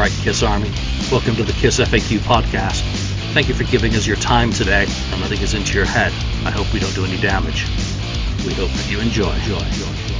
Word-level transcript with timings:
right, 0.00 0.10
Kiss 0.22 0.42
Army. 0.42 0.70
Welcome 1.12 1.36
to 1.36 1.44
the 1.44 1.52
Kiss 1.52 1.78
FAQ 1.78 2.20
podcast. 2.20 2.80
Thank 3.34 3.48
you 3.48 3.54
for 3.54 3.64
giving 3.64 3.94
us 3.94 4.06
your 4.06 4.16
time 4.16 4.50
today 4.50 4.86
and 5.12 5.20
letting 5.20 5.40
us 5.40 5.52
into 5.52 5.74
your 5.74 5.84
head. 5.84 6.10
I 6.46 6.50
hope 6.50 6.72
we 6.72 6.80
don't 6.80 6.94
do 6.94 7.04
any 7.04 7.20
damage. 7.20 7.66
We 8.46 8.54
hope 8.54 8.70
that 8.70 8.90
you 8.90 8.98
enjoy. 8.98 9.30
enjoy, 9.30 9.58
enjoy, 9.58 9.86
enjoy. 9.86 10.16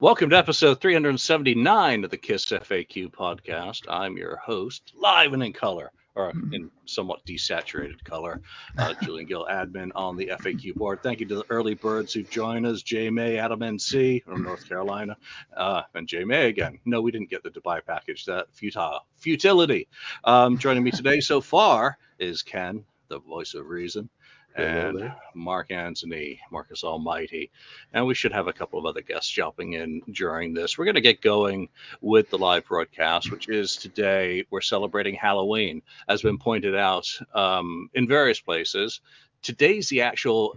Welcome 0.00 0.30
to 0.30 0.38
episode 0.38 0.80
379 0.80 2.04
of 2.04 2.10
the 2.10 2.16
Kiss 2.16 2.46
FAQ 2.46 3.10
podcast. 3.10 3.82
I'm 3.90 4.16
your 4.16 4.36
host, 4.36 4.92
live 4.96 5.34
and 5.34 5.42
in 5.42 5.52
color, 5.52 5.92
or 6.18 6.32
in 6.52 6.70
somewhat 6.84 7.24
desaturated 7.24 8.02
color, 8.04 8.42
uh, 8.76 8.92
Julian 9.02 9.26
Gill, 9.26 9.46
admin 9.50 9.90
on 9.94 10.16
the 10.16 10.26
FAQ 10.26 10.74
board. 10.74 11.02
Thank 11.02 11.20
you 11.20 11.26
to 11.26 11.36
the 11.36 11.44
early 11.48 11.74
birds 11.74 12.12
who've 12.12 12.28
joined 12.28 12.66
us, 12.66 12.82
J 12.82 13.08
May, 13.08 13.38
Adam 13.38 13.60
NC 13.60 14.24
from 14.24 14.42
North 14.42 14.68
Carolina, 14.68 15.16
uh, 15.56 15.82
and 15.94 16.08
J 16.08 16.24
May 16.24 16.48
again. 16.48 16.78
No, 16.84 17.00
we 17.00 17.12
didn't 17.12 17.30
get 17.30 17.42
the 17.42 17.50
Dubai 17.50 17.80
package. 17.86 18.24
That 18.24 18.46
futile 18.52 19.06
futility. 19.16 19.88
Um, 20.24 20.58
joining 20.58 20.82
me 20.82 20.90
today 20.90 21.20
so 21.20 21.40
far 21.40 21.98
is 22.18 22.42
Ken, 22.42 22.84
the 23.08 23.20
voice 23.20 23.54
of 23.54 23.66
reason 23.68 24.10
and 24.58 25.12
Mark 25.34 25.70
Anthony, 25.70 26.40
Marcus 26.50 26.84
Almighty. 26.84 27.50
And 27.92 28.06
we 28.06 28.14
should 28.14 28.32
have 28.32 28.48
a 28.48 28.52
couple 28.52 28.78
of 28.78 28.86
other 28.86 29.02
guests 29.02 29.30
jumping 29.30 29.74
in 29.74 30.02
during 30.12 30.52
this. 30.52 30.76
We're 30.76 30.84
going 30.84 30.96
to 30.96 31.00
get 31.00 31.20
going 31.20 31.68
with 32.00 32.30
the 32.30 32.38
live 32.38 32.66
broadcast, 32.66 33.30
which 33.30 33.48
is 33.48 33.76
today. 33.76 34.44
We're 34.50 34.60
celebrating 34.60 35.14
Halloween, 35.14 35.82
as 36.08 36.22
been 36.22 36.38
pointed 36.38 36.74
out 36.74 37.08
um, 37.34 37.88
in 37.94 38.08
various 38.08 38.40
places. 38.40 39.00
Today's 39.42 39.88
the 39.88 40.02
actual 40.02 40.56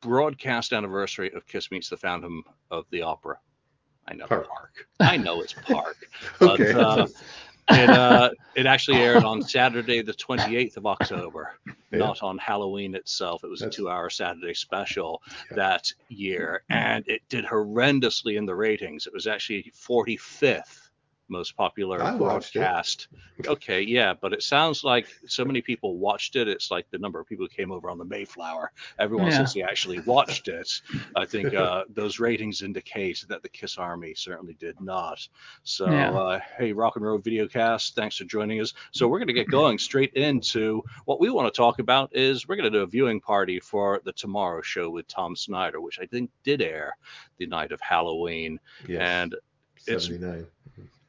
broadcast 0.00 0.72
anniversary 0.72 1.30
of 1.34 1.46
Kiss 1.46 1.70
Meets 1.70 1.90
the 1.90 1.96
Phantom 1.96 2.42
of 2.70 2.86
the 2.90 3.02
Opera. 3.02 3.38
I 4.08 4.14
know 4.14 4.26
Park. 4.26 4.48
Park. 4.48 4.88
I 4.98 5.16
know 5.18 5.40
it's 5.42 5.52
Park. 5.52 6.08
okay. 6.40 6.72
But, 6.72 6.76
uh, 6.76 7.06
it 7.70 7.90
uh, 7.90 8.30
it 8.54 8.66
actually 8.66 8.98
aired 8.98 9.24
on 9.24 9.42
Saturday, 9.42 10.02
the 10.02 10.12
28th 10.12 10.76
of 10.76 10.86
October, 10.86 11.54
yeah. 11.66 11.98
not 11.98 12.22
on 12.22 12.38
Halloween 12.38 12.94
itself. 12.94 13.44
It 13.44 13.48
was 13.48 13.60
That's... 13.60 13.76
a 13.76 13.80
two-hour 13.80 14.10
Saturday 14.10 14.54
special 14.54 15.22
yeah. 15.50 15.56
that 15.56 15.92
year, 16.08 16.62
and 16.68 17.06
it 17.08 17.22
did 17.28 17.44
horrendously 17.44 18.36
in 18.36 18.46
the 18.46 18.54
ratings. 18.54 19.06
It 19.06 19.12
was 19.12 19.26
actually 19.26 19.72
45th 19.76 20.89
most 21.30 21.56
popular 21.56 22.02
I 22.02 22.16
broadcast. 22.16 23.08
Okay, 23.46 23.80
yeah, 23.80 24.14
but 24.14 24.32
it 24.32 24.42
sounds 24.42 24.84
like 24.84 25.06
so 25.26 25.44
many 25.44 25.62
people 25.62 25.96
watched 25.96 26.36
it. 26.36 26.48
It's 26.48 26.70
like 26.70 26.90
the 26.90 26.98
number 26.98 27.20
of 27.20 27.26
people 27.26 27.44
who 27.44 27.48
came 27.48 27.72
over 27.72 27.90
on 27.90 27.98
the 27.98 28.04
Mayflower. 28.04 28.72
Everyone 28.98 29.28
yeah. 29.28 29.38
says 29.38 29.54
he 29.54 29.62
actually 29.62 30.00
watched 30.00 30.48
it. 30.48 30.70
I 31.16 31.24
think 31.24 31.54
uh, 31.54 31.84
those 31.88 32.18
ratings 32.18 32.62
indicate 32.62 33.24
that 33.28 33.42
the 33.42 33.48
Kiss 33.48 33.78
Army 33.78 34.14
certainly 34.14 34.54
did 34.54 34.80
not. 34.80 35.26
So, 35.62 35.90
yeah. 35.90 36.10
uh, 36.10 36.40
hey, 36.58 36.72
Rock 36.72 36.96
and 36.96 37.04
Roll 37.04 37.18
Videocast, 37.18 37.94
thanks 37.94 38.16
for 38.16 38.24
joining 38.24 38.60
us. 38.60 38.74
So 38.92 39.08
we're 39.08 39.18
going 39.18 39.28
to 39.28 39.34
get 39.34 39.48
going 39.48 39.78
straight 39.78 40.12
into 40.14 40.82
what 41.04 41.20
we 41.20 41.30
want 41.30 41.52
to 41.52 41.56
talk 41.56 41.78
about. 41.78 42.14
Is 42.14 42.46
we're 42.46 42.56
going 42.56 42.70
to 42.70 42.78
do 42.78 42.82
a 42.82 42.86
viewing 42.86 43.20
party 43.20 43.60
for 43.60 44.00
the 44.04 44.12
Tomorrow 44.12 44.62
Show 44.62 44.90
with 44.90 45.06
Tom 45.08 45.36
Snyder, 45.36 45.80
which 45.80 45.98
I 46.00 46.06
think 46.06 46.30
did 46.44 46.62
air 46.62 46.96
the 47.38 47.46
night 47.46 47.72
of 47.72 47.80
Halloween, 47.80 48.58
yes. 48.86 49.00
and 49.00 49.34
79. 49.78 50.46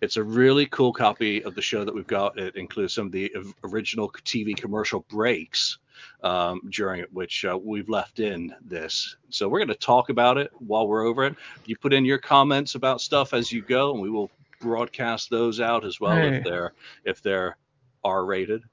It's 0.01 0.17
a 0.17 0.23
really 0.23 0.65
cool 0.65 0.91
copy 0.91 1.43
of 1.43 1.53
the 1.53 1.61
show 1.61 1.85
that 1.85 1.93
we've 1.93 2.07
got. 2.07 2.39
It 2.39 2.55
includes 2.55 2.95
some 2.95 3.05
of 3.05 3.11
the 3.11 3.31
original 3.63 4.09
TV 4.09 4.57
commercial 4.57 5.05
breaks 5.09 5.77
um, 6.23 6.61
during 6.69 7.01
it, 7.01 7.13
which 7.13 7.45
uh, 7.45 7.57
we've 7.61 7.87
left 7.87 8.19
in 8.19 8.55
this. 8.61 9.15
So 9.29 9.47
we're 9.47 9.59
going 9.59 9.67
to 9.67 9.75
talk 9.75 10.09
about 10.09 10.39
it 10.39 10.49
while 10.57 10.87
we're 10.87 11.05
over 11.05 11.25
it. 11.25 11.35
You 11.65 11.77
put 11.77 11.93
in 11.93 12.03
your 12.03 12.17
comments 12.17 12.73
about 12.73 12.99
stuff 12.99 13.33
as 13.33 13.51
you 13.51 13.61
go, 13.61 13.93
and 13.93 14.01
we 14.01 14.09
will 14.09 14.31
broadcast 14.59 15.29
those 15.29 15.59
out 15.59 15.85
as 15.85 15.99
well 15.99 16.15
hey. 16.15 16.37
if 16.37 16.43
they're 16.43 16.73
if 17.05 17.21
they're 17.21 17.57
R 18.03 18.25
rated. 18.25 18.63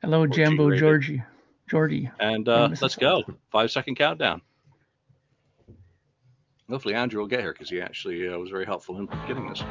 Hello, 0.00 0.26
Jambo 0.26 0.64
G-rated. 0.64 0.80
Georgie. 0.80 1.22
Georgie. 1.68 2.10
And 2.18 2.48
uh, 2.48 2.70
let's 2.80 2.96
go. 2.96 3.22
Five 3.50 3.70
second 3.70 3.94
countdown. 3.94 4.42
Hopefully 6.68 6.94
Andrew 6.94 7.20
will 7.20 7.28
get 7.28 7.40
here 7.40 7.52
because 7.52 7.70
he 7.70 7.80
actually 7.80 8.28
uh, 8.28 8.38
was 8.38 8.50
very 8.50 8.64
helpful 8.64 8.98
in 8.98 9.06
getting 9.26 9.48
this. 9.48 9.62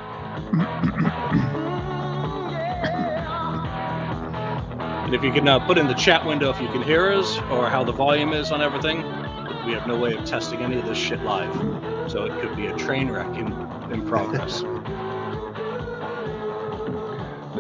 And 5.12 5.18
if 5.18 5.26
you 5.26 5.34
can 5.34 5.46
uh, 5.46 5.60
put 5.60 5.78
in 5.78 5.88
the 5.88 5.94
chat 5.94 6.26
window 6.26 6.50
if 6.52 6.62
you 6.62 6.70
can 6.70 6.82
hear 6.82 7.12
us 7.12 7.38
or 7.52 7.70
how 7.70 7.84
the 7.84 7.92
volume 7.92 8.32
is 8.32 8.50
on 8.50 8.62
everything, 8.62 9.04
we 9.66 9.74
have 9.74 9.86
no 9.86 9.98
way 9.98 10.16
of 10.16 10.24
testing 10.24 10.62
any 10.62 10.80
of 10.80 10.86
this 10.86 10.98
shit 10.98 11.22
live. 11.24 11.54
So 12.10 12.24
it 12.24 12.42
could 12.42 12.56
be 12.56 12.68
a 12.68 12.78
train 12.78 13.12
wreck 13.12 13.28
in, 13.36 13.52
in 13.92 14.08
progress. 14.08 14.64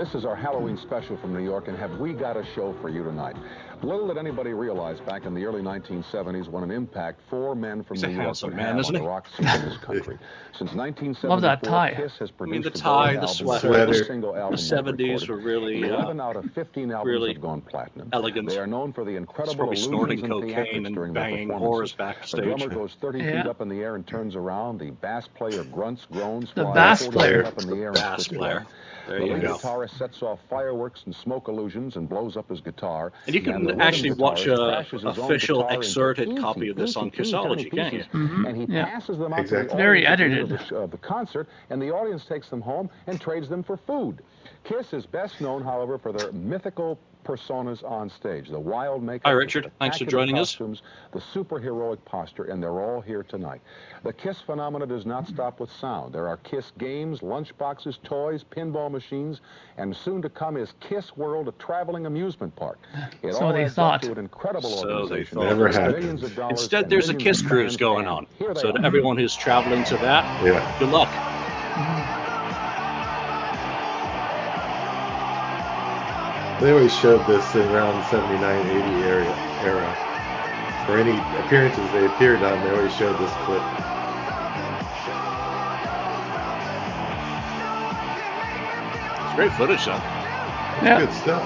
This 0.01 0.15
is 0.15 0.25
our 0.25 0.35
Halloween 0.35 0.77
special 0.77 1.15
from 1.17 1.31
New 1.31 1.43
York, 1.43 1.67
and 1.67 1.77
have 1.77 1.99
we 1.99 2.13
got 2.13 2.35
a 2.35 2.43
show 2.55 2.73
for 2.81 2.89
you 2.89 3.03
tonight? 3.03 3.35
Little 3.83 4.07
did 4.07 4.17
anybody 4.17 4.51
realize 4.51 4.99
back 4.99 5.25
in 5.25 5.35
the 5.35 5.45
early 5.45 5.61
1970s 5.61 6.47
what 6.47 6.63
an 6.63 6.71
impact 6.71 7.19
four 7.29 7.53
men 7.53 7.83
from 7.83 7.97
He's 7.97 8.03
New 8.05 8.19
York 8.19 8.35
would 8.41 8.53
have 8.53 8.83
on 8.83 8.93
the 8.93 9.01
rock 9.03 9.27
scene 9.37 9.47
in 9.47 9.61
this 9.61 9.77
country. 9.81 10.17
Since 10.53 10.73
1974, 10.73 11.29
Love 11.29 11.41
that 11.41 11.61
tie. 11.61 11.93
Kiss 11.95 12.17
has 12.17 12.31
produced 12.31 12.41
I 12.41 12.51
mean, 12.51 12.61
the 12.63 12.71
tie, 12.71 13.15
the 13.15 13.27
sweater, 13.27 13.85
the, 13.85 13.93
single 13.93 14.35
album 14.35 14.55
the 14.55 14.61
70s 14.61 15.29
were 15.29 15.37
really, 15.37 15.83
uh, 15.83 15.93
11 15.93 16.19
out 16.19 16.35
of 16.35 16.51
15 16.51 16.91
albums 16.91 17.07
really 17.07 17.33
have 17.33 17.41
gone 17.41 17.61
platinum. 17.61 18.09
Elegant. 18.11 18.49
They 18.49 18.57
are 18.57 18.65
known 18.65 18.93
for 18.93 19.05
the 19.05 19.15
incredible 19.15 19.75
snorting 19.75 20.27
cocaine 20.27 20.87
and 20.87 20.95
during 20.95 21.13
banging 21.13 21.49
horrors 21.51 21.93
backstage. 21.93 22.41
The 22.41 22.47
drummer 22.47 22.69
goes 22.69 22.95
30 22.99 23.19
yeah. 23.19 23.43
feet 23.43 23.49
up 23.49 23.61
in 23.61 23.69
the 23.69 23.81
air 23.81 23.93
and 23.93 24.07
turns 24.07 24.35
around. 24.35 24.79
The 24.79 24.89
bass 24.89 25.27
player 25.27 25.63
grunts, 25.63 26.07
groans, 26.11 26.51
the 26.55 26.65
bass 26.65 27.07
player. 27.07 27.45
up 27.45 27.61
in 27.61 27.69
the 27.69 27.75
air. 27.75 27.91
The 27.91 27.99
Bass 27.99 28.27
player. 28.27 28.65
There 29.07 29.19
the 29.19 29.25
you 29.25 29.33
lead 29.33 29.41
go. 29.41 29.57
guitarist 29.57 29.97
sets 29.97 30.21
off 30.21 30.39
fireworks 30.49 31.03
and 31.05 31.15
smoke 31.15 31.47
illusions 31.47 31.95
and 31.95 32.07
blows 32.07 32.37
up 32.37 32.49
his 32.49 32.61
guitar. 32.61 33.11
And 33.25 33.35
you 33.35 33.41
can 33.41 33.69
and 33.69 33.81
actually 33.81 34.11
watch 34.11 34.45
a 34.45 34.79
official 34.79 35.67
excerpted 35.69 36.37
copy 36.37 36.69
of 36.69 36.77
this 36.77 36.95
on 36.95 37.11
Kissology, 37.11 37.71
can't 37.71 37.93
you? 37.93 38.03
Mm-hmm. 38.13 38.45
And 38.45 38.57
he 38.57 38.73
yeah. 38.73 38.85
passes 38.85 39.17
them 39.17 39.33
out 39.33 39.39
exactly. 39.41 39.69
to 39.69 39.71
the 39.71 39.77
Very 39.77 40.05
edited. 40.05 40.51
Of 40.51 40.67
the, 40.69 40.81
uh, 40.81 40.85
the 40.87 40.97
concert, 40.97 41.47
and 41.69 41.81
the 41.81 41.91
audience 41.91 42.25
takes 42.25 42.49
them 42.49 42.61
home 42.61 42.89
and 43.07 43.19
trades 43.19 43.49
them 43.49 43.63
for 43.63 43.77
food. 43.77 44.21
Kiss 44.63 44.93
is 44.93 45.05
best 45.05 45.41
known, 45.41 45.63
however, 45.63 45.97
for 45.97 46.11
their 46.11 46.31
mythical 46.31 46.99
personas 47.23 47.83
on 47.83 48.09
stage. 48.09 48.49
The 48.49 48.59
wild 48.59 49.03
makeup. 49.03 49.25
Hi, 49.25 49.31
Richard. 49.31 49.71
Thanks 49.79 49.97
for 49.97 50.05
joining 50.05 50.35
costumes, 50.35 50.81
us. 51.13 51.23
The 51.33 51.39
superheroic 51.39 52.03
posture, 52.05 52.45
and 52.45 52.61
they're 52.61 52.79
all 52.79 53.01
here 53.01 53.23
tonight. 53.23 53.61
The 54.03 54.13
Kiss 54.13 54.41
phenomena 54.41 54.85
does 54.85 55.05
not 55.05 55.27
stop 55.27 55.59
with 55.59 55.71
sound. 55.71 56.13
There 56.13 56.27
are 56.27 56.37
Kiss 56.37 56.71
games, 56.77 57.19
lunchboxes, 57.19 58.01
toys, 58.03 58.43
pinball 58.43 58.91
machines, 58.91 59.41
and 59.77 59.95
soon 59.95 60.21
to 60.21 60.29
come 60.29 60.57
is 60.57 60.73
Kiss 60.79 61.15
World, 61.15 61.47
a 61.47 61.51
traveling 61.53 62.05
amusement 62.05 62.55
park. 62.55 62.79
It 63.21 63.33
so 63.33 63.45
all 63.45 63.53
they 63.53 63.65
adds 63.65 63.75
thought. 63.75 63.95
Up 63.95 64.01
to 64.01 64.11
an 64.13 64.17
incredible 64.17 64.69
so 64.69 64.89
organization. 64.89 65.39
They 65.39 65.45
Never 65.45 65.67
happened. 65.67 66.23
Instead, 66.49 66.89
there's 66.89 67.09
a 67.09 67.13
Kiss 67.13 67.41
cruise 67.41 67.77
going 67.77 68.07
on. 68.07 68.25
So 68.55 68.71
to 68.71 68.81
everyone 68.83 69.17
who's 69.17 69.35
traveling 69.35 69.83
to 69.85 69.97
that, 69.97 70.23
yeah. 70.43 70.75
good 70.79 70.89
luck. 70.89 71.09
They 76.61 76.71
always 76.71 76.93
showed 76.93 77.25
this 77.25 77.55
in 77.55 77.67
around 77.71 78.03
79, 78.05 78.67
80 78.67 79.03
area, 79.03 79.35
era. 79.63 79.95
For 80.85 80.95
any 80.95 81.17
appearances 81.39 81.91
they 81.91 82.05
appeared 82.05 82.43
on, 82.43 82.61
they 82.63 82.69
always 82.69 82.95
showed 82.95 83.17
this 83.17 83.31
clip. 83.45 83.63
It's 89.25 89.35
great 89.35 89.51
footage, 89.53 89.85
though. 89.85 89.99
Yeah. 90.83 90.99
good 90.99 91.13
stuff. 91.13 91.43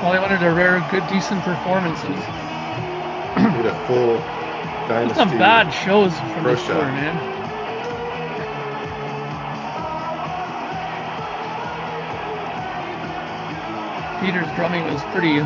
Well, 0.00 0.12
they 0.12 0.20
wanted 0.20 0.38
to 0.38 0.50
rare 0.50 0.78
good, 0.88 1.08
decent 1.08 1.42
performances. 1.42 2.06
Did 2.06 3.66
a 3.66 3.86
full 3.88 4.18
dynasty. 4.86 5.14
Some 5.14 5.30
bad 5.30 5.72
shows 5.72 6.16
from 6.20 6.44
this 6.44 6.64
tour, 6.66 6.84
man. 6.84 7.41
Peter's 14.22 14.46
drumming 14.54 14.84
was 14.84 15.02
pretty 15.10 15.40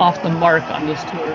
off 0.00 0.20
the 0.22 0.30
mark 0.30 0.64
on 0.64 0.86
this 0.86 1.00
tour. 1.04 1.28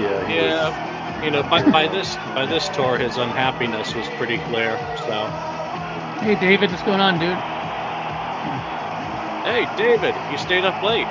Yeah. 0.00 0.28
Yeah. 0.28 1.24
You 1.24 1.30
know, 1.30 1.42
by, 1.42 1.62
by 1.70 1.86
this 1.86 2.16
by 2.34 2.46
this 2.46 2.68
tour, 2.70 2.96
his 2.96 3.18
unhappiness 3.18 3.94
was 3.94 4.08
pretty 4.16 4.38
clear. 4.38 4.78
So. 5.06 5.26
Hey, 6.24 6.34
David, 6.40 6.70
what's 6.70 6.82
going 6.82 7.00
on, 7.00 7.18
dude? 7.18 7.36
Hey, 9.44 9.68
David, 9.76 10.14
you 10.32 10.38
stayed 10.38 10.64
up 10.64 10.82
late. 10.82 11.06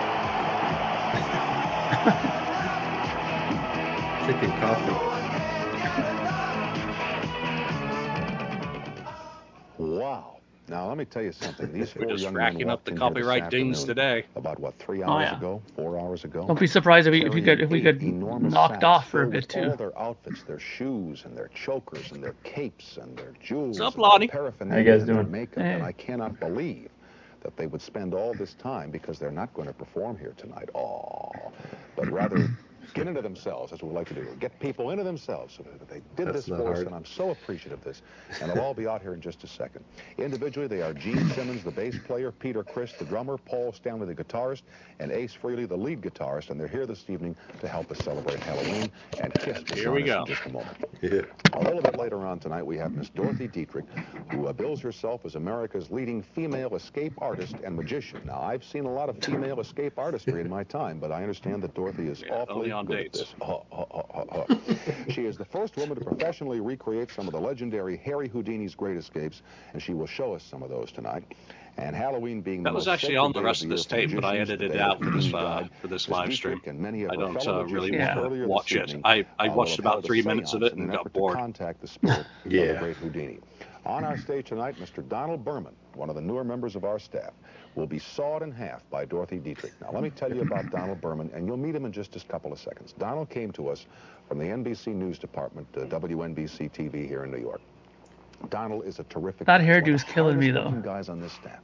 Tell 11.09 11.23
you 11.23 11.31
something. 11.31 11.71
These 11.71 11.95
We're 11.99 12.07
just 12.07 12.23
young 12.23 12.33
racking 12.33 12.59
men 12.59 12.69
up 12.69 12.85
the 12.85 12.91
in 12.91 12.97
here 12.97 13.13
this 13.13 13.23
copyright 13.23 13.49
dings 13.49 13.83
today. 13.83 14.25
About 14.35 14.59
what, 14.59 14.77
three 14.79 15.03
oh, 15.03 15.09
hours 15.09 15.29
yeah. 15.31 15.37
ago, 15.37 15.61
four 15.75 15.99
hours 15.99 16.23
ago? 16.23 16.45
Don't 16.47 16.59
be 16.59 16.67
surprised 16.67 17.07
if 17.07 17.11
we 17.11 17.25
if 17.25 17.33
we 17.33 17.41
could 17.41 17.59
if 17.59 17.69
we 17.69 17.81
carrying 17.81 17.99
could 17.99 18.03
eight 18.03 18.13
enormous 18.13 18.53
knocked 18.53 18.83
off 18.83 19.09
for 19.09 19.23
a 19.23 19.27
bit 19.27 19.49
too. 19.49 19.69
All 19.69 19.75
their 19.75 19.99
outfits, 19.99 20.43
their 20.43 20.59
shoes 20.59 21.23
and 21.25 21.37
their 21.37 21.49
chokers 21.49 22.11
and 22.11 22.23
their 22.23 22.35
capes 22.43 22.97
and 22.97 23.17
their 23.17 23.33
jewels. 23.41 23.79
What's 23.79 23.81
up, 23.81 23.95
and 23.95 24.03
their 24.03 24.09
Lonnie? 24.09 24.27
Paraphernalia 24.27 24.83
How 24.83 24.87
you 24.87 24.91
guys 24.91 25.01
and 25.01 25.09
their 25.09 25.23
doing? 25.23 25.31
makeup, 25.31 25.63
Hey. 25.63 25.73
and 25.73 25.83
I 25.83 25.91
cannot 25.91 26.39
believe 26.39 26.89
that 27.41 27.55
they 27.55 27.67
would 27.67 27.81
spend 27.81 28.13
all 28.13 28.33
this 28.33 28.53
time 28.53 28.91
because 28.91 29.17
they're 29.17 29.31
not 29.31 29.53
going 29.53 29.67
to 29.67 29.73
perform 29.73 30.17
here 30.17 30.33
tonight. 30.37 30.69
Oh, 30.75 31.31
but 31.95 32.09
rather 32.11 32.49
get 32.93 33.07
into 33.07 33.21
themselves, 33.21 33.71
as 33.73 33.81
we 33.81 33.89
like 33.89 34.07
to 34.07 34.13
do. 34.13 34.35
Get 34.39 34.59
people 34.59 34.91
into 34.91 35.03
themselves. 35.03 35.55
So 35.55 35.63
that 35.63 35.87
They 35.87 36.01
did 36.15 36.27
That's 36.27 36.45
this 36.45 36.47
for 36.47 36.73
us, 36.73 36.79
and 36.79 36.93
I'm 36.93 37.05
so 37.05 37.31
appreciative 37.31 37.79
of 37.79 37.83
this. 37.83 38.01
And 38.41 38.51
they'll 38.51 38.63
all 38.63 38.73
be 38.73 38.87
out 38.87 39.01
here 39.01 39.13
in 39.13 39.21
just 39.21 39.43
a 39.43 39.47
second. 39.47 39.85
Individually, 40.17 40.67
they 40.67 40.81
are 40.81 40.93
Gene 40.93 41.29
Simmons, 41.29 41.63
the 41.63 41.71
bass 41.71 41.97
player, 42.05 42.31
Peter 42.31 42.63
Criss, 42.63 42.93
the 42.93 43.05
drummer, 43.05 43.37
Paul 43.37 43.71
Stanley, 43.71 44.13
the 44.13 44.23
guitarist, 44.23 44.63
and 44.99 45.11
Ace 45.11 45.35
Frehley, 45.35 45.67
the 45.67 45.77
lead 45.77 46.01
guitarist. 46.01 46.49
And 46.49 46.59
they're 46.59 46.67
here 46.67 46.85
this 46.85 47.09
evening 47.09 47.35
to 47.59 47.67
help 47.67 47.91
us 47.91 47.99
celebrate 47.99 48.39
Halloween. 48.39 48.91
And 49.21 49.33
Kiss 49.33 49.63
will 49.69 49.75
Here 49.75 49.91
we 49.91 50.03
go. 50.03 50.21
in 50.21 50.25
just 50.25 50.45
a 50.45 50.49
moment. 50.49 50.77
Yeah. 51.01 51.21
A 51.53 51.59
little 51.61 51.81
bit 51.81 51.97
later 51.97 52.25
on 52.25 52.39
tonight, 52.39 52.63
we 52.63 52.77
have 52.77 52.91
Miss 52.93 53.09
Dorothy 53.09 53.47
Dietrich, 53.47 53.85
who 54.31 54.47
uh, 54.47 54.53
bills 54.53 54.81
herself 54.81 55.25
as 55.25 55.35
America's 55.35 55.89
leading 55.91 56.21
female 56.21 56.75
escape 56.75 57.13
artist 57.21 57.55
and 57.63 57.75
magician. 57.75 58.21
Now, 58.25 58.41
I've 58.41 58.63
seen 58.63 58.85
a 58.85 58.91
lot 58.91 59.09
of 59.09 59.17
female 59.23 59.59
escape 59.59 59.97
artistry 59.97 60.41
in 60.41 60.49
my 60.49 60.63
time, 60.63 60.99
but 60.99 61.11
I 61.11 61.21
understand 61.21 61.63
that 61.63 61.73
Dorothy 61.73 62.07
is 62.07 62.21
Yeah, 62.21 62.35
awfully 62.35 62.71
only 62.71 62.78
on 62.79 62.85
good 62.85 63.11
dates. 63.11 63.21
at 63.41 64.47
this. 64.47 64.59
She 65.13 65.25
is 65.25 65.37
the 65.37 65.45
first 65.45 65.75
woman 65.77 65.97
to 65.97 66.03
professionally 66.05 66.59
recreate 66.59 67.11
some 67.11 67.27
of 67.27 67.33
the 67.33 67.39
legendary 67.39 67.97
Harry 67.97 68.29
Houdini's 68.29 68.75
great 68.75 68.97
escapes, 68.97 69.41
and 69.73 69.81
she 69.81 69.93
will 69.93 70.07
show 70.07 70.33
us 70.33 70.43
some 70.43 70.63
of 70.63 70.69
those 70.69 70.91
tonight. 70.91 71.23
And 71.77 71.95
Halloween 71.95 72.41
being 72.41 72.63
That 72.63 72.71
the 72.71 72.75
was 72.75 72.87
most 72.87 72.93
actually 72.93 73.15
on 73.17 73.31
the 73.31 73.39
day 73.39 73.45
rest 73.45 73.61
the 73.61 73.67
of 73.67 73.69
this 73.71 73.85
tape, 73.85 74.13
but 74.13 74.25
I 74.25 74.37
edited 74.37 74.71
it 74.71 74.79
out 74.79 75.01
for 75.01 75.09
this 75.11 75.33
uh, 75.33 75.67
for 75.81 75.87
this 75.87 76.09
live 76.09 76.33
stream. 76.33 76.61
and 76.65 76.79
many 76.79 77.03
of 77.03 77.11
I 77.11 77.15
don't 77.15 77.47
uh, 77.47 77.65
really 77.65 77.91
magicians 77.91 78.17
want 78.17 78.33
to 78.33 78.47
watch 78.47 78.71
it. 78.73 78.89
evening, 78.89 79.01
I, 79.05 79.25
I 79.39 79.47
watched 79.47 79.79
about 79.79 80.03
three 80.03 80.21
minutes 80.21 80.53
of 80.53 80.63
it 80.63 80.73
and 80.73 80.91
got 80.91 81.11
bored. 81.13 81.35
contact 81.35 81.81
the 81.81 81.87
spirit 81.87 82.19
of 82.19 82.25
the 82.43 82.49
great 82.79 82.97
Houdini. 82.97 83.39
On 83.85 84.03
our 84.03 84.17
stage 84.17 84.47
tonight, 84.49 84.75
Mr. 84.75 85.07
Donald 85.07 85.43
Berman, 85.45 85.73
one 85.95 86.09
of 86.09 86.15
the 86.15 86.21
newer 86.21 86.43
members 86.43 86.75
of 86.75 86.83
our 86.83 86.99
staff, 86.99 87.31
will 87.75 87.87
be 87.87 87.99
sawed 87.99 88.43
in 88.43 88.51
half 88.51 88.87
by 88.89 89.05
Dorothy 89.05 89.37
Dietrich. 89.37 89.73
Now, 89.81 89.91
let 89.91 90.03
me 90.03 90.09
tell 90.09 90.33
you 90.33 90.41
about 90.41 90.69
Donald 90.71 91.01
Berman, 91.01 91.29
and 91.33 91.47
you'll 91.47 91.57
meet 91.57 91.75
him 91.75 91.85
in 91.85 91.91
just 91.91 92.15
a 92.15 92.19
couple 92.21 92.51
of 92.51 92.59
seconds. 92.59 92.93
Donald 92.97 93.29
came 93.29 93.51
to 93.53 93.69
us 93.69 93.85
from 94.27 94.39
the 94.39 94.45
NBC 94.45 94.87
News 94.87 95.19
Department, 95.19 95.67
uh, 95.77 95.81
WNBC 95.81 96.71
TV 96.71 97.07
here 97.07 97.23
in 97.23 97.31
New 97.31 97.39
York. 97.39 97.61
Donald 98.49 98.85
is 98.85 98.99
a 98.99 99.03
terrific. 99.05 99.47
That 99.47 99.59
guy. 99.59 99.63
He's 99.63 99.67
one 99.67 99.83
of 99.83 99.85
hairdo's 99.85 100.03
killing 100.03 100.39
me, 100.39 100.51
though. 100.51 100.71
Guys 100.83 101.09
on 101.09 101.19
this 101.19 101.33
staff. 101.33 101.59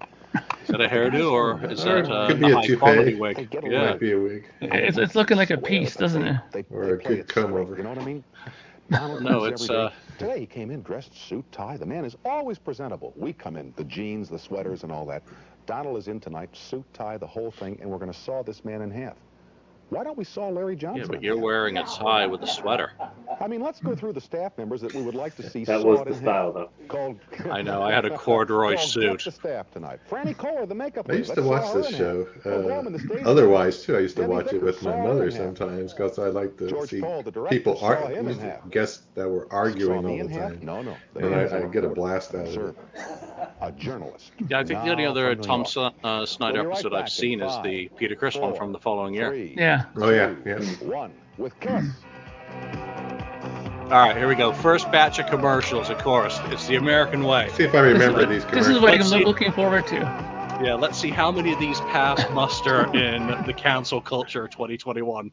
Is 0.61 0.67
that 0.67 0.81
a 0.81 0.87
hairdo 0.87 1.31
or 1.31 1.63
is 1.71 1.83
that 1.83 2.09
uh, 2.11 2.27
could 2.27 2.39
be 2.39 2.51
a 2.51 2.53
a 2.53 2.55
high 2.55 2.61
toupee. 2.65 2.79
quality 2.79 3.15
wig? 3.15 3.49
get 3.49 3.63
Yeah. 3.71 3.91
Might 3.91 3.99
be 3.99 4.11
a 4.11 4.19
wig. 4.19 4.49
It's 4.61 4.97
it's 4.97 5.15
looking 5.15 5.37
like 5.37 5.49
a 5.51 5.57
piece, 5.57 5.95
doesn't 5.95 6.23
it? 6.23 6.41
They, 6.51 6.65
Or 6.69 6.85
they 6.85 6.91
a 6.91 6.97
play 6.97 7.15
good 7.15 7.19
it 7.19 7.29
straight, 7.29 7.43
comb-over. 7.45 7.77
You 7.77 7.83
know 7.83 7.89
what 7.89 7.99
I 7.99 8.05
mean? 8.05 8.23
Donald 8.91 9.23
No, 9.23 9.45
it's, 9.45 9.69
uh, 9.69 9.91
Today 10.17 10.41
he 10.41 10.45
came 10.45 10.71
in 10.71 10.81
dressed 10.81 11.15
suit, 11.17 11.45
tie. 11.51 11.77
The 11.77 11.85
man 11.85 12.05
is 12.05 12.15
always 12.25 12.59
presentable. 12.59 13.13
We 13.15 13.33
come 13.33 13.55
in, 13.57 13.73
the 13.77 13.83
jeans, 13.85 14.29
the 14.29 14.37
sweaters, 14.39 14.83
and 14.83 14.91
all 14.91 15.05
that. 15.07 15.23
Donald 15.65 15.97
is 15.97 16.07
in 16.07 16.19
tonight, 16.19 16.55
suit, 16.55 16.85
tie, 16.93 17.17
the 17.17 17.27
whole 17.27 17.51
thing, 17.51 17.77
and 17.81 17.89
we're 17.89 17.97
going 17.97 18.11
to 18.11 18.17
saw 18.17 18.43
this 18.43 18.63
man 18.63 18.81
in 18.81 18.91
half. 18.91 19.17
Why 19.89 20.03
don't 20.03 20.17
we 20.17 20.23
saw 20.23 20.47
Larry 20.49 20.75
Johnson? 20.75 21.01
Yeah, 21.01 21.07
but 21.07 21.21
you're 21.23 21.37
wearing 21.39 21.77
a 21.77 21.83
tie 21.83 22.25
with 22.25 22.41
a 22.41 22.47
sweater. 22.47 22.91
I 23.39 23.47
mean, 23.47 23.61
let's 23.61 23.79
go 23.79 23.95
through 23.95 24.13
the 24.13 24.21
staff 24.21 24.57
members 24.57 24.81
that 24.81 24.93
we 24.95 25.01
would 25.03 25.13
like 25.13 25.35
to 25.35 25.47
see 25.47 25.63
That 25.63 25.83
was 25.85 26.03
the 26.05 26.15
style, 26.15 26.51
though. 26.53 26.69
Called. 26.87 27.19
I 27.51 27.61
know, 27.61 27.83
I 27.83 27.91
had 27.91 28.03
a 28.05 28.17
corduroy 28.17 28.75
called 28.75 28.89
suit. 28.89 29.23
The 29.23 29.31
staff 29.31 29.69
tonight. 29.71 29.99
Franny 30.09 30.35
Kohler, 30.35 30.65
the 30.65 30.73
makeup 30.75 31.05
I 31.07 31.13
lady. 31.13 31.19
used 31.21 31.35
to 31.35 31.41
Let's 31.41 31.65
watch 31.65 31.83
this 31.85 31.95
show. 31.95 32.25
half. 32.35 32.43
Bill 32.43 32.63
Gorman, 32.63 32.93
the 32.93 33.21
Uh, 33.23 33.29
otherwise, 33.29 33.83
too, 33.83 33.95
I 33.95 33.99
used 33.99 34.15
to 34.15 34.23
Debbie 34.23 34.33
watch 34.33 34.53
it 34.53 34.61
with 34.63 34.81
my 34.83 34.95
mother 34.95 35.29
sometimes 35.29 35.93
because 35.93 36.17
I 36.17 36.27
like 36.29 36.57
to 36.57 36.67
George 36.67 36.89
see 36.89 37.01
Paul, 37.01 37.21
the 37.21 37.31
director, 37.31 37.55
people 37.55 37.77
ar- 37.81 38.07
him 38.09 38.27
in 38.27 38.39
half. 38.39 38.67
guests 38.71 39.03
that 39.13 39.29
were 39.29 39.47
arguing 39.51 40.05
all 40.05 40.27
the 40.27 40.33
time. 40.33 40.59
No, 40.63 40.81
no. 40.81 40.95
The 41.13 41.19
And 41.19 41.29
man 41.29 41.39
is 41.41 41.53
I, 41.53 41.57
a 41.59 41.65
I 41.67 41.69
get 41.69 41.83
a 41.83 41.89
blast 41.89 42.33
out 42.33 42.47
of 42.47 42.57
it. 42.69 42.75
a 43.61 43.71
journalist. 43.71 44.31
Yeah, 44.47 44.59
I 44.59 44.63
think 44.63 44.83
the 44.83 44.91
only 44.91 45.05
other 45.05 45.35
from 45.35 45.43
Tom 45.43 45.59
York. 45.59 45.67
Sn- 45.67 46.05
uh, 46.05 46.25
Snyder 46.25 46.53
We'll 46.53 46.63
be 46.63 46.67
right 46.69 46.73
episode 46.77 46.93
I've 46.93 47.09
seen 47.09 47.41
is 47.41 47.53
the 47.63 47.89
Peter 47.97 48.15
Criss 48.15 48.35
one 48.35 48.55
from 48.55 48.71
the 48.71 48.79
following 48.79 49.13
year. 49.13 49.29
Three, 49.29 49.53
Yeah. 49.75 49.85
Oh, 49.97 50.09
yeah, 50.09 50.33
two, 50.33 50.63
yeah. 50.63 50.87
One 50.87 51.13
with 51.37 51.59
Kiss. 51.59 51.85
All 53.85 53.91
right, 53.91 54.15
here 54.15 54.27
we 54.27 54.35
go. 54.35 54.53
First 54.53 54.91
batch 54.91 55.19
of 55.19 55.27
commercials, 55.27 55.89
of 55.89 55.97
course. 55.99 56.39
It's 56.45 56.65
the 56.67 56.75
American 56.75 57.23
way. 57.23 57.49
See 57.53 57.63
if 57.63 57.75
I 57.75 57.79
remember 57.81 58.25
these 58.25 58.43
commercials. 58.43 58.67
This 58.67 58.75
is 58.75 58.81
what 58.81 58.91
Let's 58.93 59.11
I'm 59.11 59.19
see. 59.19 59.25
looking 59.25 59.51
forward 59.51 59.85
to. 59.87 59.95
Yeah, 60.63 60.75
let's 60.75 60.97
see 60.97 61.09
how 61.09 61.31
many 61.31 61.51
of 61.51 61.59
these 61.59 61.79
pass 61.81 62.27
muster 62.31 62.85
in 62.95 63.27
the 63.45 63.53
cancel 63.53 63.99
culture 64.01 64.47
2021. 64.47 65.31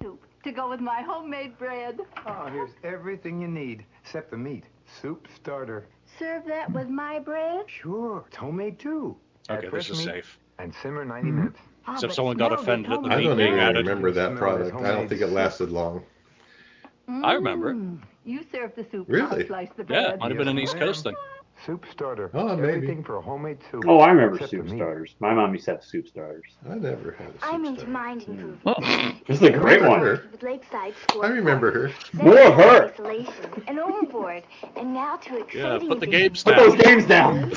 soup 0.00 0.22
to 0.44 0.52
go 0.52 0.70
with 0.70 0.80
my 0.80 1.02
homemade 1.02 1.58
bread. 1.58 1.98
Oh, 2.24 2.48
here's 2.50 2.70
everything 2.84 3.40
you 3.42 3.48
need, 3.48 3.84
except 4.02 4.30
the 4.30 4.36
meat. 4.36 4.64
Soup 5.02 5.26
starter. 5.34 5.88
Serve 6.18 6.46
that 6.46 6.72
with 6.72 6.88
my 6.88 7.18
bread. 7.18 7.64
Sure, 7.68 8.24
it's 8.28 8.36
homemade 8.36 8.78
too. 8.78 9.16
Okay, 9.50 9.68
fresh 9.68 9.88
this 9.88 9.98
is 9.98 10.06
meat 10.06 10.14
safe. 10.14 10.38
And 10.58 10.74
simmer 10.82 11.04
90 11.04 11.30
minutes. 11.30 11.58
Ah, 11.86 11.94
Except 11.94 12.10
but 12.10 12.14
someone 12.16 12.36
got 12.36 12.52
offended 12.52 12.90
at 12.92 13.02
the 13.02 13.08
homemade 13.08 13.18
I 13.18 13.22
don't 13.28 13.40
even 13.40 13.58
added. 13.58 13.86
remember 13.86 14.10
that 14.12 14.34
product. 14.36 14.74
I 14.76 14.92
don't 14.92 15.08
think 15.08 15.20
it 15.20 15.28
lasted 15.28 15.70
long. 15.70 16.02
I 17.08 17.34
remember. 17.34 17.74
Mm, 17.74 18.00
You 18.24 18.40
serve 18.50 18.74
the 18.74 18.84
soup. 18.90 19.06
Really? 19.08 19.42
I'll 19.42 19.46
slice 19.46 19.68
the 19.76 19.84
Yeah, 19.88 20.14
it 20.14 20.18
might 20.20 20.30
have 20.30 20.38
been 20.38 20.48
an 20.48 20.58
East 20.58 20.76
Coast 20.76 21.04
thing. 21.04 21.14
Soup 21.64 21.86
starter. 21.90 22.30
Oh, 22.34 22.54
maybe. 22.56 22.68
Everything 22.74 23.02
for 23.04 23.16
a 23.16 23.22
homemade 23.22 23.58
soup. 23.70 23.84
Oh, 23.86 23.98
I 24.00 24.10
remember 24.10 24.34
except 24.34 24.50
soup 24.50 24.68
starters. 24.68 25.14
My 25.20 25.32
mom 25.32 25.54
used 25.54 25.64
to 25.66 25.70
have 25.72 25.84
soup 25.84 26.06
starters. 26.08 26.44
I 26.68 26.74
never 26.74 27.12
had 27.12 27.28
a 27.28 27.32
soup 27.32 27.40
I'm 27.44 27.64
into 27.64 27.80
starter. 27.80 27.92
mind 27.92 28.22
improvement. 28.22 28.60
Well, 28.64 28.76
This 29.26 29.40
is 29.40 29.42
a 29.48 29.52
great 29.52 29.82
one. 29.82 30.00
her. 30.00 30.24
With 30.32 30.42
Lakeside 30.42 30.94
Score. 31.08 31.24
I 31.24 31.28
remember 31.28 31.70
her. 31.72 31.92
More 32.12 32.38
of 32.40 32.54
her. 32.54 32.90
Isolation 32.92 33.62
and 33.68 33.78
overboard. 33.78 34.42
And 34.76 34.92
now 34.92 35.16
to 35.16 35.38
exciting 35.38 35.60
Yeah, 35.60 35.78
put 35.88 36.00
the 36.00 36.06
adventures. 36.06 36.42
games 36.42 36.42
Put 36.44 36.56
those 36.56 36.74
games 36.76 37.06
down. 37.06 37.52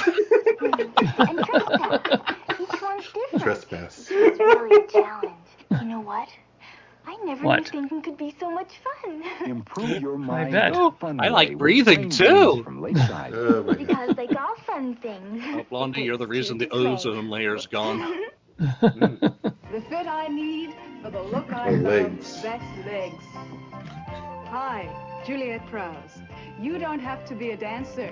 and 2.71 2.79
trespass. 2.79 2.81
One's 2.81 3.05
different. 3.13 3.43
Trespass. 3.43 4.07
It's 4.11 4.39
really 4.39 4.83
a 4.83 4.87
challenge. 4.87 5.33
You 5.81 5.85
know 5.87 5.99
what? 6.01 6.29
I 7.05 7.15
never 7.25 7.43
What? 7.43 7.59
knew 7.59 7.65
thinking 7.65 8.01
could 8.01 8.17
be 8.17 8.35
so 8.39 8.51
much 8.51 8.71
fun. 9.03 9.23
Improve 9.45 10.01
your 10.01 10.15
I 10.15 10.17
mind 10.17 10.51
bet. 10.51 10.73
the 10.73 10.91
I 11.19 11.29
like 11.29 11.57
breathing, 11.57 12.09
too. 12.09 12.61
From 12.63 12.81
Lakeside. 12.81 13.33
Oh 13.33 13.73
because 13.73 14.15
they 14.15 14.27
all 14.27 14.55
fun 14.67 14.95
things. 14.97 15.43
Oh, 15.47 15.63
Blondie, 15.69 16.03
you're 16.03 16.17
the 16.17 16.27
reason 16.27 16.57
the 16.57 16.65
cute 16.67 16.71
play. 16.71 16.91
ozone 16.91 17.29
layer's 17.29 17.65
gone. 17.67 17.99
The 18.59 19.81
fit 19.89 20.07
I 20.07 20.27
need 20.27 20.75
for 21.01 21.09
the 21.09 21.21
look 21.23 21.51
I 21.53 21.71
The 21.71 21.77
love. 21.77 21.83
legs. 21.83 22.41
That's 22.41 22.85
legs. 22.85 23.23
Hi, 24.47 24.89
Juliet 25.25 25.65
Prowse. 25.67 26.19
You 26.59 26.77
don't 26.77 26.99
have 26.99 27.25
to 27.25 27.35
be 27.35 27.51
a 27.51 27.57
dancer 27.57 28.11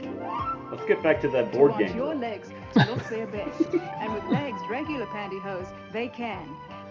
Let's 0.72 0.86
get 0.86 1.04
back 1.04 1.20
to 1.22 1.28
that 1.30 1.52
board 1.52 1.72
want 1.72 1.86
game. 1.88 1.96
your 1.98 2.16
legs 2.16 2.50
to 2.74 2.86
look 2.86 3.04
their 3.10 3.28
best. 3.28 3.62
Pantyhose, 5.08 5.68
they 5.92 6.08
can. 6.08 6.48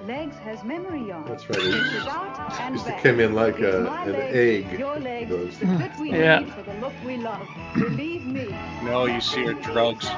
Legs 0.07 0.37
has 0.37 0.63
memory 0.63 1.11
on. 1.11 1.25
That's 1.25 1.49
right. 1.49 1.59
It 1.59 1.75
Inches 1.75 2.07
and 2.61 2.75
used 2.75 2.85
to 2.87 2.91
back. 2.93 3.03
come 3.03 3.19
in 3.21 3.35
like 3.35 3.59
a- 3.61 3.79
an 3.87 4.13
legs, 4.13 4.37
egg. 4.37 4.79
Your 4.79 4.99
legs, 4.99 5.31
Those- 5.31 5.59
the 5.59 5.67
fit 5.79 5.93
we 5.99 6.11
Yeah. 6.19 6.41
need 6.41 6.53
for 6.53 6.63
the 6.63 6.75
look 6.75 6.93
we 7.05 7.17
love. 7.17 7.49
Believe 7.75 8.27
me. 8.27 8.55
No, 8.85 9.07
you 9.07 9.21
see 9.21 9.45
her 9.45 9.55
drugs. 9.55 10.07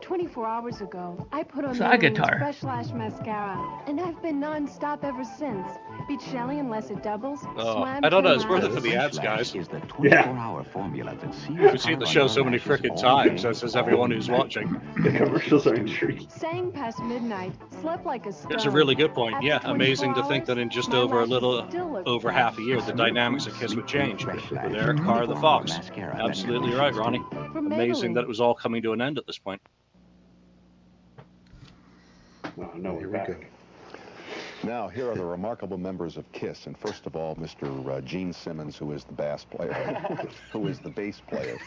24 0.00 0.46
hours 0.46 0.80
ago, 0.80 1.26
I 1.32 1.42
put 1.42 1.64
on 1.64 1.70
It's 1.70 1.80
a 1.80 1.84
Maybelline's 1.84 2.00
guitar. 2.18 2.38
Fresh 2.38 2.62
Lash 2.62 2.90
Mascara, 2.92 3.82
and 3.86 4.00
I've 4.00 4.20
been 4.22 4.38
non-stop 4.40 5.04
ever 5.04 5.24
since. 5.24 5.66
Beat 6.08 6.20
Shelly 6.20 6.58
unless 6.58 6.90
it 6.90 7.02
doubles. 7.02 7.40
Oh, 7.56 7.82
I 7.82 8.08
don't 8.08 8.24
know, 8.24 8.34
it's 8.34 8.46
worth 8.46 8.64
it 8.64 8.72
for 8.72 8.80
the 8.80 8.94
ads, 8.96 9.18
guys. 9.18 9.54
Is 9.54 9.68
the 9.68 9.80
Yeah. 10.02 10.24
24-hour 10.24 10.64
formula 10.64 11.14
that 11.14 11.34
seals 11.34 11.58
We've 11.58 11.80
seen 11.80 11.98
the 11.98 12.06
show 12.06 12.26
so 12.26 12.42
many 12.42 12.58
freaking 12.58 13.00
times, 13.00 13.44
as 13.44 13.62
is 13.62 13.76
everyone 13.76 14.10
who's 14.10 14.28
watching. 14.28 14.80
The 15.02 15.12
commercials 15.12 15.66
are 15.66 15.74
intriguing. 15.74 16.28
Sang 16.28 16.72
past 16.72 17.00
midnight, 17.00 17.52
slept 17.80 18.04
like 18.04 18.26
a 18.26 18.32
stone. 18.32 18.52
It's 18.52 18.64
a 18.64 18.70
really 18.70 18.94
good 18.94 19.14
point. 19.14 19.42
Yeah, 19.42 19.60
amazing 19.64 20.14
to 20.14 20.24
think 20.24 20.44
that 20.46 20.58
in 20.58 20.70
just 20.70 20.90
over 20.92 21.20
a 21.20 21.26
little 21.26 21.66
over 22.06 22.30
half 22.30 22.58
a 22.58 22.62
year, 22.62 22.80
the 22.80 22.92
dynamics 22.92 23.46
of 23.46 23.58
Kiss 23.58 23.74
would 23.74 23.86
change. 23.86 24.26
With 24.26 24.52
Eric 24.52 24.98
Carr, 24.98 25.26
the 25.26 25.36
Fox. 25.36 25.72
Absolutely 25.96 26.74
right, 26.74 26.94
Ronnie. 26.94 27.22
Amazing 27.54 28.14
that 28.14 28.22
it 28.22 28.28
was 28.28 28.40
all 28.40 28.54
coming 28.54 28.82
to 28.82 28.92
an 28.92 29.00
end 29.00 29.18
at 29.18 29.26
this 29.26 29.38
point. 29.38 29.60
Well, 32.56 32.70
no, 32.74 32.98
Here 32.98 33.08
we're 33.08 33.20
we 33.26 33.34
go. 33.34 33.36
Now, 34.64 34.86
here 34.88 35.10
are 35.10 35.16
the 35.16 35.24
remarkable 35.24 35.76
members 35.76 36.16
of 36.16 36.30
KISS. 36.32 36.66
And 36.66 36.78
first 36.78 37.06
of 37.06 37.16
all, 37.16 37.34
Mr. 37.36 37.88
Uh, 37.88 38.00
Gene 38.02 38.32
Simmons, 38.32 38.76
who 38.76 38.92
is 38.92 39.02
the 39.04 39.12
bass 39.12 39.44
player, 39.44 39.72
who 40.52 40.68
is 40.68 40.78
the 40.78 40.90
bass 40.90 41.20
player. 41.28 41.58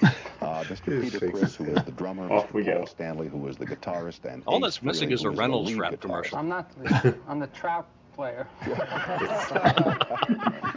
Uh, 0.41 0.63
Mr. 0.63 1.01
His 1.01 1.05
Peter 1.13 1.19
face 1.19 1.31
Criss, 1.31 1.43
is 1.51 1.55
who 1.55 1.65
good. 1.65 1.77
is 1.79 1.83
the 1.83 1.91
drummer. 1.91 2.31
Off 2.31 2.47
Mr. 2.49 2.53
we 2.53 2.63
Paul 2.63 2.73
go. 2.79 2.85
Stanley, 2.85 3.27
who 3.27 3.45
is 3.47 3.57
the 3.57 3.65
guitarist. 3.65 4.23
And 4.25 4.43
All 4.45 4.57
Ace 4.57 4.61
that's 4.63 4.83
missing 4.83 5.09
Frehley, 5.09 5.13
is 5.13 5.21
a 5.25 5.29
the 5.29 5.31
Reynolds 5.31 5.69
lead 5.71 5.79
wrap 5.79 5.91
guitarist. 5.93 5.99
commercial. 6.01 6.37
I'm 6.37 6.47
not 6.49 6.83
the, 6.83 7.17
I'm 7.27 7.39
the 7.39 7.47
trout 7.47 7.87
player. 8.15 8.47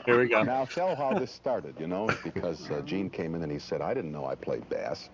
Here 0.07 0.19
we 0.19 0.29
go. 0.29 0.43
Now 0.43 0.65
tell 0.65 0.97
how 0.97 1.17
this 1.17 1.31
started, 1.31 1.75
you 1.79 1.87
know, 1.87 2.09
because 2.25 2.69
uh, 2.71 2.81
Gene 2.81 3.09
came 3.11 3.35
in 3.37 3.43
and 3.45 3.53
he 3.53 3.59
said, 3.61 3.81
I 3.81 3.95
didn't 3.95 4.11
know 4.11 4.27
I 4.27 4.35
played 4.35 4.69
bass. 4.69 5.09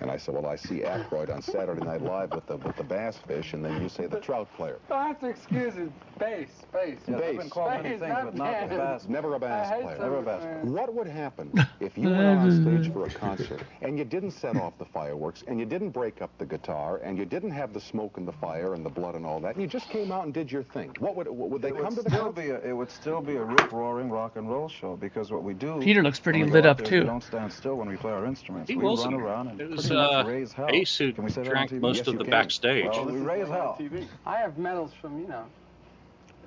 And 0.00 0.10
I 0.10 0.16
said, 0.16 0.34
well, 0.34 0.46
I 0.46 0.56
see 0.56 0.80
Aykroyd 0.80 1.30
on 1.34 1.42
Saturday 1.42 1.84
Night 1.84 2.02
Live 2.02 2.30
with 2.32 2.46
the 2.46 2.56
with 2.56 2.76
the 2.76 2.84
bass 2.84 3.18
fish, 3.26 3.52
and 3.52 3.64
then 3.64 3.82
you 3.82 3.88
say 3.88 4.06
the 4.06 4.20
trout 4.20 4.48
player. 4.56 4.78
I 4.90 5.08
have 5.08 5.20
to 5.20 5.28
excuse 5.28 5.76
it. 5.76 5.90
Bass, 6.18 6.48
bass. 6.72 6.98
Yes, 7.06 7.20
I've 7.22 7.36
been 7.38 7.50
called 7.50 7.82
many 7.82 7.96
things, 7.98 8.14
but 8.24 8.34
not 8.34 8.68
the 8.70 8.76
bass. 8.76 9.06
Never 9.08 9.34
a 9.34 9.38
bass 9.38 9.68
player. 9.82 9.96
some- 9.96 10.02
Never 10.04 10.18
a 10.18 10.22
bass 10.22 10.42
player. 10.42 10.60
What 10.64 10.94
would 10.94 11.06
happen 11.06 11.52
if 11.80 11.96
you 11.98 12.10
went 12.10 12.38
on 12.38 12.62
stage 12.62 12.92
for 12.92 13.06
a 13.06 13.10
concert 13.10 13.62
and 13.82 13.98
you 13.98 14.04
didn't 14.04 14.32
set 14.32 14.56
off 14.56 14.76
the 14.78 14.84
fireworks 14.84 15.42
and 15.46 15.58
you 15.60 15.66
didn't 15.66 15.90
break 15.90 16.20
up 16.22 16.30
the 16.38 16.46
guitar 16.46 16.98
and 17.04 17.16
you 17.18 17.24
didn't 17.24 17.50
have 17.50 17.72
the 17.72 17.80
smoke 17.80 18.16
and 18.18 18.26
the 18.26 18.32
fire 18.32 18.74
and 18.74 18.84
the 18.84 18.90
blood 18.90 19.14
and 19.14 19.24
all 19.26 19.40
that 19.40 19.54
and 19.54 19.62
you 19.62 19.68
just 19.68 19.88
came 19.90 20.10
out 20.12 20.24
and 20.24 20.34
did 20.34 20.50
your 20.50 20.62
thing? 20.62 20.94
What 20.98 21.14
would 21.16 21.28
would 21.28 21.62
they 21.62 21.68
it 21.68 21.74
come 21.76 21.84
would 21.84 21.96
to 21.96 22.02
the 22.02 22.10
still 22.10 22.24
concert? 22.32 22.42
be 22.42 22.50
a, 22.50 22.70
it 22.70 22.72
would 22.72 22.90
still 22.90 23.20
be 23.20 23.36
a 23.36 23.44
rip 23.44 23.70
roaring 23.72 24.10
rock 24.10 24.36
and 24.36 24.48
roll 24.50 24.68
show 24.68 24.96
because 24.96 25.30
what 25.30 25.42
we 25.44 25.54
do 25.54 25.80
Peter 25.80 26.02
looks 26.02 26.18
pretty 26.20 26.44
lit 26.44 26.66
up, 26.66 26.78
there, 26.78 26.86
too. 26.86 27.00
We 27.00 27.06
don't 27.06 27.22
stand 27.22 27.52
still 27.52 27.76
when 27.76 27.88
we 27.88 27.96
play 27.96 28.12
our 28.12 28.26
instruments. 28.26 28.68
He 28.70 28.76
we 28.76 28.84
run 28.84 29.14
around 29.14 29.48
and 29.48 29.80
It 29.90 29.94
was, 29.94 30.54
uh. 30.58 30.66
Ace 30.70 30.96
who 30.98 31.12
Can 31.12 31.24
we 31.24 31.30
say 31.30 31.42
that 31.42 31.50
drank 31.50 31.72
most 31.72 31.98
Yes, 31.98 32.06
of 32.08 32.18
the 32.18 32.24
can. 32.24 32.30
backstage. 32.30 32.84
Well, 32.84 33.06
we 33.06 33.18
raise 33.18 33.48
hell. 33.48 33.78
I 34.26 34.36
have 34.36 34.58
medals 34.58 34.92
from, 34.92 35.18
you 35.20 35.28
know, 35.28 35.44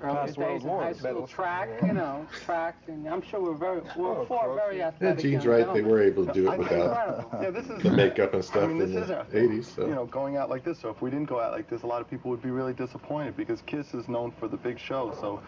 early 0.02 0.14
Past 0.14 0.38
days 0.38 0.62
in 0.62 0.68
high 0.68 0.74
wars. 0.74 0.98
school 0.98 1.12
Medals 1.12 1.30
track, 1.30 1.68
you 1.86 1.92
know, 1.94 2.26
track, 2.44 2.76
and 2.88 3.08
I'm 3.08 3.22
sure 3.22 3.40
we're 3.40 3.54
very, 3.54 3.80
we're 3.96 4.20
Oh, 4.20 4.24
four 4.24 4.54
very 4.56 4.78
Yeah, 4.78 4.88
athletic 4.88 5.22
Gene's 5.22 5.46
right. 5.46 5.72
They 5.74 5.82
were 5.82 6.02
able 6.02 6.26
to 6.26 6.32
do 6.32 6.50
it 6.50 6.58
without. 6.58 7.28
Yeah, 7.42 7.50
this 7.50 7.68
is 7.70 7.82
the 7.82 7.90
makeup 7.90 8.34
and 8.34 8.44
stuff 8.44 8.64
I 8.64 8.66
mean, 8.66 8.78
this 8.78 8.90
in 8.90 9.02
is 9.02 9.08
the 9.08 9.20
a, 9.20 9.24
80s. 9.24 9.64
So. 9.64 9.86
You 9.86 9.94
know, 9.94 10.06
going 10.06 10.36
out 10.36 10.50
like 10.50 10.64
this. 10.64 10.78
So 10.80 10.88
if 10.90 11.02
we 11.02 11.10
didn't 11.10 11.28
go 11.28 11.40
out 11.40 11.52
like 11.52 11.68
this, 11.68 11.82
a 11.82 11.86
lot 11.86 12.00
of 12.00 12.10
people 12.10 12.30
would 12.30 12.42
be 12.42 12.50
really 12.50 12.72
disappointed 12.72 13.36
because 13.36 13.62
Kiss 13.62 13.94
is 13.94 14.08
known 14.08 14.32
for 14.32 14.48
the 14.48 14.56
big 14.56 14.78
show. 14.78 15.14
So 15.20 15.40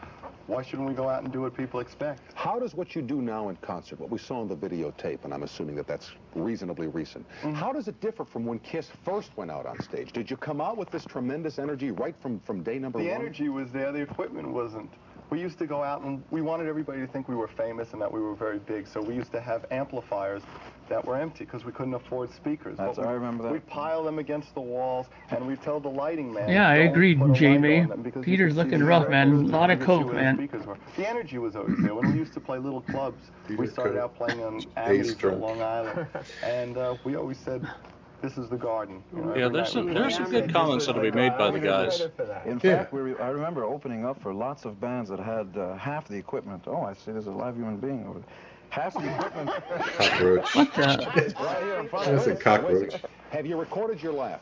why 0.46 0.62
shouldn't 0.62 0.88
we 0.88 0.94
go 0.94 1.08
out 1.08 1.22
and 1.22 1.32
do 1.32 1.40
what 1.42 1.56
people 1.56 1.80
expect? 1.80 2.20
How 2.34 2.58
does 2.58 2.74
what 2.74 2.94
you 2.94 3.02
do 3.02 3.22
now 3.22 3.48
in 3.48 3.56
concert, 3.56 3.98
what 3.98 4.10
we 4.10 4.18
saw 4.18 4.40
on 4.40 4.48
the 4.48 4.56
videotape, 4.56 5.24
and 5.24 5.32
I'm 5.32 5.42
assuming 5.42 5.74
that 5.76 5.86
that's 5.86 6.10
reasonably 6.34 6.86
recent, 6.86 7.26
Mm-hmm. 7.42 7.54
how 7.54 7.72
does 7.72 7.88
it 7.88 8.00
differ 8.00 8.24
from 8.24 8.44
when 8.44 8.58
Kiss 8.60 8.90
first 9.04 9.36
went 9.36 9.50
out 9.50 9.66
on 9.66 9.80
stage? 9.80 10.12
Did 10.12 10.30
you 10.30 10.36
come 10.36 10.60
out 10.60 10.76
with 10.76 10.90
this 10.90 11.04
tremendous 11.04 11.58
energy 11.58 11.90
right 11.90 12.14
from, 12.20 12.40
from 12.40 12.62
day 12.62 12.78
number 12.78 12.98
The 12.98 13.04
one? 13.06 13.14
The 13.14 13.20
energy 13.24 13.48
was 13.48 13.70
there. 13.72 13.92
The 13.92 14.00
equipment 14.00 14.48
wasn't. 14.48 14.90
We 15.30 15.40
used 15.40 15.58
to 15.58 15.66
go 15.66 15.82
out 15.82 16.02
and 16.02 16.22
we 16.30 16.42
wanted 16.42 16.68
everybody 16.68 17.00
to 17.00 17.06
think 17.06 17.28
we 17.28 17.34
were 17.34 17.48
famous 17.48 17.92
and 17.92 18.00
that 18.02 18.12
we 18.12 18.20
were 18.20 18.34
very 18.34 18.58
big. 18.58 18.86
So 18.86 19.00
we 19.00 19.14
used 19.14 19.32
to 19.32 19.40
have 19.40 19.64
amplifiers 19.70 20.42
that 20.88 21.04
were 21.04 21.16
empty 21.16 21.44
because 21.44 21.64
we 21.64 21.72
couldn't 21.72 21.94
afford 21.94 22.30
speakers. 22.32 22.76
That's- 22.76 22.96
But 22.96 23.06
we, 23.06 23.08
I 23.10 23.14
remember 23.14 23.42
that. 23.44 23.52
We'd 23.52 23.66
pile 23.66 24.04
them 24.04 24.18
against 24.18 24.54
the 24.54 24.60
walls 24.60 25.06
and 25.30 25.46
we'd 25.46 25.62
tell 25.62 25.80
the 25.80 25.88
lighting 25.88 26.32
man. 26.32 26.48
Yeah, 26.48 26.68
I 26.68 26.78
"Don't 26.78 26.88
agreed, 26.88 27.18
put 27.18 27.24
a 27.24 27.28
light 27.28 27.38
Jamie. 27.38 27.80
on 27.80 27.88
them," 27.88 28.02
because 28.02 28.20
you 28.26 28.32
Peter's 28.32 28.56
looking 28.56 28.82
rough, 28.84 29.08
man. 29.08 29.30
records 29.32 29.50
Lot 29.52 29.70
of 29.70 29.80
you 29.80 29.86
could 29.86 29.92
see 29.98 30.02
coke, 30.02 30.08
the 30.08 30.14
man. 30.14 30.76
The 30.96 31.08
energy 31.08 31.38
was 31.38 31.56
always 31.56 31.76
there. 31.78 31.94
When 31.94 32.12
we 32.12 32.18
used 32.18 32.34
to 32.34 32.40
play 32.40 32.58
little 32.58 32.82
clubs, 32.82 33.30
we 33.56 33.66
started 33.66 33.94
Cook. 33.94 34.02
out 34.02 34.16
playing 34.16 34.42
on 34.42 34.56
Ace 34.88 35.14
Amityville. 35.14 35.40
Long 35.40 35.62
Island, 35.62 36.06
and 36.44 36.76
uh, 36.76 36.96
we 37.04 37.16
always 37.16 37.38
said, 37.38 37.66
"This 38.20 38.36
is 38.36 38.48
the 38.50 38.56
garden." 38.56 39.02
You 39.16 39.22
know, 39.22 39.36
Yeah, 39.36 39.48
there's 39.48 39.70
some 39.72 39.92
there's 39.94 40.16
some 40.16 40.30
good 40.30 40.52
comments 40.52 40.86
that'll 40.86 41.00
be 41.02 41.10
made 41.10 41.36
by 41.38 41.50
the 41.50 41.60
guys. 41.60 42.00
In 42.46 42.60
Yeah. 42.62 42.78
fact, 42.78 42.92
we 42.92 43.00
re- 43.00 43.18
I 43.20 43.28
remember 43.28 43.64
opening 43.64 44.04
up 44.04 44.20
for 44.20 44.34
lots 44.34 44.64
of 44.64 44.80
bands 44.80 45.08
that 45.10 45.18
had 45.18 45.56
uh, 45.56 45.76
half 45.76 46.08
the 46.08 46.16
equipment. 46.16 46.64
Oh, 46.66 46.82
I 46.82 46.92
see 46.92 47.12
there's 47.12 47.26
a 47.26 47.30
live 47.30 47.56
human 47.56 47.78
being 47.78 48.06
over 48.06 48.18
there. 48.18 48.28
Half 48.75 48.95
the 48.95 49.14
equipment 49.14 49.50
Cockroach. 49.97 50.54
What 50.57 50.75
the? 50.75 51.35
right 51.38 51.62
here 51.62 51.75
in 51.76 51.88
front 51.88 52.09
of 52.09 52.16
That's 52.16 52.26
a 52.26 52.35
cockroach. 52.35 52.95
Have 53.31 53.47
you 53.47 53.57
recorded 53.57 54.02
your 54.02 54.12
laugh? 54.12 54.40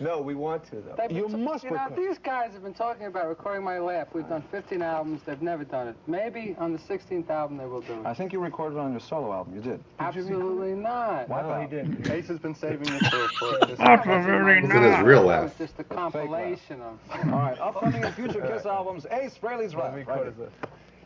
No, 0.00 0.20
we 0.20 0.34
want 0.34 0.62
to, 0.64 0.76
though. 0.82 0.94
They've 0.98 1.10
You 1.16 1.26
t- 1.28 1.36
must 1.36 1.64
You 1.64 1.70
know, 1.70 1.76
record- 1.76 1.96
these 1.96 2.18
guys 2.18 2.52
have 2.52 2.62
been 2.62 2.74
talking 2.74 3.06
about 3.06 3.28
recording 3.28 3.64
my 3.64 3.78
laugh. 3.78 4.08
We've 4.12 4.28
done 4.28 4.42
15 4.50 4.82
albums. 4.82 5.22
They've 5.24 5.40
never 5.40 5.64
done 5.64 5.88
it. 5.88 5.96
Maybe 6.06 6.54
on 6.58 6.72
the 6.72 6.78
16th 6.80 7.30
album 7.30 7.56
they 7.56 7.64
will 7.64 7.80
do 7.80 7.94
it. 7.94 8.04
I 8.04 8.12
think 8.12 8.32
you 8.32 8.40
recorded 8.40 8.78
on 8.78 8.90
your 8.90 9.00
solo 9.00 9.32
album. 9.32 9.54
You 9.54 9.62
did. 9.62 9.80
Absolutely 10.00 10.72
not. 10.74 11.28
Why 11.30 11.40
No, 11.42 11.60
he 11.62 11.66
didn't. 11.68 12.10
Ace 12.10 12.26
has 12.28 12.38
been 12.40 12.54
saving 12.54 12.80
this 12.82 13.08
for, 13.08 13.28
for 13.38 13.58
this. 13.66 13.78
Absolutely 13.80 14.58
It's 14.58 14.74
in 14.74 14.82
his 14.82 14.98
real 15.02 15.22
It 15.22 15.26
laugh. 15.26 15.42
was 15.44 15.52
just 15.56 15.78
a 15.78 15.84
compilation 15.84 16.82
of. 16.82 16.98
All 17.32 17.38
right, 17.38 17.58
upcoming 17.58 18.04
and 18.04 18.14
future 18.14 18.42
Kiss 18.42 18.66
albums. 18.66 19.06
Ace 19.10 19.38
Frehley's 19.40 19.72
Let 19.74 19.84
rap. 19.84 19.92
me 19.94 20.02
Right 20.02 20.06
quote 20.06 20.34
here. 20.36 20.48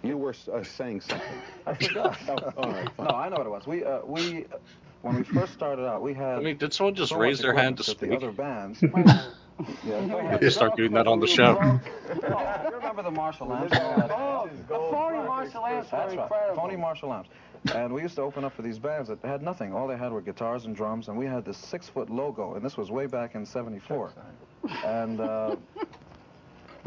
It. 0.03 0.07
You 0.09 0.17
were 0.17 0.35
uh, 0.53 0.63
saying 0.63 1.01
something. 1.03 1.29
I 1.67 1.75
forgot. 1.75 2.19
Oh, 2.29 2.35
all 2.57 2.71
right, 2.71 2.89
No. 2.99 3.07
I 3.07 3.29
know 3.29 3.37
what 3.37 3.47
it 3.47 3.51
was. 3.51 3.67
We 3.67 3.85
uh, 3.85 4.01
we 4.05 4.45
uh, 4.47 4.59
when 5.03 5.17
we 5.17 5.23
first 5.25 5.53
started 5.53 5.87
out, 5.87 6.03
we 6.03 6.15
had. 6.15 6.39
I 6.39 6.41
mean, 6.41 6.57
did 6.59 6.73
someone 6.73 6.95
just 6.95 7.11
so 7.11 7.19
raise 7.19 7.39
their 7.39 7.55
hand 7.55 7.77
to 7.79 7.85
speak? 7.85 8.11
The 8.11 8.17
other 8.17 8.33
bands. 8.33 8.83
Wait 8.83 8.93
a 9.07 9.33
yeah, 9.87 10.07
go. 10.07 10.39
You 10.41 10.51
start 10.51 10.77
doing 10.77 10.93
that 10.93 11.07
on 11.07 11.21
the 11.21 11.27
show. 11.27 11.59
Oh, 11.61 11.81
you 12.65 12.77
remember 12.77 13.03
the 13.03 13.11
Marshall 13.11 13.53
amps? 13.53 13.77
Oh, 13.79 14.49
the 14.69 14.75
phony 14.75 15.19
Marshall 15.19 15.67
amps 15.67 15.91
That's 15.91 16.15
right. 16.15 16.23
incredible. 16.23 16.57
Phony 16.63 16.77
Marshall 16.77 17.13
amps. 17.13 17.29
And 17.75 17.93
we 17.93 18.01
used 18.01 18.17
to 18.17 18.23
open 18.23 18.45
up 18.45 18.55
for 18.55 18.63
these 18.63 18.79
bands 18.79 19.09
that 19.09 19.19
had 19.23 19.43
nothing. 19.43 19.75
All 19.75 19.87
they 19.87 19.97
had 19.97 20.13
were 20.13 20.23
guitars 20.23 20.65
and 20.65 20.75
drums, 20.75 21.09
and 21.09 21.19
we 21.19 21.27
had 21.27 21.45
this 21.45 21.59
six-foot 21.59 22.09
logo, 22.09 22.55
and 22.55 22.65
this 22.65 22.79
was 22.79 22.91
way 22.91 23.07
back 23.07 23.35
in 23.35 23.45
'74. 23.45 24.13
And 24.85 25.21
uh, 25.21 25.57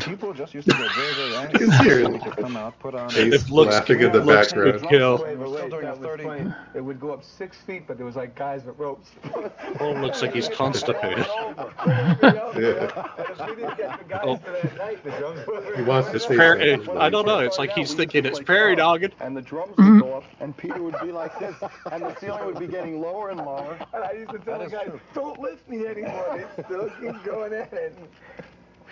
people 0.05 0.33
just 0.33 0.53
used 0.53 0.69
to 0.69 0.75
get 0.75 0.91
very, 0.95 1.13
very 1.15 1.35
angry. 1.45 1.59
can 1.67 1.85
hear 1.85 1.99
it. 1.99 2.09
We 2.11 2.19
could 2.19 2.37
come 2.37 2.55
out, 2.57 2.77
put 2.79 2.95
on. 2.95 3.09
Ace 3.11 3.17
It 3.17 3.49
looks- 3.49 3.73
laughing 3.73 4.01
in 4.01 4.11
the 4.11 4.19
looks 4.21 4.47
background. 4.53 4.81
good 4.81 4.89
kill. 4.89 5.23
Wait, 5.23 5.37
We're 5.37 5.57
still 5.57 5.69
doing 5.69 5.85
a 5.85 5.95
30. 5.95 6.53
It 6.75 6.81
would 6.81 6.99
go 6.99 7.11
up 7.13 7.23
six 7.23 7.57
feet, 7.57 7.87
but 7.87 7.97
there 7.97 8.05
was 8.05 8.15
like 8.15 8.35
guys 8.35 8.63
with 8.65 8.77
ropes. 8.77 9.11
Oh, 9.79 9.91
looks 9.93 10.21
like 10.21 10.33
he's 10.33 10.47
constipated. 10.49 11.25
yeah. 11.87 13.07
And 13.17 13.25
if 13.29 13.39
we 13.49 13.55
didn't 13.55 13.77
get 13.77 13.97
the 13.99 14.05
guys 14.07 14.21
Oh. 14.23 14.37
for 14.37 14.51
that 14.51 14.77
night, 14.77 15.03
the 15.03 15.11
drums 15.11 15.39
He 15.75 15.81
wants 15.81 16.09
to 16.09 16.15
It's 16.15 16.27
say 16.27 16.95
I 16.97 17.09
don't 17.09 17.25
know. 17.25 17.39
It's 17.39 17.57
like 17.57 17.71
he's 17.71 17.93
thinking 17.93 18.25
it's 18.25 18.39
prairie 18.39 18.75
dogging. 18.75 19.11
And 19.19 19.35
the 19.35 19.41
drums 19.41 19.73
Mm-hmm. 19.73 19.93
would 19.95 20.01
go 20.03 20.13
up, 20.17 20.23
and 20.39 20.55
Peter 20.55 20.81
would 20.81 20.95
be 21.01 21.11
like 21.11 21.37
this, 21.39 21.55
and 21.91 22.03
the 22.03 22.15
ceiling 22.19 22.45
would 22.45 22.59
be 22.59 22.67
getting 22.67 23.01
lower 23.01 23.29
and 23.31 23.39
lower. 23.39 23.77
And 23.93 24.03
I 24.03 24.11
used 24.13 24.31
to 24.31 24.37
tell 24.39 24.59
the 24.59 24.67
guys, 24.69 24.91
don't 25.15 25.39
lift 25.39 25.67
me 25.67 25.85
anymore. 25.87 26.47
They 26.57 26.63
still 26.63 26.89
keep 27.01 27.23
going 27.23 27.53
at 27.53 27.73
it. 27.73 27.97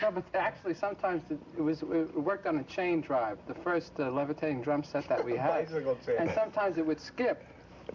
No, 0.01 0.12
but 0.12 0.24
actually, 0.34 0.74
sometimes 0.74 1.22
it, 1.29 1.39
it 1.58 1.62
was 1.62 1.84
it 1.84 2.15
worked 2.15 2.48
on 2.48 2.58
a 2.58 2.63
chain 2.63 3.01
drive, 3.01 3.38
the 3.48 3.53
first 3.53 3.91
uh, 4.00 4.10
levitating 4.10 4.62
drum 4.62 4.84
set 4.84 5.08
that 5.10 5.24
we 5.24 5.36
had. 5.38 5.67
Bicycle 5.67 5.98
chain. 6.05 6.15
And 6.20 6.31
sometimes 6.34 6.77
it 6.77 6.86
would 6.86 7.00
skip. 7.00 7.43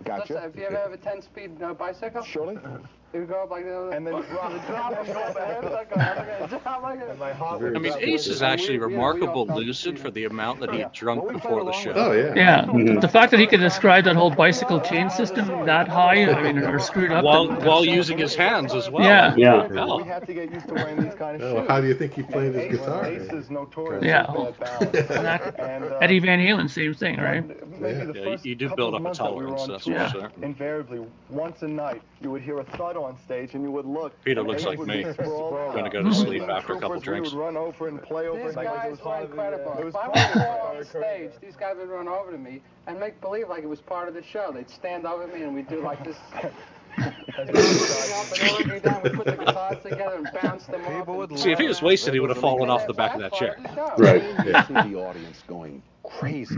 Gotcha. 0.05 0.29
Just, 0.29 0.41
have 0.41 0.57
you 0.57 0.65
ever 0.65 0.77
have 0.77 0.93
a 0.93 0.99
10-speed 0.99 1.63
uh, 1.63 1.75
bicycle? 1.75 2.23
Surely? 2.23 2.59
It 3.17 3.21
would 3.21 3.29
go 3.29 3.43
up 3.45 3.51
like 3.51 3.65
that. 3.65 3.91
And 3.95 4.07
then 4.07 4.13
drop, 4.13 4.67
drop 4.67 4.93
and 4.99 5.07
go 5.07 5.33
back. 5.33 5.63
Like 5.63 5.91
a, 5.93 5.97
like 5.99 6.53
a, 6.53 6.61
drop 6.63 6.83
like 6.83 7.01
a, 7.01 7.11
And 7.11 7.19
my 7.19 7.33
heart 7.33 7.63
I 7.75 7.79
mean, 7.79 7.95
Ace 7.99 8.27
is 8.27 8.43
actually 8.43 8.79
we- 8.79 8.87
we 8.87 8.93
remarkable 8.93 9.47
lucid 9.47 9.99
for 9.99 10.11
the 10.11 10.25
amount 10.25 10.61
that 10.61 10.71
he 10.73 10.81
had 10.81 10.93
drunk 10.93 11.33
before 11.33 11.65
the 11.65 11.73
show. 11.73 11.93
Oh, 11.95 12.13
yeah. 12.13 12.35
Yeah, 12.35 12.67
the 13.01 13.09
fact 13.09 13.31
that 13.31 13.41
he 13.41 13.47
could 13.47 13.61
describe 13.61 14.05
that 14.05 14.17
whole 14.17 14.31
bicycle 14.31 14.81
chain 14.81 15.09
system 15.09 15.47
that 15.65 15.89
high, 15.89 16.25
I 16.31 16.43
mean, 16.43 16.59
or 16.59 16.79
screwed 16.79 17.11
up. 17.13 17.25
While 17.25 17.49
and- 17.51 17.65
while 17.65 17.85
using 17.85 18.19
his 18.19 18.35
hands 18.35 18.75
as 18.75 18.91
well. 18.91 19.05
Yeah. 19.05 19.35
Yeah. 19.37 19.69
Hell. 19.73 19.99
We 20.03 20.09
had 20.09 20.27
to 20.27 20.35
get 20.35 20.53
used 20.53 20.69
to 20.69 20.75
wearing 20.75 21.01
these 21.03 21.15
kind 21.15 21.41
of 21.41 21.43
Oh, 21.43 21.61
shoes. 21.61 21.69
how 21.69 21.81
do 21.81 21.87
you 21.87 21.95
think 21.95 22.13
he 22.13 22.23
played 22.23 22.55
his 22.55 22.79
guitar? 22.79 23.07
Ace 23.07 23.33
is 23.33 23.51
notorious 23.51 24.05
Yeah. 24.05 24.27
for 24.27 24.53
bad 24.61 25.55
And, 25.59 25.85
uh, 25.85 25.99
Eddie 26.03 26.19
Van 26.19 26.39
Halen, 26.39 26.69
same 26.69 26.93
thing, 26.95 27.19
right? 27.19 27.45
Yeah. 27.81 28.05
Yeah, 28.13 28.13
first 28.25 28.45
you 28.45 28.55
do 28.55 28.69
build 28.75 28.95
up 28.95 29.01
a 29.01 29.03
months 29.03 29.19
that 29.19 29.35
we 29.35 29.45
were 29.45 29.57
tolerance, 29.57 29.63
on 29.63 29.69
that's 29.71 29.85
tour, 29.85 29.99
for 29.99 30.09
sure. 30.09 30.33
Invariably, 30.43 31.01
once 31.29 31.63
a 31.63 31.69
night, 31.69 32.03
you 32.21 32.31
would 32.31 32.43
hear 32.43 32.59
a 32.59 32.65
thud 32.65 32.97
on 32.97 33.06
stage, 33.25 33.55
and 33.55 33.63
you 33.63 33.71
would 33.71 33.87
look. 33.87 34.13
Peter 34.25 34.43
looks 34.43 34.65
like 34.65 34.79
me. 34.81 35.05
be 35.05 35.13
sprawled 35.13 35.75
Gonna 35.75 35.91
go 35.91 36.03
to 36.03 36.13
sleep 36.15 36.43
after 36.43 36.75
a 36.75 36.81
couple 36.81 37.01
troopers, 37.01 37.03
drinks. 37.03 37.31
We 37.33 37.39
would 37.39 37.45
run 37.45 37.57
over 37.57 37.89
and 37.89 38.03
play 38.03 38.27
over. 38.27 38.47
These 38.47 38.57
like 38.57 38.67
it 38.67 38.75
guys 38.75 38.91
were 38.91 38.97
the, 38.97 39.25
incredible. 39.25 39.73
If 39.79 39.97
I 39.97 40.09
part 40.09 40.15
would 40.35 40.45
fall 40.45 40.77
on 40.77 40.85
stage, 40.85 41.31
these 41.41 41.57
guys 41.57 41.77
would 41.79 41.89
run 41.89 42.09
over 42.09 42.33
to 42.33 42.39
me 42.39 42.63
and 42.87 42.99
make 42.99 43.21
believe 43.21 43.49
like 43.49 43.63
it 43.63 43.69
was 43.69 43.81
part 43.81 44.09
of 44.09 44.15
the 44.15 44.23
show. 44.23 44.51
They'd 44.53 44.71
stand 44.71 45.07
over 45.07 45.27
me 45.27 45.43
and 45.43 45.55
we'd 45.55 45.69
do 45.69 45.83
like 45.83 46.03
this. 46.05 46.17
up 46.99 47.13
and 47.39 47.49
they 47.55 48.53
would 48.57 48.71
be 48.71 48.81
down. 48.81 49.03
We 49.03 49.11
put 49.11 49.27
the 49.27 49.37
guitars 49.37 49.83
together 49.83 50.17
and 50.17 50.29
bounce 50.43 50.65
them 50.67 50.85
off. 50.85 50.93
People 50.99 51.17
would 51.19 51.31
and- 51.31 51.39
See, 51.39 51.53
if 51.53 51.59
he 51.59 51.67
was 51.69 51.83
wasted, 51.83 52.15
he 52.15 52.21
would 52.21 52.31
have 52.31 52.41
fallen 52.41 52.71
off 52.71 52.87
the 52.87 52.95
back 52.95 53.15
of 53.15 53.21
that 53.21 53.33
chair. 53.35 53.55
part 53.55 53.67
of 53.67 53.75
the 53.75 53.97
show. 53.97 54.03
Right. 54.03 54.23
Yeah. 54.47 54.67
see 54.67 54.91
the 54.91 54.99
audience 54.99 55.43
going 55.47 55.83
crazy. 56.03 56.57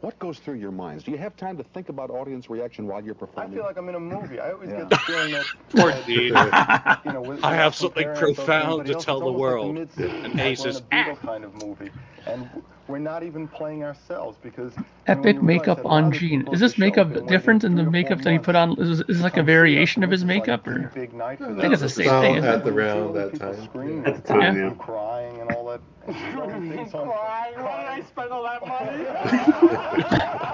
What 0.00 0.18
goes 0.18 0.38
through 0.38 0.54
your 0.54 0.70
minds? 0.72 1.04
Do 1.04 1.10
you 1.10 1.18
have 1.18 1.36
time 1.36 1.56
to 1.58 1.64
think 1.64 1.88
about 1.88 2.10
audience 2.10 2.50
reaction 2.50 2.86
while 2.86 3.02
you're 3.02 3.14
performing? 3.14 3.52
I 3.52 3.54
feel 3.56 3.64
like 3.64 3.76
I'm 3.78 3.88
in 3.88 3.94
a 3.94 4.00
movie. 4.00 4.38
I 4.38 4.52
always 4.52 4.70
Yeah. 4.70 4.78
get 4.78 4.88
the 4.90 4.96
feeling 4.98 5.30
that. 5.32 5.46
Poor 5.70 5.92
that, 5.92 6.02
uh, 6.34 6.96
You 7.04 7.12
know, 7.12 7.22
with- 7.22 7.42
I 7.42 7.54
have 7.54 7.74
without 7.74 7.74
something 7.74 8.08
profound 8.14 8.86
to 8.86 8.94
tell 8.94 9.20
the 9.20 9.26
almost 9.26 9.38
like 9.38 9.40
world. 9.40 9.76
And 10.24 10.38
like 10.40 10.40
Ace 10.40 10.58
we're 10.58 10.68
is, 10.68 10.76
in 10.76 10.76
a 10.76 10.80
Beatle 10.82 11.20
kind 11.20 11.44
of 11.44 11.54
movie, 11.54 11.90
and 12.26 12.50
we're 12.88 12.98
not 12.98 13.22
even 13.22 13.48
playing 13.48 13.84
ourselves 13.84 14.38
because. 14.42 14.72
I 15.08 15.14
mean, 15.14 15.28
when 15.28 15.42
Epic 15.42 15.42
makeup 15.42 15.76
that 15.76 15.84
a 15.84 15.88
lot 15.88 16.04
on 16.04 16.04
of 16.04 16.12
Gene. 16.12 16.48
Is 16.52 16.60
this 16.60 16.76
the 16.76 16.78
show 16.78 16.94
have 16.94 17.10
makeup 17.10 17.26
different 17.26 17.62
than 17.62 17.74
the 17.76 17.84
makeup 17.84 18.20
that 18.22 18.32
he 18.32 18.38
put 18.38 18.54
on? 18.56 18.78
Is, 18.80 19.00
is 19.00 19.06
this 19.06 19.20
like 19.20 19.36
a 19.36 19.42
come 19.42 19.50
see 19.50 19.76
us, 19.76 19.76
variation 19.76 20.02
of 20.04 20.10
his 20.10 20.24
this 20.24 20.28
is 20.28 20.36
like 20.36 20.48
makeup, 20.48 20.66
or? 20.66 20.92
big 20.94 21.12
night 21.14 21.40
I 21.40 21.54
think 21.60 21.72
it's 21.72 21.82
the 21.82 21.88
same 21.88 22.08
thing. 22.20 22.36
at 22.44 22.64
the 22.64 22.72
round 22.72 23.14
that 23.16 23.34
time. 23.34 23.62
screaming, 23.64 24.04
At 24.06 24.16
the 24.16 24.22
time, 24.22 24.56
yeah. 24.56 24.70
crying 24.78 25.40
and 25.40 25.50
all 25.50 25.66
that. 25.66 25.80
Throwing 26.32 26.70
things 26.70 26.94
on- 26.94 27.08
Why? 27.08 27.52
Why 27.56 27.96
did 27.96 28.04
I 28.04 28.06
spend 28.06 28.30
all 28.32 28.42
that 28.44 28.66
money? 28.66 29.04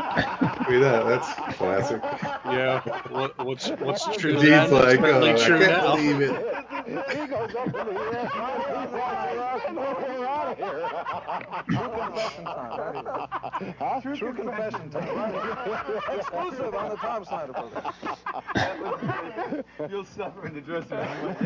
me 0.73 0.79
that. 0.79 1.07
That's 1.07 1.57
classic. 1.57 2.01
Yeah. 2.03 2.81
What, 3.11 3.39
what's 3.45 3.69
what's 3.71 4.05
true 4.17 4.33
Gene's 4.33 4.71
then? 4.71 4.71
like, 4.71 5.01
uh, 5.01 5.21
is 5.25 5.43
certainly 5.43 5.67
oh, 5.67 5.69
I 5.69 5.69
can't 5.69 5.85
now. 5.85 5.97
believe 5.97 6.21
it. 6.21 6.31
He 6.83 7.27
goes 7.27 7.55
up 7.55 7.67
in 7.67 7.73
the 7.73 7.81
air. 7.93 8.31
We're 9.73 10.27
out 10.27 10.49
of 10.49 10.57
here. 10.59 10.83
True 11.69 11.91
confession 11.95 12.45
time. 12.45 12.79
Right 13.81 14.17
True 14.17 14.35
confession 14.35 14.91
time. 14.91 16.19
Exclusive 16.19 16.75
on 16.75 16.89
the 16.91 16.97
Tom 16.97 17.25
Snyder 17.25 17.53
program. 17.53 17.93
You'll 19.91 20.05
suffer 20.05 20.47
in 20.47 20.55
the 20.55 20.61
dressing 20.61 20.99
room. 20.99 21.37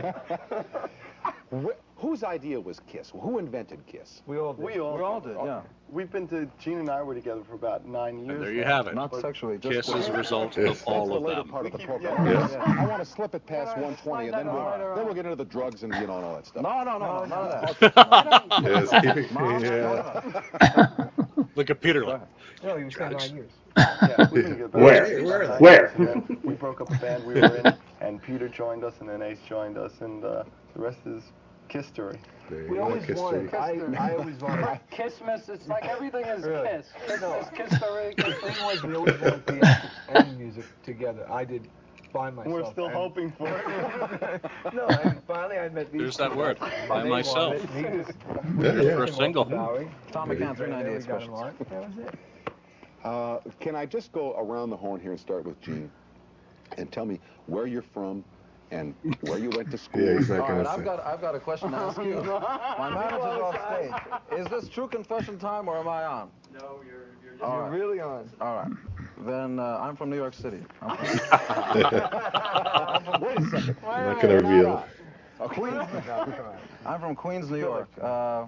Wh- 1.53 1.77
whose 1.97 2.23
idea 2.25 2.61
was 2.61 2.81
Kiss? 2.87 3.11
Who 3.21 3.39
invented 3.39 3.85
Kiss? 3.87 4.23
We 4.27 4.39
all 4.39 4.53
did. 4.53 4.65
We 4.65 4.79
all, 4.79 4.97
We 4.97 5.03
all 5.03 5.21
did, 5.21 5.37
yeah. 5.45 5.63
We've 5.89 6.11
been 6.11 6.27
to, 6.29 6.49
Gene 6.59 6.79
and 6.79 6.91
I 6.91 7.01
were 7.03 7.15
together 7.15 7.43
for 7.45 7.55
about 7.55 7.87
nine 7.87 8.19
years. 8.19 8.31
And 8.31 8.43
there 8.43 8.53
you 8.53 8.63
now. 8.63 8.77
have 8.77 8.87
it. 8.89 8.95
Not 8.97 9.15
sexually, 9.21 9.57
just 9.59 9.89
Kiss 9.89 9.95
is 9.97 10.09
a 10.09 10.13
result 10.13 10.57
of 10.59 10.65
That's 10.65 10.83
all 10.83 11.07
the 11.07 11.15
of 11.15 11.23
later 11.23 11.43
them. 11.43 11.49
part 11.49 11.65
of 11.67 11.73
the 11.73 11.79
program. 11.79 12.27
yeah. 12.27 12.33
I 12.33 12.39
wanna- 12.59 12.83
I 12.83 12.87
want 12.87 13.03
to 13.03 13.09
slip 13.09 13.35
it 13.37 13.47
past 13.47 13.77
120, 13.77 14.27
and 14.29 14.35
then 14.37 14.53
we'll, 14.53 14.95
then 14.97 15.05
we'll 15.05 15.15
get 15.15 15.27
into 15.27 15.37
the 15.37 15.45
drugs 15.45 15.85
and 15.85 15.95
you 15.95 16.07
know 16.09 16.17
and 16.17 16.25
all 16.25 16.35
that 16.35 16.47
stuff. 16.47 16.63
No, 16.65 16.83
no, 16.83 16.99
no, 16.99 17.19
no, 17.21 17.25
none 17.25 17.49
of 17.49 17.79
that. 17.79 18.45
Yes, 18.63 18.91
keep 18.91 19.17
it. 19.17 19.31
Yeah. 19.63 21.09
Look 21.55 21.71
at 21.71 21.81
Peter. 21.81 22.05
Like, 22.05 22.21
No, 22.65 22.77
you 22.77 22.87
were 22.87 22.91
saying 22.91 23.11
Drugs. 23.11 23.29
nine 23.29 23.37
years. 23.37 23.53
Yeah, 23.77 24.29
we've 24.33 24.45
been 24.45 24.51
together 24.53 24.79
Where? 24.79 25.05
about 25.21 25.27
Where? 25.27 25.49
nine 25.49 25.59
Where? 25.61 25.93
years, 25.99 26.15
and 26.29 26.45
we 26.45 26.55
broke 26.55 26.81
up 26.81 26.91
a 26.91 26.97
band 26.99 27.25
we 27.27 27.35
were 27.35 27.57
in, 27.57 27.75
and 28.01 28.23
Peter 28.23 28.49
joined 28.49 28.85
us, 28.85 28.95
and 29.01 29.09
then 29.09 29.23
Ace 29.23 29.39
joined 29.49 29.77
us, 29.79 29.93
and 30.01 30.25
uh, 30.25 30.45
the 30.75 30.81
rest 30.81 30.99
is 31.07 31.23
Kiss 31.69 31.87
story. 31.89 32.19
There 32.49 32.63
you 32.63 32.71
We 32.71 32.79
always 32.79 33.05
Kiss 33.05 33.19
wanted. 33.19 33.49
Story. 33.49 33.97
I, 33.97 34.09
I 34.11 34.15
always 34.17 34.37
wanted. 34.41 34.81
Kissmas, 34.93 35.49
it's 35.49 35.67
like 35.67 35.85
everything 35.89 36.25
is 36.25 36.45
Really? 36.45 36.69
kiss. 36.69 36.87
Kiss, 37.09 37.21
No. 37.21 37.39
kiss, 37.55 37.69
kiss 37.71 37.79
story, 37.79 38.15
The 38.17 38.23
thing 38.35 38.65
was, 38.65 38.83
we 38.85 38.95
always 38.95 39.21
wanted 39.21 39.47
theatrics 39.47 39.91
and 40.11 40.39
music 40.39 40.65
together. 40.85 41.27
I 41.31 41.45
did 41.45 41.69
by 42.13 42.31
myself. 42.31 42.55
We're 42.55 42.71
still 42.71 42.87
and- 42.87 42.95
hoping 42.95 43.33
for 43.33 43.49
it. 43.49 44.43
no, 44.75 44.87
and 44.87 45.21
finally 45.27 45.59
I 45.59 45.69
met 45.71 45.91
these. 45.93 46.01
There's 46.03 46.17
that 46.19 46.35
word, 46.37 46.59
by 46.89 47.03
myself. 47.03 47.57
wanted 47.57 47.75
me 47.75 47.83
to- 47.83 48.15
Yeah, 48.61 48.83
yeah. 48.91 48.95
For 48.97 49.05
a 49.05 49.13
single. 49.13 49.45
the 49.45 49.57
Bowery. 49.57 49.91
Thom 50.13 50.29
McAn, 50.31 50.57
398 50.57 50.85
got 50.85 50.95
him 50.95 51.03
specials. 51.03 51.41
on. 51.43 51.55
That 51.69 51.89
was 51.89 51.99
it. 52.07 52.15
Uh, 53.07 53.39
can 53.61 53.77
I 53.77 53.87
just 53.87 54.11
go 54.11 54.35
around 54.37 54.71
the 54.71 54.77
horn 54.77 55.01
here 55.01 55.13
and 55.13 55.21
start 55.21 55.45
with 55.45 55.61
Gene? 55.63 55.89
And 56.77 56.91
tell 56.91 57.07
me 57.07 57.21
where 57.47 57.69
you're 57.69 57.81
from 57.81 58.25
and 58.73 58.97
where 59.21 59.39
you 59.39 59.49
went 59.51 59.71
to 59.71 59.79
school. 59.87 60.03
Yeah, 60.03 60.19
he's 60.19 60.29
not 60.29 60.41
All 60.41 60.67
I've 60.67 60.85
got, 60.85 61.07
I've 61.07 61.21
got 61.21 61.37
a 61.37 61.39
question 61.39 61.71
to 61.71 61.77
ask 61.77 61.97
you. 61.99 62.15
My 62.79 62.91
manager's 62.91 63.41
off 63.41 63.55
stage. 63.71 63.93
Is 64.41 64.49
this 64.49 64.69
true 64.69 64.89
confession 64.89 65.39
time 65.39 65.69
or 65.69 65.79
am 65.79 65.87
I 65.87 66.05
on? 66.05 66.31
No, 66.53 66.81
you're 66.85 67.05
you're, 67.25 67.45
All 67.45 67.55
you're 67.55 67.63
right. 67.71 67.79
really 67.79 68.01
on. 68.01 68.29
All 68.41 68.57
right. 68.57 68.73
Then 69.19 69.61
uh, 69.61 69.79
I'm 69.81 69.95
from 69.95 70.11
New 70.11 70.17
York 70.17 70.35
City. 70.35 70.59
I'm 70.83 70.97
from 70.97 71.07
Wait 73.23 73.39
a 73.39 73.45
second. 73.51 73.77
I'm 73.87 74.07
not 74.07 74.21
going 74.21 74.43
to 74.43 74.49
reveal 74.49 74.85
it. 75.41 75.49
Queens. 75.51 75.77
No, 75.77 75.87
come 76.03 76.47
on. 76.47 76.59
I'm 76.85 77.01
from 77.01 77.15
Queens, 77.15 77.49
New 77.51 77.59
York. 77.59 77.89
Uh, 78.03 78.47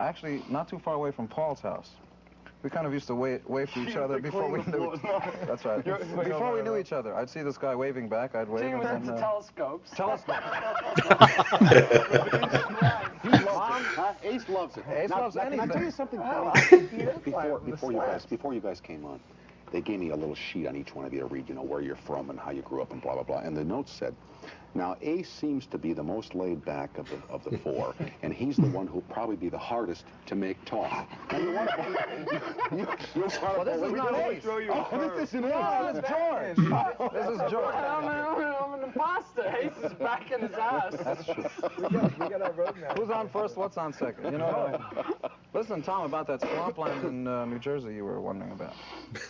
actually, 0.00 0.42
not 0.50 0.68
too 0.68 0.80
far 0.80 0.94
away 0.94 1.12
from 1.12 1.28
Paul's 1.28 1.60
house. 1.60 1.90
We 2.62 2.70
kind 2.70 2.86
of 2.86 2.92
used 2.92 3.06
to 3.08 3.14
wave, 3.14 3.40
wave 3.46 3.70
to 3.72 3.80
each 3.88 3.96
other 3.96 4.20
before 4.20 4.48
we 4.48 4.58
knew. 4.70 4.94
That's 5.46 5.64
right. 5.64 5.84
Before 5.84 6.54
we 6.54 6.62
knew 6.62 6.76
each 6.76 6.92
other, 6.92 7.14
I'd 7.14 7.28
see 7.28 7.42
this 7.42 7.58
guy 7.58 7.74
waving 7.74 8.08
back. 8.08 8.34
I'd 8.34 8.48
wave. 8.48 8.64
Gene 8.64 8.78
was 8.78 8.88
and 8.88 8.98
into 8.98 9.12
then, 9.12 9.22
uh, 9.22 9.26
telescopes. 9.26 9.90
telescope. 9.90 10.36
Mom, 13.44 13.84
Ace 14.22 14.48
loves 14.48 14.76
it. 14.76 14.84
Ace 14.88 15.10
Now, 15.10 15.20
loves 15.22 15.36
now, 15.36 15.44
Can 15.44 15.52
I 15.60 15.66
tell 15.66 15.74
anything. 15.76 15.84
you 15.84 15.90
something 15.90 16.20
funny? 16.20 16.86
he 16.88 17.04
does 17.04 17.18
before, 17.18 17.58
before 17.60 17.92
you 17.92 17.98
guys, 17.98 18.26
before 18.26 18.54
you 18.54 18.60
guys 18.60 18.80
came 18.80 19.04
on, 19.04 19.20
they 19.72 19.80
gave 19.80 20.00
me 20.00 20.10
a 20.10 20.16
little 20.16 20.34
sheet 20.34 20.66
on 20.66 20.76
each 20.76 20.94
one 20.94 21.04
of 21.04 21.12
you 21.12 21.20
to 21.20 21.26
read, 21.26 21.48
you 21.48 21.54
know, 21.54 21.62
where 21.62 21.80
you're 21.80 21.96
from 21.96 22.30
and 22.30 22.38
how 22.38 22.50
you 22.50 22.62
grew 22.62 22.82
up 22.82 22.92
and 22.92 23.00
blah 23.02 23.14
blah 23.14 23.22
blah. 23.22 23.38
And 23.38 23.56
the 23.56 23.64
notes 23.64 23.92
said, 23.92 24.14
"Now 24.74 24.96
Ace 25.02 25.28
seems 25.30 25.66
to 25.66 25.78
be 25.78 25.92
the 25.92 26.02
most 26.02 26.34
laid 26.34 26.64
back 26.64 26.96
of 26.98 27.08
the 27.08 27.16
of 27.32 27.44
the 27.44 27.56
four, 27.58 27.94
and 28.22 28.32
he's 28.32 28.56
the 28.56 28.68
one 28.68 28.86
who'll 28.86 29.02
probably 29.02 29.36
be 29.36 29.48
the 29.48 29.58
hardest 29.58 30.04
to 30.26 30.34
make 30.34 30.62
talk." 30.64 31.08
Now, 31.30 31.38
you 31.38 31.52
want 31.52 31.70
to, 31.70 31.76
you, 32.72 32.78
you 32.78 32.86
want 32.86 33.42
Well, 33.42 33.64
this 33.64 33.82
is 33.82 33.92
we 33.92 33.98
not 33.98 34.14
Ace. 34.14 34.42
throw 34.42 34.58
you 34.58 34.70
Oh, 34.72 34.86
curve. 34.90 35.16
this 35.16 35.28
isn't 35.30 35.42
No, 35.42 35.48
Ace. 35.48 35.94
this 35.94 36.04
is 36.04 36.10
George. 36.10 37.12
This 37.12 37.28
is 37.28 37.50
George. 37.50 37.74
I'm 37.74 38.04
an, 38.04 38.10
I'm 38.10 38.40
an, 38.40 38.54
I'm 38.62 38.74
an 38.74 38.84
imposter. 38.84 39.54
Ace 39.60 39.72
is 39.84 39.92
back 39.94 40.30
in 40.30 40.40
his 40.40 40.52
ass. 40.52 40.94
That's 41.02 41.24
true. 41.24 41.44
We 41.82 41.88
got, 41.88 42.18
we 42.18 42.28
got 42.28 42.42
our 42.42 42.52
roadmap. 42.52 42.98
Who's 42.98 43.10
on 43.10 43.28
first? 43.28 43.56
What's 43.56 43.76
on 43.76 43.92
second? 43.92 44.32
You 44.32 44.38
know. 44.38 44.80
Listen, 45.54 45.82
Tom, 45.82 46.04
about 46.06 46.26
that 46.28 46.40
swampland 46.40 47.04
in 47.04 47.26
uh, 47.26 47.44
New 47.44 47.58
Jersey 47.58 47.94
you 47.94 48.04
were 48.04 48.20
wondering 48.20 48.52
about. 48.52 48.72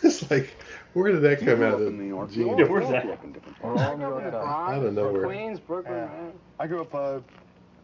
It's 0.03 0.29
like, 0.31 0.55
where 0.93 1.11
did 1.11 1.21
that 1.21 1.39
come 1.39 1.61
out 1.63 1.73
of? 1.81 1.87
in 1.87 1.97
New 1.97 2.05
York. 2.07 2.31
Gene? 2.31 2.47
You 2.47 2.57
Yeah, 2.57 2.63
all 2.65 2.71
where's 2.71 2.89
that? 2.89 3.09
up 3.09 3.23
in 3.23 3.33
different 3.33 3.61
We're 3.63 3.75
all 3.77 3.97
New 3.97 4.07
York 4.07 4.31
guys. 4.31 4.33
Out 4.33 4.85
of 4.85 4.93
nowhere. 4.93 5.27
Queens, 5.33 5.59
Brooklyn. 5.59 5.95
man. 5.95 6.33
I 6.59 6.67
grew 6.67 6.81
up 6.81 6.93
uh, 6.93 7.19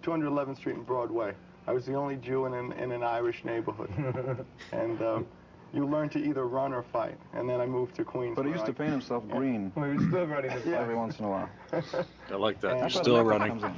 211th 0.04 0.58
Street 0.58 0.76
and 0.76 0.86
Broadway. 0.86 1.34
I 1.68 1.72
was 1.72 1.86
the 1.86 1.94
only 1.94 2.16
Jew 2.16 2.46
in 2.46 2.54
an, 2.54 2.72
in 2.74 2.92
an 2.92 3.04
Irish 3.04 3.44
neighborhood. 3.44 3.90
and 4.72 5.02
um, 5.02 5.28
you 5.74 5.86
learn 5.86 6.10
to 6.10 6.20
either 6.20 6.48
run 6.48 6.74
or 6.74 6.84
fight. 6.84 7.18
And 7.34 7.50
then 7.50 7.62
I 7.62 7.66
moved 7.66 7.96
to 7.96 8.04
Queens. 8.04 8.36
But 8.36 8.44
he 8.44 8.50
where 8.50 8.58
used 8.58 8.66
to 8.66 8.74
paint 8.74 8.92
himself 8.92 9.28
green 9.30 9.72
We 9.76 9.82
were 9.82 10.08
still 10.08 10.26
running 10.26 10.52
this. 10.52 10.66
every 10.68 10.96
once 10.96 11.20
in 11.20 11.26
a 11.26 11.30
while. 11.30 11.50
I 11.72 12.36
like 12.36 12.60
that. 12.62 12.80
You're 12.80 12.90
still 12.90 13.24
running. 13.24 13.64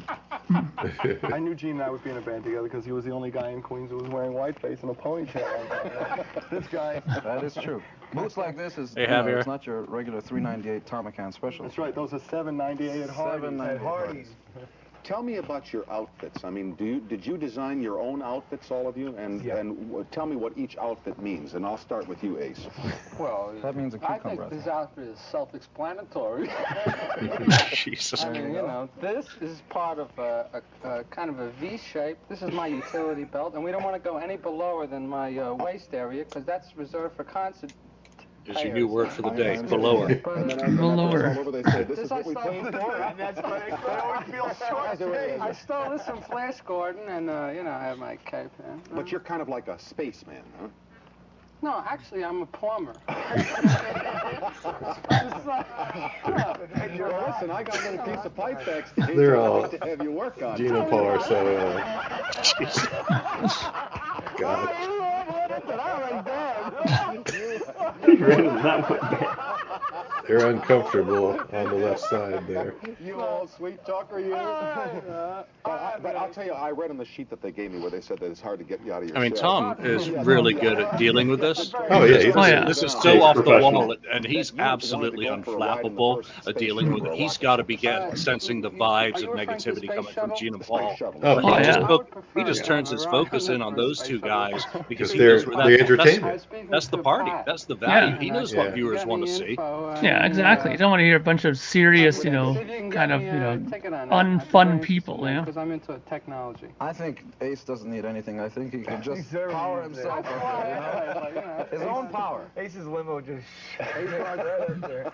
I 0.49 1.39
knew 1.39 1.55
Gene 1.55 1.71
and 1.71 1.81
I 1.81 1.89
would 1.89 2.03
be 2.03 2.11
in 2.11 2.17
a 2.17 2.21
band 2.21 2.43
together 2.43 2.63
because 2.63 2.85
he 2.85 2.91
was 2.91 3.05
the 3.05 3.11
only 3.11 3.31
guy 3.31 3.49
in 3.49 3.61
Queens 3.61 3.91
who 3.91 3.97
was 3.97 4.09
wearing 4.09 4.33
whiteface 4.33 4.81
and 4.81 4.91
a 4.91 4.93
ponytail. 4.93 6.25
this 6.49 6.67
guy. 6.67 7.01
That 7.23 7.43
is 7.43 7.55
true. 7.55 7.81
Boots 8.13 8.37
like 8.37 8.57
this 8.57 8.77
is, 8.77 8.93
Hey, 8.93 9.01
you 9.03 9.07
know, 9.07 9.27
it's 9.37 9.47
not 9.47 9.65
your 9.65 9.81
regular 9.83 10.21
398 10.21 10.85
Thom 10.85 11.05
McAn 11.05 11.33
special. 11.33 11.63
That's 11.65 11.77
right. 11.77 11.95
Those 11.95 12.13
are 12.13 12.19
798 12.19 13.01
at 13.03 13.09
Hardee's. 13.09 13.41
798 13.41 13.75
At 13.75 13.81
Hardee's. 13.81 14.27
Tell 15.03 15.23
me 15.23 15.37
about 15.37 15.73
your 15.73 15.83
outfits. 15.91 16.43
I 16.43 16.51
mean, 16.51 16.75
do 16.75 16.85
you, 16.85 16.99
did 16.99 17.25
you 17.25 17.35
design 17.35 17.81
your 17.81 17.99
own 17.99 18.21
outfits, 18.21 18.69
all 18.69 18.87
of 18.87 18.95
you? 18.97 19.15
And 19.17 19.41
Yeah. 19.43 19.57
and 19.57 19.87
w- 19.87 20.05
tell 20.11 20.27
me 20.27 20.35
what 20.35 20.55
each 20.55 20.77
outfit 20.77 21.19
means. 21.19 21.55
And 21.55 21.65
I'll 21.65 21.79
start 21.79 22.07
with 22.07 22.23
you, 22.23 22.37
Ace. 22.39 22.67
Well, 23.19 23.51
That 23.63 23.75
means 23.75 23.95
a 23.95 23.97
I 23.97 24.17
cucumber, 24.19 24.43
I 24.43 24.49
think 24.49 24.61
this 24.61 24.67
outfit 24.71 25.07
is 25.07 25.19
self-explanatory. 25.19 26.49
Jesus. 27.73 28.23
I 28.23 28.29
mean, 28.29 28.53
you 28.53 28.61
know, 28.61 28.89
this 29.01 29.25
is 29.41 29.61
part 29.69 29.97
of 29.97 30.09
a, 30.19 30.61
a, 30.83 30.89
a 30.99 31.03
kind 31.05 31.31
of 31.31 31.39
a 31.39 31.49
V 31.53 31.77
shape. 31.77 32.17
This 32.29 32.43
is 32.43 32.51
my 32.51 32.67
utility 32.67 33.23
belt, 33.23 33.55
and 33.55 33.63
we 33.63 33.71
don't 33.71 33.83
want 33.83 33.95
to 33.95 34.07
go 34.09 34.17
any 34.17 34.37
belower 34.37 34.85
than 34.85 35.07
my 35.07 35.35
uh, 35.35 35.53
waist 35.55 35.93
area 35.93 36.25
because 36.25 36.45
that's 36.45 36.75
reserved 36.77 37.15
for 37.15 37.23
concert. 37.23 37.73
Is 38.47 38.63
your 38.63 38.73
new 38.73 38.87
word 38.87 39.09
for 39.09 39.21
the 39.21 39.29
day. 39.29 39.55
I- 39.55 39.59
I 39.59 39.61
Belower. 39.61 40.07
And 40.07 40.49
then 40.49 40.59
after 40.59 40.71
that, 40.71 40.77
Belower. 40.77 41.27
all 41.29 41.39
over, 41.39 41.51
they 41.51 41.63
say, 41.71 41.83
this 41.87 41.99
This 41.99 42.11
I 42.11 42.23
saw 42.23 42.43
paid. 42.43 42.65
And 42.65 42.73
that's 43.19 43.41
why 43.41 43.59
they 43.59 43.71
always 43.95 44.27
feel 44.29 44.49
short 44.69 45.41
I 45.41 45.51
stole 45.53 45.89
this 45.91 46.05
from 46.05 46.21
Flash 46.21 46.61
Gordon, 46.61 47.07
and 47.07 47.29
uh, 47.29 47.51
you 47.55 47.63
know, 47.63 47.71
I 47.71 47.83
have 47.83 47.99
my 47.99 48.15
cape 48.17 48.51
here. 48.57 48.79
But 48.93 49.11
you're 49.11 49.21
kind 49.21 49.41
of 49.41 49.49
like 49.49 49.67
a 49.67 49.77
spaceman, 49.79 50.43
huh? 50.59 50.67
No, 51.63 51.83
actually, 51.87 52.23
I'm 52.23 52.41
a 52.41 52.45
plumber. 52.47 52.95
Well, 53.07 53.25
listen, 57.27 57.51
I 57.51 57.63
got 57.63 57.77
a 57.77 57.91
little 57.91 58.05
piece 58.05 58.25
of 58.25 58.35
pipe 58.35 58.65
backstage. 58.65 59.15
They're 59.15 59.35
all 59.35 59.61
like 59.61 59.79
to 59.79 59.87
have 59.87 60.01
you 60.01 60.11
work 60.11 60.41
on. 60.41 60.57
Gene 60.57 60.75
and 60.75 60.89
Paul 60.89 61.05
are 61.05 61.23
so. 61.23 61.35
Uh, 61.45 61.79
God. 64.39 66.27
That 68.01 68.89
would 68.89 69.01
be. 69.19 69.50
They're 70.27 70.47
uncomfortable 70.47 71.39
on 71.51 71.65
the 71.69 71.75
left 71.75 71.99
side 72.01 72.47
there. 72.47 72.75
You 73.03 73.19
all 73.21 73.47
sweet 73.47 73.83
talker, 73.85 74.19
you. 74.19 74.31
but, 74.31 75.47
I, 75.65 75.97
but 76.01 76.15
I'll 76.15 76.29
tell 76.31 76.45
you, 76.45 76.51
I 76.53 76.71
read 76.71 76.89
on 76.91 76.97
the 76.97 77.05
sheet 77.05 77.29
that 77.29 77.41
they 77.41 77.51
gave 77.51 77.71
me 77.71 77.79
where 77.79 77.89
they 77.89 78.01
said 78.01 78.19
that 78.19 78.29
it's 78.31 78.39
hard 78.41 78.59
to 78.59 78.65
get 78.65 78.79
you 78.85 78.93
out 78.93 79.03
of 79.03 79.09
your 79.09 79.17
I 79.17 79.21
mean, 79.21 79.35
cell. 79.35 79.75
Tom 79.75 79.85
is 79.85 80.09
really 80.09 80.53
good 80.53 80.79
at 80.79 80.97
dealing 80.97 81.27
with 81.29 81.39
this. 81.39 81.71
Oh, 81.89 82.03
yeah, 82.05 82.19
he's 82.19 82.35
Oh, 82.35 82.45
yeah. 82.45 82.65
This 82.65 82.83
is 82.83 82.93
He's 82.93 83.01
so 83.01 83.21
off 83.21 83.35
the 83.35 83.43
wall, 83.59 83.95
and 84.11 84.25
he's 84.25 84.53
absolutely 84.57 85.25
unflappable 85.25 86.25
at 86.47 86.57
dealing 86.57 86.93
with 86.93 87.05
it. 87.05 87.13
He's 87.15 87.37
got 87.37 87.57
to 87.57 87.63
be 87.63 87.75
get, 87.75 88.17
sensing 88.17 88.61
the 88.61 88.71
vibes 88.71 89.23
of 89.23 89.29
negativity 89.29 89.87
coming 89.87 90.13
from 90.13 90.33
Gene 90.35 90.53
and 90.53 90.63
Paul. 90.63 90.95
Oh, 91.01 91.39
he, 91.39 91.47
Oh, 91.47 91.57
just 91.63 91.79
yeah. 91.79 91.87
fo- 91.87 92.07
he 92.35 92.43
just 92.43 92.65
turns 92.65 92.89
his 92.89 93.05
focus 93.05 93.49
in 93.49 93.61
on 93.61 93.75
those 93.75 94.01
two 94.01 94.19
guys 94.19 94.63
because 94.87 95.11
Because 95.11 95.11
he 95.11 95.19
they're 95.19 95.35
knows 95.37 95.45
where 95.47 95.57
the 95.57 95.71
that, 95.71 95.79
entertainment. 95.81 96.45
that's, 96.51 96.69
that's 96.69 96.87
the 96.87 96.97
party. 96.97 97.31
That's 97.45 97.65
the 97.65 97.75
value. 97.75 98.13
Yeah. 98.15 98.19
He 98.19 98.29
knows 98.29 98.53
Yeah. 98.53 98.65
what 98.65 98.73
viewers 98.73 99.05
want 99.05 99.25
to 99.25 99.31
see. 99.31 99.55
Yeah, 99.57 100.10
exactly. 100.19 100.71
You 100.71 100.77
don't 100.77 100.91
want 100.91 100.99
to 100.99 101.05
hear 101.05 101.15
a 101.15 101.19
bunch 101.19 101.45
of 101.45 101.57
serious, 101.57 102.23
you 102.23 102.31
know, 102.31 102.53
kind 102.91 103.11
of, 103.11 103.21
you 103.21 103.31
know, 103.31 103.57
unfun 104.11 104.81
people, 104.81 105.27
you 105.27 105.33
know. 105.35 105.41
Because 105.41 105.57
I'm 105.57 105.71
into 105.71 105.99
technology. 106.09 106.67
I 106.79 106.93
think 106.93 107.23
Ace 107.41 107.63
doesn't 107.63 107.89
need 107.89 108.05
anything. 108.05 108.39
I 108.39 108.49
think 108.49 108.73
he 108.73 108.81
can 108.81 109.01
just 109.01 109.31
power 109.31 109.81
himself 109.83 110.25
up 110.25 110.63
there, 110.63 111.29
you 111.29 111.41
know? 111.41 111.67
His 111.71 111.81
own 111.81 112.09
power. 112.09 112.49
Ace's 112.57 112.85
limo 112.85 113.21
just 113.21 113.45
Ace 113.79 114.09
right 114.09 114.39
up 114.39 114.81
there. 114.81 115.11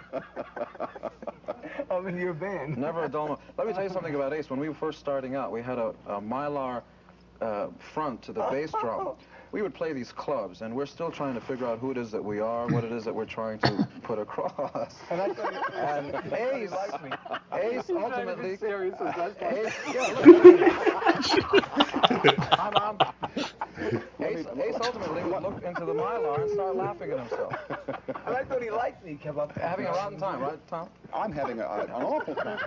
I'm 1.89 2.07
in 2.07 2.17
your 2.17 2.33
band. 2.33 2.77
Never 2.77 3.05
a 3.05 3.09
dull 3.09 3.27
moment. 3.27 3.41
Let 3.57 3.67
me 3.67 3.73
tell 3.73 3.83
you 3.83 3.89
something 3.89 4.15
about 4.15 4.33
Ace. 4.33 4.49
When 4.49 4.59
we 4.59 4.69
were 4.69 4.75
first 4.75 4.99
starting 4.99 5.35
out, 5.35 5.51
we 5.51 5.61
had 5.61 5.77
a, 5.77 5.93
a 6.07 6.21
mylar 6.21 6.81
uh, 7.41 7.67
front 7.93 8.21
to 8.23 8.33
the 8.33 8.41
bass 8.51 8.71
drum. 8.81 9.15
we 9.51 9.61
would 9.61 9.73
play 9.73 9.93
these 9.93 10.11
clubs, 10.11 10.61
and 10.61 10.75
we're 10.75 10.85
still 10.85 11.11
trying 11.11 11.33
to 11.33 11.41
figure 11.41 11.65
out 11.67 11.79
who 11.79 11.91
it 11.91 11.97
is 11.97 12.11
that 12.11 12.23
we 12.23 12.39
are, 12.39 12.67
what 12.67 12.83
it 12.83 12.91
is 12.91 13.03
that 13.05 13.13
we're 13.13 13.25
trying 13.25 13.59
to 13.59 13.87
put 14.03 14.19
across. 14.19 14.95
And 15.09 15.21
I 15.21 15.33
thought 15.33 15.73
And 15.73 16.15
Ace, 16.33 16.71
Ace 17.53 17.89
ultimately, 17.89 18.57
serious 18.57 18.95
as 18.99 19.15
that 19.15 19.41
Ace, 19.41 19.73
yeah, 19.93 20.07
look 20.25 20.43
me. 22.25 22.31
I'm, 22.51 22.77
I'm, 22.77 22.97
Ace, 24.19 24.45
Ace 24.61 24.75
ultimately 24.83 25.23
would 25.23 25.43
look 25.43 25.63
into 25.63 25.85
the 25.85 25.93
mylar 25.93 26.41
and 26.41 26.51
start 26.51 26.75
laughing 26.75 27.11
at 27.11 27.19
himself. 27.19 27.53
And 28.25 28.35
I 28.35 28.43
thought 28.43 28.61
he 28.61 28.69
liked 28.69 29.03
me, 29.05 29.15
kept 29.15 29.37
up. 29.37 29.51
Having 29.57 29.85
a 29.87 29.91
rotten 29.91 30.19
time, 30.19 30.39
right, 30.41 30.67
Tom? 30.67 30.89
I'm 31.13 31.31
having 31.31 31.59
a, 31.59 31.67
an 31.69 31.91
awful 31.91 32.35
time. 32.35 32.59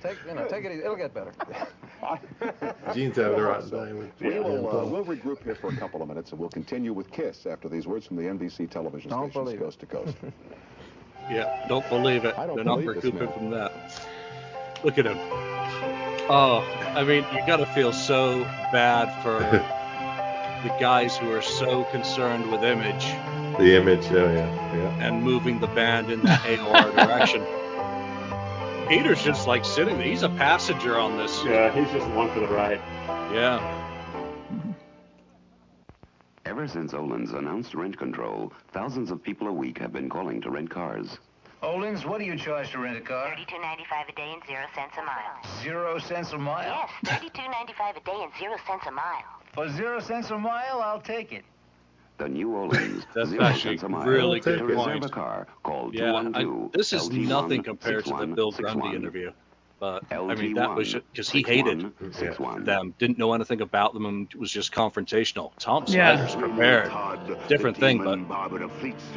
Take, 0.00 0.16
you 0.26 0.34
know, 0.34 0.46
take 0.48 0.64
it 0.64 0.72
easy. 0.72 0.80
It'll 0.80 0.96
get 0.96 1.12
better. 1.14 1.32
Gene's 2.94 3.16
having 3.16 3.38
a 3.38 3.42
rotten 3.42 3.70
time 3.70 3.98
with 3.98 4.10
We 4.20 4.38
will, 4.38 4.68
uh, 4.68 4.84
we'll 4.86 5.04
regroup 5.04 5.42
here 5.42 5.54
for 5.54 5.68
a 5.70 5.76
couple 5.76 6.02
of 6.02 6.08
minutes, 6.08 6.30
and 6.32 6.40
we'll 6.40 6.48
continue 6.50 6.92
with 6.92 7.10
Kiss 7.10 7.46
after 7.46 7.68
these 7.68 7.86
words 7.86 8.06
from 8.06 8.16
the 8.16 8.22
NBC 8.24 8.70
television 8.70 9.10
Don't 9.10 9.30
stations, 9.30 9.44
believe 9.44 9.60
it. 9.60 9.64
coast 9.64 9.80
to 9.80 9.86
coast. 9.86 10.16
Yeah, 11.30 11.66
don't 11.68 11.88
believe 11.88 12.26
it. 12.26 12.36
I 12.36 12.46
don't 12.46 12.56
They're 12.56 12.64
not 12.66 12.80
believe 12.80 12.96
this 12.96 13.04
recouping 13.04 13.28
man. 13.30 13.32
from 13.38 13.50
that. 13.52 14.06
Look 14.84 14.98
at 14.98 15.06
him. 15.06 15.16
Oh, 16.28 16.60
I 16.94 17.02
mean, 17.02 17.24
you 17.32 17.40
gotta 17.46 17.64
feel 17.64 17.94
so 17.94 18.42
bad 18.72 19.08
for 19.22 19.38
the 20.64 20.74
guys 20.80 21.16
who 21.16 21.30
are 21.30 21.42
so 21.42 21.84
concerned 21.84 22.50
with 22.50 22.62
image 22.64 23.04
The 23.58 23.76
image, 23.76 24.06
oh 24.10 24.32
yeah, 24.32 24.74
yeah. 24.74 25.06
and 25.06 25.22
moving 25.22 25.60
the 25.60 25.66
band 25.68 26.10
in 26.10 26.22
that 26.22 26.40
AOR 26.48 26.90
direction. 26.96 27.44
Peter's 28.88 29.22
just 29.22 29.46
like 29.46 29.64
sitting 29.64 29.98
there. 29.98 30.06
He's 30.06 30.22
a 30.22 30.28
passenger 30.30 30.98
on 30.98 31.16
this. 31.18 31.42
Yeah, 31.44 31.70
he's 31.72 31.90
just 31.92 32.06
one 32.14 32.30
for 32.32 32.40
the 32.40 32.48
ride. 32.48 32.80
Yeah. 33.32 33.60
Ever 36.46 36.66
since 36.68 36.92
Olin's 36.94 37.32
announced 37.32 37.74
rent 37.74 37.96
control, 37.98 38.52
thousands 38.72 39.10
of 39.10 39.22
people 39.22 39.48
a 39.48 39.52
week 39.52 39.78
have 39.78 39.92
been 39.92 40.08
calling 40.08 40.40
to 40.42 40.50
rent 40.50 40.70
cars. 40.70 41.18
Olin's, 41.62 42.04
what 42.04 42.18
do 42.18 42.24
you 42.26 42.36
charge 42.36 42.70
to 42.72 42.78
rent 42.78 42.96
a 42.98 43.00
car? 43.00 43.30
Thirty-two 43.30 43.58
ninety-five 43.60 44.06
a 44.08 44.12
day 44.12 44.32
and 44.34 44.42
zero 44.46 44.64
cents 44.74 44.94
a 44.98 45.02
mile. 45.02 45.62
Zero 45.62 45.98
cents 45.98 46.32
a 46.32 46.38
mile. 46.38 46.88
Yes, 47.02 47.14
thirty-two 47.20 47.48
ninety-five 47.50 47.96
a 47.96 48.00
day 48.00 48.18
and 48.22 48.30
zero 48.38 48.56
cents 48.66 48.84
a 48.86 48.90
mile. 48.90 49.24
For 49.54 49.68
zero 49.70 50.00
cents 50.00 50.30
a 50.30 50.38
mile, 50.38 50.80
I'll 50.82 51.00
take 51.00 51.32
it. 51.32 51.44
The 52.18 52.28
new 52.28 52.50
Orleans 52.50 53.04
That's 53.14 53.30
zero 53.30 53.44
actually 53.44 53.78
cents 53.78 53.84
a 53.84 53.88
mile. 53.88 54.06
really 54.06 54.40
to 54.40 54.50
good 54.56 54.62
reserve 54.62 54.84
point. 54.84 55.04
a 55.04 55.08
car, 55.08 55.46
call 55.62 55.94
Yeah, 55.94 56.12
I, 56.34 56.44
this 56.72 56.92
is 56.92 57.08
LT1 57.08 57.28
nothing 57.28 57.62
compared 57.62 58.04
to 58.06 58.16
the 58.16 58.26
Bill 58.26 58.50
Grundy 58.50 58.96
interview. 58.96 59.30
But 59.80 60.04
I 60.10 60.34
mean, 60.34 60.54
that 60.54 60.74
was 60.74 60.94
because 60.94 61.28
he 61.28 61.42
hated 61.42 61.92
61. 62.12 62.64
them, 62.64 62.94
didn't 62.98 63.18
know 63.18 63.34
anything 63.34 63.60
about 63.60 63.92
them, 63.92 64.06
and 64.06 64.32
was 64.34 64.50
just 64.50 64.72
confrontational. 64.72 65.52
Tom 65.58 65.84
Yeah. 65.88 66.26
Snyder's 66.26 66.36
prepared. 66.36 67.48
Different 67.48 67.76
thing, 67.76 68.02
but 68.02 68.18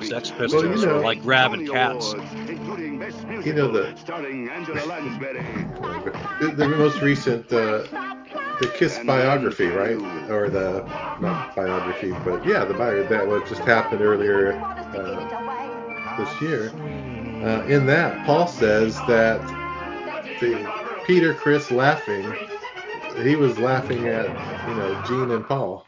Sex 0.03 0.31
Pistols 0.31 0.83
know- 0.83 0.97
are 0.97 1.01
like 1.01 1.19
rabid 1.23 1.69
cats. 1.69 2.13
You 2.13 3.53
know 3.53 3.71
the 3.71 3.93
the, 6.41 6.53
the 6.55 6.67
most 6.67 7.01
recent 7.01 7.51
uh, 7.53 7.83
the 8.59 8.67
Kiss 8.75 8.99
biography, 9.05 9.67
right? 9.67 9.95
Or 10.29 10.49
the 10.49 10.83
not 11.21 11.55
biography, 11.55 12.11
but 12.25 12.45
yeah, 12.45 12.65
the 12.65 12.73
bio 12.73 13.07
that 13.07 13.25
was 13.27 13.47
just 13.47 13.61
happened 13.61 14.01
earlier 14.01 14.53
uh, 14.53 16.17
this 16.17 16.41
year. 16.41 16.71
Uh, 17.43 17.63
in 17.67 17.85
that, 17.85 18.25
Paul 18.25 18.47
says 18.47 18.95
that 19.07 19.39
the 20.39 21.01
Peter 21.05 21.33
Criss 21.33 21.71
laughing, 21.71 22.33
he 23.23 23.35
was 23.35 23.57
laughing 23.57 24.07
at 24.07 24.25
you 24.67 24.75
know 24.75 25.03
Gene 25.07 25.31
and 25.31 25.45
Paul. 25.47 25.85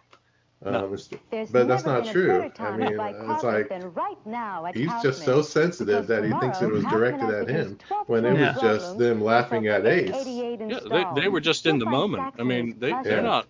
Um, 0.66 0.94
it's- 1.32 1.52
but 1.52 1.70
that's 1.70 1.86
not 1.86 2.06
true. 2.06 2.52
I 2.60 2.76
mean, 2.76 2.98
to 2.98 3.32
it's 3.34 3.44
like 3.46 3.70
right 3.96 4.18
now 4.26 4.66
at 4.66 4.76
he's 4.76 4.92
just 5.02 5.24
so 5.24 5.42
sensitive 5.42 6.08
that 6.08 6.26
he 6.26 6.32
thinks 6.32 6.62
it 6.62 6.70
was 6.70 6.84
directed 6.84 7.30
at 7.30 7.48
him 7.48 7.78
when 8.08 8.26
it 8.26 8.34
was 8.38 8.62
just 8.62 8.98
them 8.98 9.22
laughing 9.24 9.68
at 9.68 9.86
Ace. 9.86 10.10
Yeah, 10.28 10.80
they, 10.90 11.06
they 11.16 11.28
were 11.30 11.40
just 11.40 11.66
in 11.66 11.80
the 11.80 11.86
moment. 11.86 12.34
I 12.38 12.44
mean, 12.44 12.78
they, 12.78 12.94
they're 13.04 13.22
not. 13.22 13.48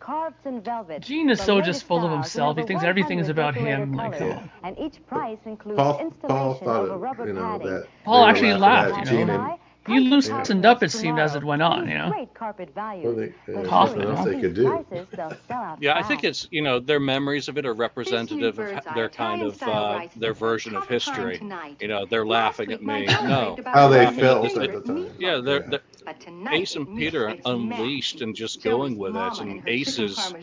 Gene 1.01 1.31
is 1.31 1.41
so 1.41 1.61
just 1.61 1.83
full 1.85 2.05
of 2.05 2.11
himself. 2.11 2.57
He 2.57 2.63
thinks 2.63 2.83
everything 2.83 3.17
is 3.17 3.29
about 3.29 3.55
him. 3.55 3.93
Like, 3.93 4.21
And 4.61 4.77
each 4.77 5.03
price 5.07 5.39
includes 5.45 5.77
Paul, 5.77 5.93
Paul 5.95 6.05
installation 6.07 6.65
thought 6.65 6.83
of 6.83 6.89
a 6.91 6.93
it, 6.93 6.97
rubber 6.97 7.27
you 7.27 7.33
know 7.33 7.41
padding. 7.41 7.67
that 7.67 7.87
Paul 8.05 8.25
actually 8.25 8.53
laughed, 8.53 8.99
at 8.99 9.05
you 9.05 9.17
Gene 9.17 9.27
know. 9.27 9.59
And- 9.85 9.93
He 9.95 10.09
loosened 10.09 10.65
up, 10.65 10.83
it 10.83 10.91
seemed, 10.91 11.19
as 11.19 11.35
it 11.35 11.43
went 11.43 11.61
on, 11.61 11.87
you 11.87 11.97
know. 11.97 12.09
Great 12.09 12.33
carpet 12.33 12.73
value. 12.75 13.03
Well, 13.05 13.15
they, 13.15 13.33
But 13.47 13.53
there's 13.55 13.69
nothing 13.71 14.01
else 14.03 14.25
they 14.25 14.39
could 14.41 14.53
do. 14.53 14.63
prices, 14.69 15.07
they'll 15.15 15.37
sell 15.47 15.61
out 15.61 15.81
Yeah, 15.81 15.97
I 15.97 16.03
think 16.03 16.23
it's 16.23 16.47
you 16.51 16.61
know 16.61 16.79
their 16.79 16.99
memories 16.99 17.47
of 17.47 17.57
it 17.57 17.65
are 17.65 17.73
representative 17.73 18.59
of 18.59 18.65
bird's 18.65 18.85
ha- 18.85 18.91
eye 18.91 18.95
their 18.95 19.09
kind 19.09 19.41
of 19.43 19.61
uh, 19.63 20.01
their 20.15 20.33
version 20.33 20.75
of 20.75 20.87
history. 20.87 21.41
You 21.79 21.87
know, 21.87 22.05
they're 22.05 22.25
laughing 22.25 22.71
at 22.71 22.81
me. 22.81 23.05
No, 23.05 23.57
How 23.65 23.87
they 23.87 24.05
laughing 24.05 24.19
felt 24.19 24.45
at 24.45 24.57
at 24.57 24.71
the- 24.71 24.79
the 24.81 24.93
time. 24.93 25.15
Yeah, 25.19 25.37
they're, 25.43 25.61
they're 25.67 25.81
But 26.09 26.19
tonight 26.21 26.61
Ace 26.61 26.75
and 26.75 26.87
Peter 26.97 27.27
meets 27.29 27.41
unleashed 27.45 28.21
and 28.21 28.35
just 28.35 28.63
So 28.63 28.69
going 28.71 28.97
with 28.97 29.15
it, 29.15 29.39
and 29.41 29.51
and 29.51 29.61
her 29.61 29.69
Ace 29.69 29.99
is 29.99 30.33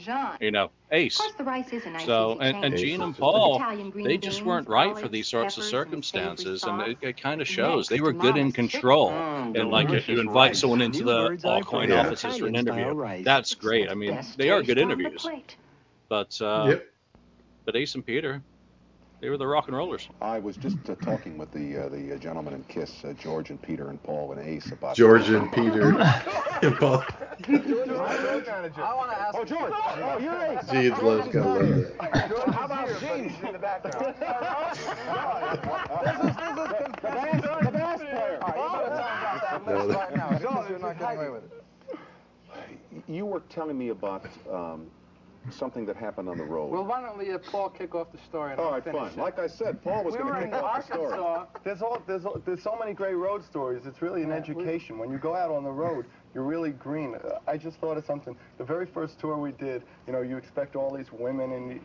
you 0.40 0.52
know 0.52 0.70
Ace. 0.92 1.18
Of 1.18 1.37
the 1.38 1.42
rice 1.42 1.72
is 1.72 1.85
a 1.87 1.90
nice 1.90 2.05
So 2.05 2.38
and, 2.38 2.64
and. 2.64 2.76
Gene 2.76 3.02
and 3.02 3.16
Paul, 3.16 3.59
they 3.96 4.16
just 4.16 4.37
beans, 4.38 4.46
weren't 4.46 4.68
right 4.68 4.96
for 4.96 5.09
these 5.09 5.26
sorts 5.26 5.57
of 5.57 5.64
peppers, 5.64 5.72
and 5.72 5.88
circumstances, 5.88 6.62
and 6.62 6.83
it, 6.83 6.98
it 7.02 7.20
kind 7.20 7.40
of 7.40 7.48
shows 7.48 7.79
Next 7.79 7.88
they 7.88 8.00
were 8.00 8.12
good 8.12 8.37
in 8.37 8.52
control. 8.52 9.09
chicken. 9.09 9.57
and 9.57 9.70
like 9.70 9.90
if 9.90 10.09
you 10.09 10.20
invite 10.20 10.55
someone 10.57 10.83
into 10.83 11.02
the 11.02 11.31
bird's 11.31 11.44
eye 11.44 11.61
Aucoin 11.62 11.87
flavor. 11.87 11.98
offices 11.98 12.37
for 12.37 12.46
an 12.46 12.55
interview, 12.55 13.24
that's 13.24 13.57
great. 13.57 13.90
I 13.90 13.94
mean, 13.94 14.20
they 14.37 14.50
are 14.50 14.62
good 14.62 14.76
taste 14.76 14.88
on 14.88 14.98
the 14.98 15.05
interviews. 15.05 15.26
But 16.09 16.40
uh, 16.40 16.66
Yep. 16.68 16.85
but 17.64 17.74
Ace 17.74 17.96
and 17.96 18.07
Peter, 18.07 18.40
they 19.20 19.31
were 19.31 19.37
the 19.38 19.46
rock 19.46 19.68
and 19.68 19.76
rollers. 19.76 20.09
I 20.20 20.38
was 20.38 20.57
just 20.57 20.76
uh, 20.88 20.94
talking 20.96 21.38
with 21.38 21.50
the 21.52 21.85
uh, 21.85 21.88
the 21.88 22.14
uh, 22.14 22.18
gentleman 22.18 22.55
in 22.55 22.64
Kiss, 22.64 23.05
uh, 23.05 23.14
George 23.14 23.50
and 23.50 23.61
Peter 23.61 23.88
and 23.88 24.02
Paul 24.02 24.33
and 24.33 24.40
Ace 24.46 24.70
about 24.72 24.96
George 24.96 25.31
and 25.31 25.50
Peter 25.52 25.88
and 25.88 25.98
Paul. 26.79 27.02
I 27.48 28.94
want 28.94 29.11
to 29.11 29.20
ask. 29.20 29.35
Oh, 29.35 29.44
George! 29.44 29.72
Oh, 29.74 30.18
you're 30.20 30.42
Ace. 30.42 30.68
Gene's 30.70 31.02
love's 31.02 31.29
gotta 31.33 31.48
love 31.48 31.98
that. 31.98 32.29
George, 32.29 32.55
how 32.55 32.64
about 32.66 33.00
Gene? 33.00 33.35
in 33.44 33.52
the 33.52 33.59
background. 33.59 34.14
This 36.05 36.14
is, 36.14 36.37
this 36.37 36.46
is 36.46 36.57
The 36.57 37.09
bass, 37.09 37.42
the 37.64 37.70
bass 37.72 37.98
player. 37.98 38.38
All 38.42 38.48
right, 38.48 38.57
you 38.57 38.79
better 38.79 38.96
tell 38.96 39.07
him 39.07 39.66
about 39.66 39.66
that 39.66 39.87
list 39.87 39.98
right 39.98 40.16
now 40.16 40.29
because 40.38 40.70
you're 40.70 40.79
not 40.79 40.98
getting 40.98 41.18
away 41.18 41.31
with 41.31 41.44
it. 41.44 41.64
You 43.09 43.26
were 43.26 43.40
telling 43.48 43.79
me 43.79 43.88
about 43.90 44.26
um, 44.50 44.87
something 45.50 45.87
that 45.87 45.96
happened 45.96 46.28
on 46.28 46.38
the 46.38 46.44
road. 46.44 46.70
Well, 46.72 46.85
why 46.85 47.00
don't 47.02 47.18
we 47.18 47.30
let 47.30 47.44
Paul 47.44 47.70
kick 47.70 47.94
off 47.94 48.12
the 48.12 48.18
story 48.18 48.52
and 48.52 48.61
All 48.61 48.66
I'll 48.68 48.72
right, 48.74 48.85
fine. 48.85 49.09
it. 49.09 49.16
Like 49.18 49.38
I 49.38 49.46
said, 49.46 49.82
Paul 49.82 50.04
was 50.04 50.12
we 50.12 50.18
going 50.18 50.30
were 50.32 50.38
to 50.40 50.44
in 50.44 50.50
kick 50.50 50.62
off 50.62 50.87
the 50.88 50.94
story. 50.94 51.12
Arkansas. 51.18 51.46
There's 51.64 51.82
all 51.82 52.02
there's 52.06 52.24
all, 52.26 52.40
there's 52.44 52.62
so 52.62 52.76
many 52.78 52.92
great 52.92 53.14
road 53.14 53.44
stories. 53.44 53.87
It's 53.87 54.02
really 54.02 54.22
an 54.22 54.28
Yeah, 54.30 54.35
we- 54.35 54.40
education. 54.64 54.98
When 54.98 55.11
you 55.11 55.18
go 55.18 55.35
out 55.35 55.50
on 55.50 55.64
the 55.64 55.70
road, 55.70 56.06
you're 56.35 56.44
really 56.44 56.70
green. 56.70 57.14
Uh, 57.14 57.38
I 57.46 57.56
just 57.56 57.78
thought 57.78 57.96
of 57.96 58.04
something. 58.04 58.37
The 58.59 58.64
very 58.64 58.87
first 58.87 59.18
tour 59.18 59.37
we 59.37 59.52
did, 59.52 59.82
you 60.06 60.12
know, 60.12 60.20
you 60.22 60.37
expect 60.37 60.76
all 60.76 60.94
these 60.94 61.11
women 61.12 61.52
and 61.52 61.70
you, 61.72 61.80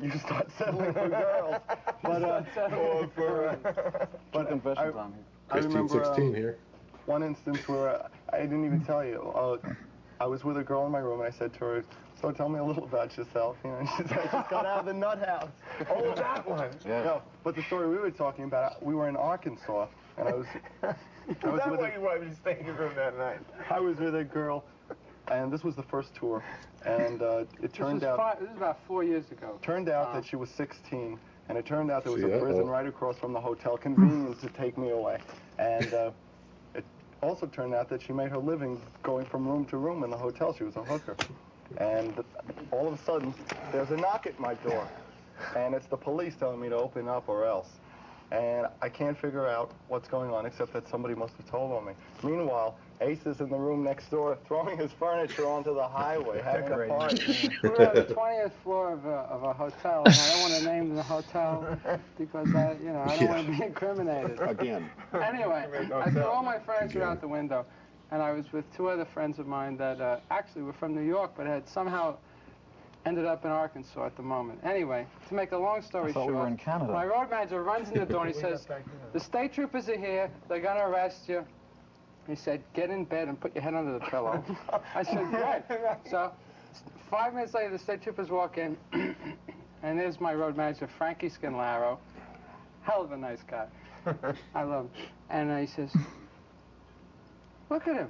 you 0.00 0.18
start 0.18 0.48
settling 0.58 0.92
for 0.92 1.08
girls. 1.08 1.56
But 2.02 2.22
uh, 2.22 2.76
or 2.76 3.08
for, 3.14 3.48
uh, 3.48 3.56
Two 4.06 4.08
but 4.32 4.48
confessions 4.48 4.94
I, 4.96 4.98
on 5.00 5.12
here. 5.12 5.24
I 5.50 5.52
Christine 5.52 5.72
remember 5.72 6.04
16 6.04 6.26
um, 6.28 6.34
here. 6.34 6.58
one 7.06 7.22
instance 7.22 7.66
where 7.68 7.88
uh, 7.88 8.08
I 8.32 8.38
didn't 8.42 8.64
even 8.64 8.84
tell 8.84 9.04
you. 9.04 9.22
Uh, 9.34 9.56
I 10.20 10.26
was 10.26 10.44
with 10.44 10.56
a 10.56 10.62
girl 10.64 10.84
in 10.84 10.90
my 10.92 10.98
room 10.98 11.20
and 11.20 11.32
I 11.32 11.36
said 11.36 11.52
to 11.54 11.58
her, 11.60 11.84
"So 12.20 12.30
tell 12.32 12.48
me 12.48 12.58
a 12.58 12.64
little 12.64 12.84
about 12.84 13.16
yourself." 13.16 13.56
You 13.64 13.70
know, 13.70 13.76
and 13.78 13.88
she 13.96 14.02
said, 14.08 14.18
"I 14.18 14.26
just 14.32 14.50
got 14.50 14.66
out 14.66 14.80
of 14.80 14.86
the 14.86 14.92
nut 14.94 15.18
house." 15.26 15.50
Oh, 15.90 16.14
that 16.14 16.46
one. 16.48 16.70
Yeah. 16.86 17.02
No, 17.04 17.22
but 17.44 17.54
the 17.54 17.62
story 17.64 17.88
we 17.88 17.96
were 17.98 18.10
talking 18.10 18.44
about, 18.44 18.82
we 18.84 18.94
were 18.94 19.08
in 19.08 19.16
Arkansas, 19.16 19.86
and 20.16 20.28
I 20.28 20.32
was. 20.34 20.46
I 20.82 20.86
was 21.50 21.60
That's 21.60 21.70
with 21.70 21.80
why 21.80 21.90
a- 21.90 21.94
you 21.94 22.00
wanted 22.00 22.22
me 22.24 22.30
to 22.30 22.36
stay 22.36 22.58
in 22.58 22.66
your 22.66 22.74
room 22.74 22.92
that 22.96 23.16
night. 23.18 23.40
I 23.70 23.78
was 23.80 23.98
with 23.98 24.14
a 24.14 24.24
girl, 24.24 24.64
and 25.30 25.52
this 25.52 25.62
was 25.62 25.76
the 25.76 25.82
first 25.82 26.14
tour, 26.14 26.42
and 26.86 27.20
uh, 27.22 27.44
it 27.62 27.72
turned 27.74 27.98
is, 28.02 28.08
out 28.08 28.16
five, 28.16 28.40
this 28.40 28.48
is 28.50 28.56
about 28.56 28.78
four 28.86 29.04
years 29.04 29.30
ago. 29.30 29.58
turned 29.62 29.88
out 29.90 30.08
Uh, 30.08 30.14
that 30.14 30.24
she 30.24 30.36
was 30.36 30.48
16, 30.50 31.18
and 31.48 31.58
it 31.58 31.66
turned 31.66 31.90
out 31.90 32.02
there 32.04 32.12
was 32.14 32.22
See, 32.22 32.30
a 32.30 32.38
prison 32.40 32.62
uh-oh. 32.62 32.70
right 32.70 32.86
across 32.86 33.18
from 33.18 33.32
the 33.34 33.40
hotel, 33.40 33.76
convenient 33.76 34.40
to 34.40 34.48
take 34.48 34.78
me 34.78 34.88
away, 34.90 35.18
and 35.58 35.92
uh, 35.92 36.10
it 36.74 36.84
also 37.22 37.46
turned 37.46 37.74
out 37.74 37.88
that 37.90 38.00
she 38.02 38.12
made 38.14 38.30
her 38.30 38.38
living 38.38 38.80
going 39.02 39.26
from 39.26 39.46
room 39.46 39.66
to 39.66 39.76
room 39.76 40.02
in 40.04 40.10
the 40.10 40.16
hotel. 40.16 40.54
She 40.54 40.64
was 40.64 40.76
a 40.76 40.82
hooker, 40.82 41.14
and 41.76 42.24
all 42.70 42.88
of 42.88 42.94
a 42.94 43.04
sudden 43.04 43.34
there's 43.72 43.90
a 43.90 43.96
knock 43.96 44.26
at 44.26 44.38
my 44.40 44.54
door, 44.54 44.88
and 45.56 45.74
it's 45.74 45.86
the 45.86 45.96
police 45.96 46.34
telling 46.36 46.60
me 46.60 46.68
to 46.68 46.76
open 46.76 47.08
up 47.08 47.28
or 47.28 47.44
else. 47.44 47.68
And 48.30 48.66
I 48.82 48.90
can't 48.90 49.16
figure 49.16 49.46
out 49.46 49.72
what's 49.88 50.06
going 50.06 50.30
on 50.30 50.44
except 50.44 50.74
that 50.74 50.86
somebody 50.86 51.14
must 51.14 51.34
have 51.36 51.50
told 51.50 51.72
on 51.72 51.86
me. 51.86 51.92
Meanwhile, 52.22 52.76
Ace 53.00 53.24
is 53.24 53.40
in 53.40 53.48
the 53.48 53.56
room 53.56 53.84
next 53.84 54.10
door 54.10 54.36
throwing 54.46 54.76
his 54.76 54.90
furniture 54.92 55.46
onto 55.46 55.74
the 55.74 55.86
highway, 55.86 56.42
having 56.42 56.72
a 56.72 56.86
party. 56.88 57.50
We're 57.62 57.88
on 57.88 57.94
the 57.94 58.04
20th 58.04 58.52
floor 58.62 58.92
of 58.92 59.06
a, 59.06 59.08
of 59.08 59.44
a 59.44 59.52
hotel, 59.54 60.02
and 60.04 60.14
I 60.14 60.30
don't 60.30 60.40
want 60.40 60.54
to 60.54 60.64
name 60.64 60.94
the 60.94 61.02
hotel 61.02 61.78
because 62.18 62.54
I, 62.54 62.76
you 62.82 62.92
know, 62.92 63.02
I 63.06 63.16
don't 63.16 63.28
want 63.28 63.46
to 63.46 63.52
be 63.52 63.62
incriminated. 63.64 64.40
Again. 64.40 64.90
Anyway, 65.14 65.66
I 65.94 66.10
threw 66.10 66.24
all 66.24 66.42
my 66.42 66.58
furniture 66.58 67.02
out 67.02 67.20
the 67.20 67.28
window, 67.28 67.64
and 68.10 68.22
I 68.22 68.32
was 68.32 68.52
with 68.52 68.64
two 68.74 68.88
other 68.88 69.04
friends 69.04 69.38
of 69.38 69.46
mine 69.46 69.76
that 69.76 70.00
uh, 70.00 70.20
actually 70.30 70.62
were 70.62 70.72
from 70.72 70.94
New 70.94 71.02
York, 71.02 71.32
but 71.36 71.46
had 71.46 71.68
somehow 71.68 72.16
ended 73.04 73.24
up 73.24 73.44
in 73.44 73.50
Arkansas 73.50 74.04
at 74.06 74.16
the 74.16 74.22
moment. 74.22 74.60
Anyway, 74.64 75.06
to 75.28 75.34
make 75.34 75.52
a 75.52 75.56
long 75.56 75.82
story 75.82 76.10
I 76.10 76.12
thought 76.12 76.24
short, 76.24 76.34
we 76.34 76.40
were 76.40 76.46
in 76.46 76.56
Canada. 76.56 76.92
my 76.92 77.06
road 77.06 77.30
manager 77.30 77.62
runs 77.62 77.90
in 77.90 77.98
the 77.98 78.06
door 78.12 78.26
and 78.26 78.34
he 78.34 78.40
says, 78.40 78.66
"The 79.12 79.20
state 79.20 79.52
troopers 79.52 79.88
are 79.88 79.96
here. 79.98 80.30
They're 80.48 80.60
gonna 80.60 80.88
arrest 80.88 81.28
you." 81.28 81.44
He 82.26 82.34
said, 82.34 82.62
"Get 82.74 82.90
in 82.90 83.04
bed 83.04 83.28
and 83.28 83.40
put 83.40 83.54
your 83.54 83.62
head 83.62 83.74
under 83.74 83.92
the 83.92 84.00
pillow." 84.00 84.44
I 84.94 85.02
said, 85.02 85.26
"Great." 85.30 85.62
So, 86.10 86.32
five 87.10 87.34
minutes 87.34 87.54
later, 87.54 87.70
the 87.70 87.78
state 87.78 88.02
troopers 88.02 88.28
walk 88.30 88.58
in, 88.58 88.76
and 88.92 89.98
there's 89.98 90.20
my 90.20 90.34
road 90.34 90.56
manager, 90.56 90.88
Frankie 90.98 91.30
Scanlaro. 91.30 91.98
Hell 92.82 93.02
of 93.02 93.12
a 93.12 93.16
nice 93.16 93.42
guy. 93.42 93.66
I 94.54 94.62
love 94.62 94.86
him. 94.86 94.90
And 95.30 95.50
uh, 95.50 95.58
he 95.58 95.66
says, 95.66 95.94
"Look 97.70 97.86
at 97.88 97.96
him. 97.96 98.08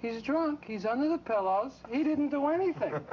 He's 0.00 0.22
drunk. 0.22 0.64
He's 0.66 0.86
under 0.86 1.08
the 1.08 1.18
pillows. 1.18 1.72
He 1.90 2.02
didn't 2.04 2.28
do 2.28 2.46
anything." 2.48 2.94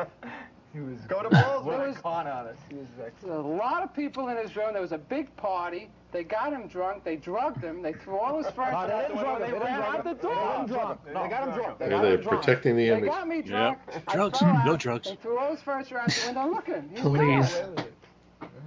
He 0.73 0.81
was 0.81 0.99
Go 1.07 1.23
to 1.23 1.29
balls, 1.29 1.63
what 1.63 1.77
There 1.77 1.85
a 1.85 1.87
was- 1.91 1.97
con 1.99 2.27
artist. 2.27 2.59
He 2.67 2.75
was 2.75 2.87
like, 3.01 3.13
a 3.23 3.33
lot 3.33 3.81
of 3.81 3.93
people 3.93 4.27
in 4.27 4.35
his 4.35 4.57
room. 4.57 4.73
There 4.73 4.81
was 4.81 4.91
a 4.91 4.97
big 4.97 5.33
party. 5.37 5.89
They 6.11 6.25
got 6.25 6.51
him 6.51 6.67
drunk. 6.67 7.05
They 7.05 7.15
drugged 7.15 7.63
him. 7.63 7.81
They 7.81 7.93
threw 7.93 8.17
all 8.17 8.39
his 8.43 8.51
furniture 8.53 8.73
No, 8.81 8.87
they 8.87 8.91
out 8.93 9.07
didn't 9.07 9.15
the 9.15 9.23
window. 9.23 9.37
drug 9.37 9.41
him. 9.41 9.51
They 9.53 9.57
They 9.59 9.63
ran 9.63 9.81
out 9.81 9.95
him. 9.95 10.03
the 10.03 10.13
They 10.15 10.21
door. 10.21 10.35
didn't 10.35 10.67
drug 10.67 10.89
him. 10.89 11.13
No, 11.13 11.23
They 11.23 11.29
got 11.29 11.47
him 11.47 11.53
drunk. 11.55 11.77
They 11.79 11.85
Are 11.85 11.89
got 11.89 12.01
they 12.01 12.11
him 12.15 12.21
drunk. 12.23 12.41
protecting 12.43 12.75
the 12.75 12.89
They 12.89 12.97
image? 12.97 13.09
got 13.09 13.27
me 13.29 13.41
drunk. 13.41 13.77
I 14.09 14.15
Drugs, 14.15 14.39
fell 14.39 14.65
no 14.65 14.75
drugs. 14.75 15.07
They 15.09 15.15
threw 15.15 15.37
all 15.39 15.51
his 15.51 15.61
furniture 15.61 15.97
out 15.97 16.09
the 16.09 16.25
window. 16.25 16.47
Look 16.49 16.67
at 16.67 16.75
him. 16.75 16.89
He's 16.91 16.99
Please. 16.99 17.55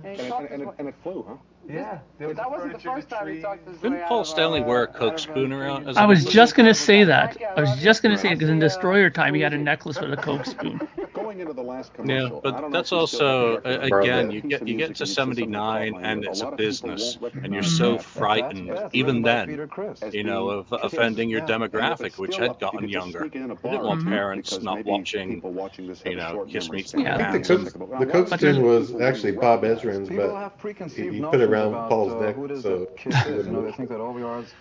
And 0.04 0.16
he 0.18 0.26
And, 0.28 0.32
and, 0.48 0.62
and, 0.62 0.70
and 0.78 0.88
it 0.88 0.94
flew, 1.02 1.26
huh? 1.28 1.34
Yeah. 1.68 1.98
That 2.18 2.50
wasn't 2.50 2.72
the 2.72 2.78
first 2.78 3.08
time 3.10 3.28
he 3.28 3.40
talked 3.40 3.68
his 3.68 3.82
way 3.82 3.90
Didn't 3.90 4.06
Paul 4.06 4.24
Stanley 4.24 4.60
wear 4.62 4.84
a 4.84 4.86
Coke 4.86 5.18
spoon 5.18 5.52
around? 5.52 5.84
the- 5.84 5.90
as 5.90 5.96
I 5.96 6.04
a 6.04 6.08
was 6.08 6.24
just 6.24 6.54
gonna 6.54 6.74
say 6.74 7.04
that. 7.04 7.36
I 7.40 7.58
I 7.58 7.60
was 7.60 7.76
just 7.82 8.02
gonna 8.02 8.16
say 8.16 8.28
it 8.30 8.34
because 8.36 8.48
in 8.48 8.56
I'll 8.62 8.68
see, 8.68 8.74
Destroyer 8.76 9.10
time 9.10 9.34
he 9.34 9.40
had 9.40 9.52
a 9.54 9.58
necklace 9.58 10.00
with 10.00 10.12
a 10.12 10.16
Coke 10.16 10.44
spoon. 10.54 10.80
Going 11.12 11.40
into 11.40 11.52
the 11.52 11.62
last 11.62 11.90
Yeah, 11.94 11.96
commercial. 11.96 12.36
I 12.38 12.40
but 12.42 12.50
don't 12.52 12.62
know 12.62 12.70
that's 12.70 12.92
if 12.92 12.98
you 13.00 13.06
still 13.06 13.26
also 13.26 13.54
have 13.54 13.62
the 13.64 13.70
record 13.80 14.02
again 14.02 14.30
you 14.30 14.40
get 14.40 14.66
you 14.68 14.76
get 14.76 14.94
to 14.96 15.04
and 15.04 15.08
you'd 15.08 15.08
say 15.08 15.14
something 15.14 15.36
79 15.52 15.94
and 16.04 16.24
it's 16.24 16.40
a 16.40 16.44
lot 16.44 16.52
of 16.54 16.58
people 16.58 16.66
business 16.68 17.18
and 17.42 17.52
you're 17.52 17.62
so 17.62 17.98
frightened 17.98 18.70
even 18.92 19.22
then 19.22 19.48
Peter 19.48 19.66
Criss. 19.66 20.02
as 20.02 20.14
you 20.14 20.24
know 20.24 20.48
of 20.48 20.66
offending 20.72 21.28
your 21.28 21.40
Yeah. 21.40 21.54
And 21.54 21.64
if 21.64 21.72
demographic 21.72 22.18
which 22.18 22.36
had 22.36 22.58
gotten 22.60 22.88
younger. 22.88 23.20
sneak 23.20 23.34
You 23.34 23.40
didn't 23.48 23.82
want 23.84 24.04
parents 24.06 24.60
not 24.62 24.84
watching 24.84 25.34
people 25.34 25.52
watching 25.52 25.86
this 25.86 26.02
you 26.06 26.16
know 26.16 26.46
Kiss 26.48 26.66
memory 26.66 26.78
Meets. 26.78 26.94
Yeah. 26.96 27.28
I 27.28 27.32
think 27.32 27.46
the 27.46 27.70
Coke, 27.78 27.98
the 27.98 28.06
Coke 28.06 28.28
spoon 28.28 28.62
was 28.62 28.94
actually 29.00 29.32
Bob 29.32 29.62
Ezrin's, 29.62 30.08
but 30.08 30.34
have 30.34 30.52
he 30.92 31.20
put 31.20 31.40
it 31.40 31.48
notions 31.50 31.57
around 31.60 31.68
about, 31.74 31.88
Paul's 31.88 32.12
uh, 32.12 32.20
neck, 32.20 32.34
who 32.36 32.44
it 32.46 32.50
is 32.50 32.62
so 32.62 32.78
that 32.80 32.96
Kiss 32.96 33.14
is. 33.26 33.46
You 33.46 33.52
know, 33.52 33.62
they 33.62 33.72
think 33.72 33.88
that 33.90 34.00
all 34.00 34.12
we 34.12 34.22
are 34.22 34.40
is, 34.40 34.52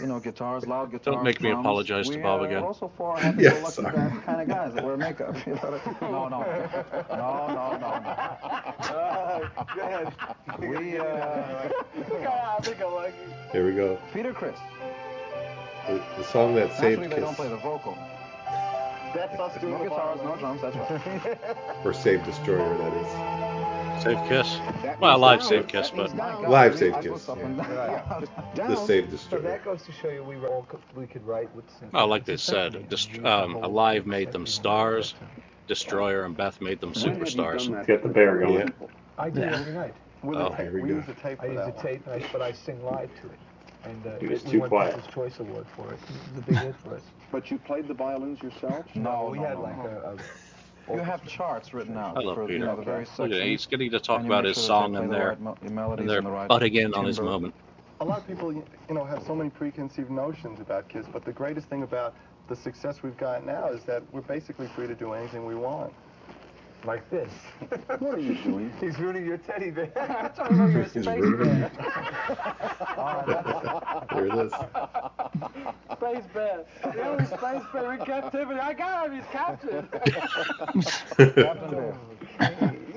you 0.00 0.06
know, 0.06 0.20
guitars, 0.20 0.66
loud 0.66 0.90
guitars. 0.90 1.14
Don't 1.14 1.24
make 1.24 1.40
me 1.40 1.50
drums. 1.50 1.64
apologize 1.64 2.08
to 2.08 2.16
we, 2.16 2.22
Bob 2.22 2.40
uh, 2.40 2.44
again. 2.44 2.60
We're 2.62 2.68
also 2.68 2.90
four 2.96 3.18
happy-go-lucky 3.18 3.70
sorry. 3.70 3.96
guys, 3.96 4.24
kind 4.24 4.40
of 4.42 4.48
guys 4.48 4.74
that 4.74 4.84
wear 4.84 4.96
makeup. 4.96 5.36
You 5.46 5.54
know, 5.54 5.80
no, 6.02 6.28
no, 6.28 6.28
no, 6.28 6.98
no, 7.08 7.78
no, 7.78 8.00
no. 8.00 9.50
Go 9.76 9.80
ahead. 9.80 10.14
We, 10.60 10.98
uh, 10.98 11.04
I 11.04 12.58
think 12.62 12.80
I 12.80 12.84
like 12.84 13.14
you. 13.26 13.32
here 13.52 13.66
we 13.66 13.74
go. 13.74 13.98
Peter 14.12 14.32
Criss. 14.32 14.58
The, 15.86 16.02
the 16.16 16.24
song 16.24 16.54
that 16.54 16.70
saved 16.78 17.00
Naturally, 17.00 17.08
they 17.08 17.14
Kiss, 17.16 17.24
don't 17.24 17.34
play 17.34 17.48
the 17.48 17.56
vocal. 17.56 17.96
That's 19.14 19.38
us 19.38 19.60
doing 19.60 19.74
No 19.74 19.78
the 19.78 19.90
guitars, 19.90 20.20
no 20.22 20.36
drums. 20.36 20.62
That's 20.62 20.76
right. 20.76 21.38
or 21.84 21.92
Save 21.92 22.24
Destroyer, 22.24 22.78
that 22.78 22.94
is. 22.94 23.41
Save 24.02 24.28
Kiss. 24.28 24.56
Well, 25.00 25.18
means 25.18 25.20
live 25.20 25.38
down. 25.40 25.48
Save 25.48 25.68
Kiss, 25.68 25.90
but 25.90 26.16
down. 26.16 26.42
Live 26.50 26.74
I 26.74 26.76
Save 26.76 27.00
Kiss. 27.02 27.28
up 27.28 27.38
and 27.38 27.56
down. 27.56 27.76
Right. 27.76 28.20
The 28.20 28.56
down. 28.56 28.86
Save 28.86 29.04
So 29.06 29.10
Destroyer. 29.10 29.42
that 29.42 29.64
goes 29.64 29.82
to 29.82 29.92
show 29.92 30.08
you 30.08 30.22
we 30.24 30.36
were 30.36 30.48
all 30.48 30.66
we 30.96 31.06
could 31.06 31.26
write 31.26 31.54
with. 31.54 31.64
well, 31.92 32.06
like 32.08 32.24
they 32.24 32.36
said, 32.36 32.88
dist- 32.88 33.18
um, 33.24 33.56
Alive 33.56 34.06
made 34.06 34.32
them 34.32 34.46
stars, 34.46 35.14
Destroyer 35.68 36.24
and 36.24 36.36
Beth 36.36 36.60
made 36.60 36.80
them 36.80 36.92
When 36.92 37.04
have 37.04 37.18
you 37.18 37.24
superstars. 37.24 37.58
done 37.64 37.72
that? 37.72 37.86
Get 37.86 38.02
the 38.02 38.08
bear 38.08 38.38
going. 38.40 38.68
Yeah. 38.80 38.86
I 39.18 39.30
do 39.30 39.40
Yeah. 39.40 39.58
every 39.60 39.72
night. 39.74 39.94
With 40.22 40.38
Oh, 40.38 40.50
here 40.52 40.72
we 40.72 40.82
We 40.82 40.88
go. 40.90 40.94
use 40.96 41.08
a 41.08 41.14
tape 41.14 41.38
I 41.42 41.46
use 41.46 41.56
that 41.56 41.76
the 41.76 41.82
tape, 41.82 42.06
and 42.06 42.22
I, 42.22 42.28
but 42.32 42.42
I 42.42 42.52
sing 42.52 42.82
live 42.84 43.10
to 43.22 43.26
it. 43.28 43.38
And 43.84 44.06
uh, 44.06 44.18
He 44.20 44.26
was 44.28 44.40
it, 44.42 44.46
we 44.46 44.52
too 44.52 44.60
won 44.60 44.68
quiet. 44.68 44.94
People's 44.94 45.14
Choice 45.14 45.40
Award 45.40 45.66
for 45.76 45.92
it. 45.92 45.98
It 46.00 46.34
was 46.34 46.38
a 46.38 46.40
big 46.46 46.56
hit 46.58 46.74
for 46.76 46.94
us. 46.94 47.02
But 47.32 47.50
you 47.50 47.58
played 47.58 47.88
the 47.88 47.94
violins 47.94 48.40
yourself? 48.42 48.84
No, 48.94 49.28
we 49.32 49.38
no, 49.38 49.44
had 49.44 49.54
no, 49.56 49.62
like 49.62 49.76
no. 49.78 49.84
a. 49.84 50.16
You 50.90 50.98
have 50.98 51.24
charts 51.26 51.72
written 51.72 51.96
out 51.96 52.16
I 52.16 52.20
love 52.20 52.34
for 52.36 52.42
you 52.42 52.48
Peter. 52.48 52.66
know, 52.66 52.76
the 52.76 52.82
various 52.82 53.08
Look 53.18 53.26
at 53.26 53.32
sections. 53.32 53.46
it, 53.46 53.50
he's 53.50 53.66
getting 53.66 53.90
to 53.90 54.00
talk 54.00 54.24
about 54.24 54.44
his 54.44 54.56
sure 54.56 54.64
song 54.64 54.92
play 54.92 55.02
and 55.02 55.10
the 55.12 55.16
they're 55.16 55.28
right 55.28 55.40
mo- 55.40 55.56
and 55.62 56.08
they're 56.08 56.22
the 56.22 56.30
right 56.30 56.48
butting 56.48 56.74
in 56.74 56.94
on 56.94 57.04
his 57.06 57.20
moment. 57.20 57.54
A 58.00 58.04
lot 58.04 58.18
of 58.18 58.26
people, 58.26 58.52
you 58.52 58.64
know, 58.90 59.04
have 59.04 59.22
so 59.22 59.34
many 59.34 59.48
preconceived 59.48 60.10
notions 60.10 60.58
about 60.60 60.88
Kiss, 60.88 61.06
but 61.12 61.24
the 61.24 61.32
greatest 61.32 61.68
thing 61.68 61.82
about 61.84 62.16
the 62.48 62.56
success 62.56 63.02
we've 63.02 63.16
got 63.16 63.46
now 63.46 63.68
is 63.68 63.84
that 63.84 64.02
we're 64.12 64.22
basically 64.22 64.66
free 64.66 64.88
to 64.88 64.94
do 64.94 65.12
anything 65.12 65.46
we 65.46 65.54
want. 65.54 65.92
Like 66.84 67.08
this. 67.10 67.32
What 67.98 68.16
are 68.16 68.20
you 68.20 68.34
doing? 68.36 68.72
He's 68.80 68.98
ruining 68.98 69.26
your 69.26 69.38
teddy 69.38 69.70
bear. 69.70 69.90
I'm 69.96 70.32
trying 70.34 70.50
to 70.50 70.56
know 70.56 70.68
He's 70.92 70.92
space 70.92 71.18
ruining 71.18 71.44
bear. 71.44 71.70
There 74.12 74.26
it 74.26 74.34
is. 74.34 74.52
Space 75.92 76.24
bear. 76.34 76.64
The 76.94 77.02
only 77.04 77.26
space 77.26 77.62
bear 77.72 77.94
in 77.94 78.00
captivity. 78.00 78.60
I 78.60 78.74
got 78.74 79.06
him. 79.06 79.16
He's 79.16 79.26
captured. 79.32 79.88
Captain 81.40 81.70
Bear. 81.70 81.96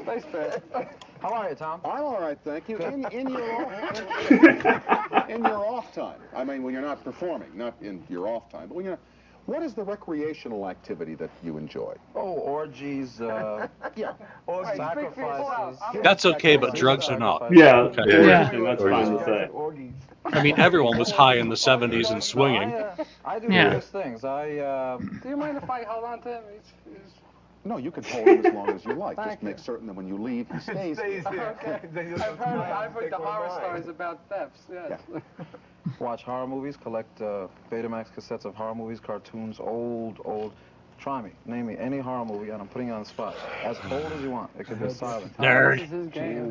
space 0.02 0.26
bear. 0.32 0.62
How 1.22 1.34
are 1.34 1.50
you, 1.50 1.56
Tom? 1.56 1.82
I'm 1.86 2.04
all 2.04 2.22
right, 2.22 2.38
thank 2.44 2.70
you. 2.70 2.78
In, 2.80 3.06
in 3.12 3.30
your 3.30 3.52
off, 3.54 5.30
in 5.30 5.46
your 5.46 5.66
off 5.66 5.94
time. 5.94 6.20
I 6.36 6.46
mean, 6.46 6.64
when 6.64 6.74
you're 6.74 6.84
not 6.84 7.04
performing, 7.04 7.58
not 7.58 7.76
in 7.82 8.04
your 8.10 8.28
off 8.28 8.50
time, 8.50 8.70
but 8.70 8.76
when 8.76 8.86
you're. 8.86 9.00
What 9.46 9.62
is 9.62 9.76
the 9.76 9.84
recreational 9.84 10.68
activity 10.68 11.14
that 11.16 11.30
you 11.44 11.58
enjoy? 11.58 11.96
Oh, 12.16 12.34
orgies, 12.34 13.22
uh, 13.22 13.68
Yeah. 13.96 14.14
Or 14.48 14.66
sacrifices. 14.76 15.80
That's 16.04 16.26
okay, 16.26 16.58
but 16.58 16.76
drugs 16.76 17.10
are 17.10 17.20
not. 17.20 17.52
Yeah, 17.52 17.78
Okay. 17.82 18.04
yeah. 18.08 18.52
Yeah. 18.52 18.60
that's 18.64 18.84
fine 18.84 19.18
to 19.18 19.26
say. 19.26 19.48
Orgies. 19.52 19.94
I 20.26 20.42
mean, 20.42 20.60
everyone 20.60 20.98
was 20.98 21.12
high 21.12 21.36
in 21.36 21.50
the 21.50 21.56
70s 21.56 22.12
and 22.12 22.24
swinging. 22.24 22.72
I, 22.72 22.76
uh, 22.76 23.04
I 23.24 23.40
do 23.40 23.48
Yeah. 23.52 23.70
various 23.70 23.88
things. 23.88 24.24
I, 24.24 24.58
uh, 24.58 24.98
Do 25.24 25.30
you 25.30 25.38
mind 25.38 25.58
if 25.58 25.70
I 25.70 25.84
hold 25.84 26.06
on 26.06 26.22
to 26.22 26.30
him? 26.30 26.44
He's, 26.52 26.74
he's... 26.94 27.12
No, 27.66 27.78
you 27.78 27.90
can 27.90 28.04
hold 28.04 28.28
him 28.28 28.46
as 28.46 28.54
long 28.54 28.70
as 28.70 28.86
you 28.86 28.94
like. 29.06 29.18
Just 29.18 29.42
make 29.42 29.58
you. 29.58 29.64
certain 29.64 29.88
that 29.88 29.94
when 29.96 30.08
you 30.08 30.18
leave, 30.18 30.48
he 30.52 30.60
stays. 30.72 30.98
Stays 30.98 31.28
here. 31.28 31.58
Okay. 31.66 32.14
I've 32.14 32.38
heard, 32.38 32.60
I've 32.60 32.92
heard 32.92 33.12
the 33.12 33.18
horror 33.18 33.48
mine. 33.50 33.60
stories 33.60 33.88
about 33.88 34.20
thefts. 34.30 34.62
Yes. 34.72 35.02
watch 36.00 36.22
horror 36.24 36.48
movies, 36.48 36.78
collect 36.78 37.22
uh, 37.22 37.48
Betamax 37.72 38.14
cassettes 38.16 38.46
of 38.46 38.54
horror 38.56 38.76
movies, 38.76 39.00
cartoons, 39.00 39.60
old, 39.60 40.20
old. 40.26 40.54
Try 40.98 41.22
me. 41.22 41.32
Name 41.46 41.68
me 41.68 41.78
any 41.78 42.00
horror 42.00 42.26
movie, 42.26 42.50
and 42.50 42.62
I'm 42.62 42.68
putting 42.68 42.88
you 42.88 42.94
on 42.94 43.04
the 43.04 43.10
spot. 43.10 43.36
As 43.64 43.78
old 43.92 44.12
as 44.12 44.22
you 44.22 44.32
want. 44.32 44.50
It 44.58 44.66
could 44.66 44.82
be 44.82 44.90
silent. 44.90 45.36
Nerd. 45.38 45.80
This 45.80 45.92
is 45.92 45.92
his 45.92 46.08
game. 46.08 46.50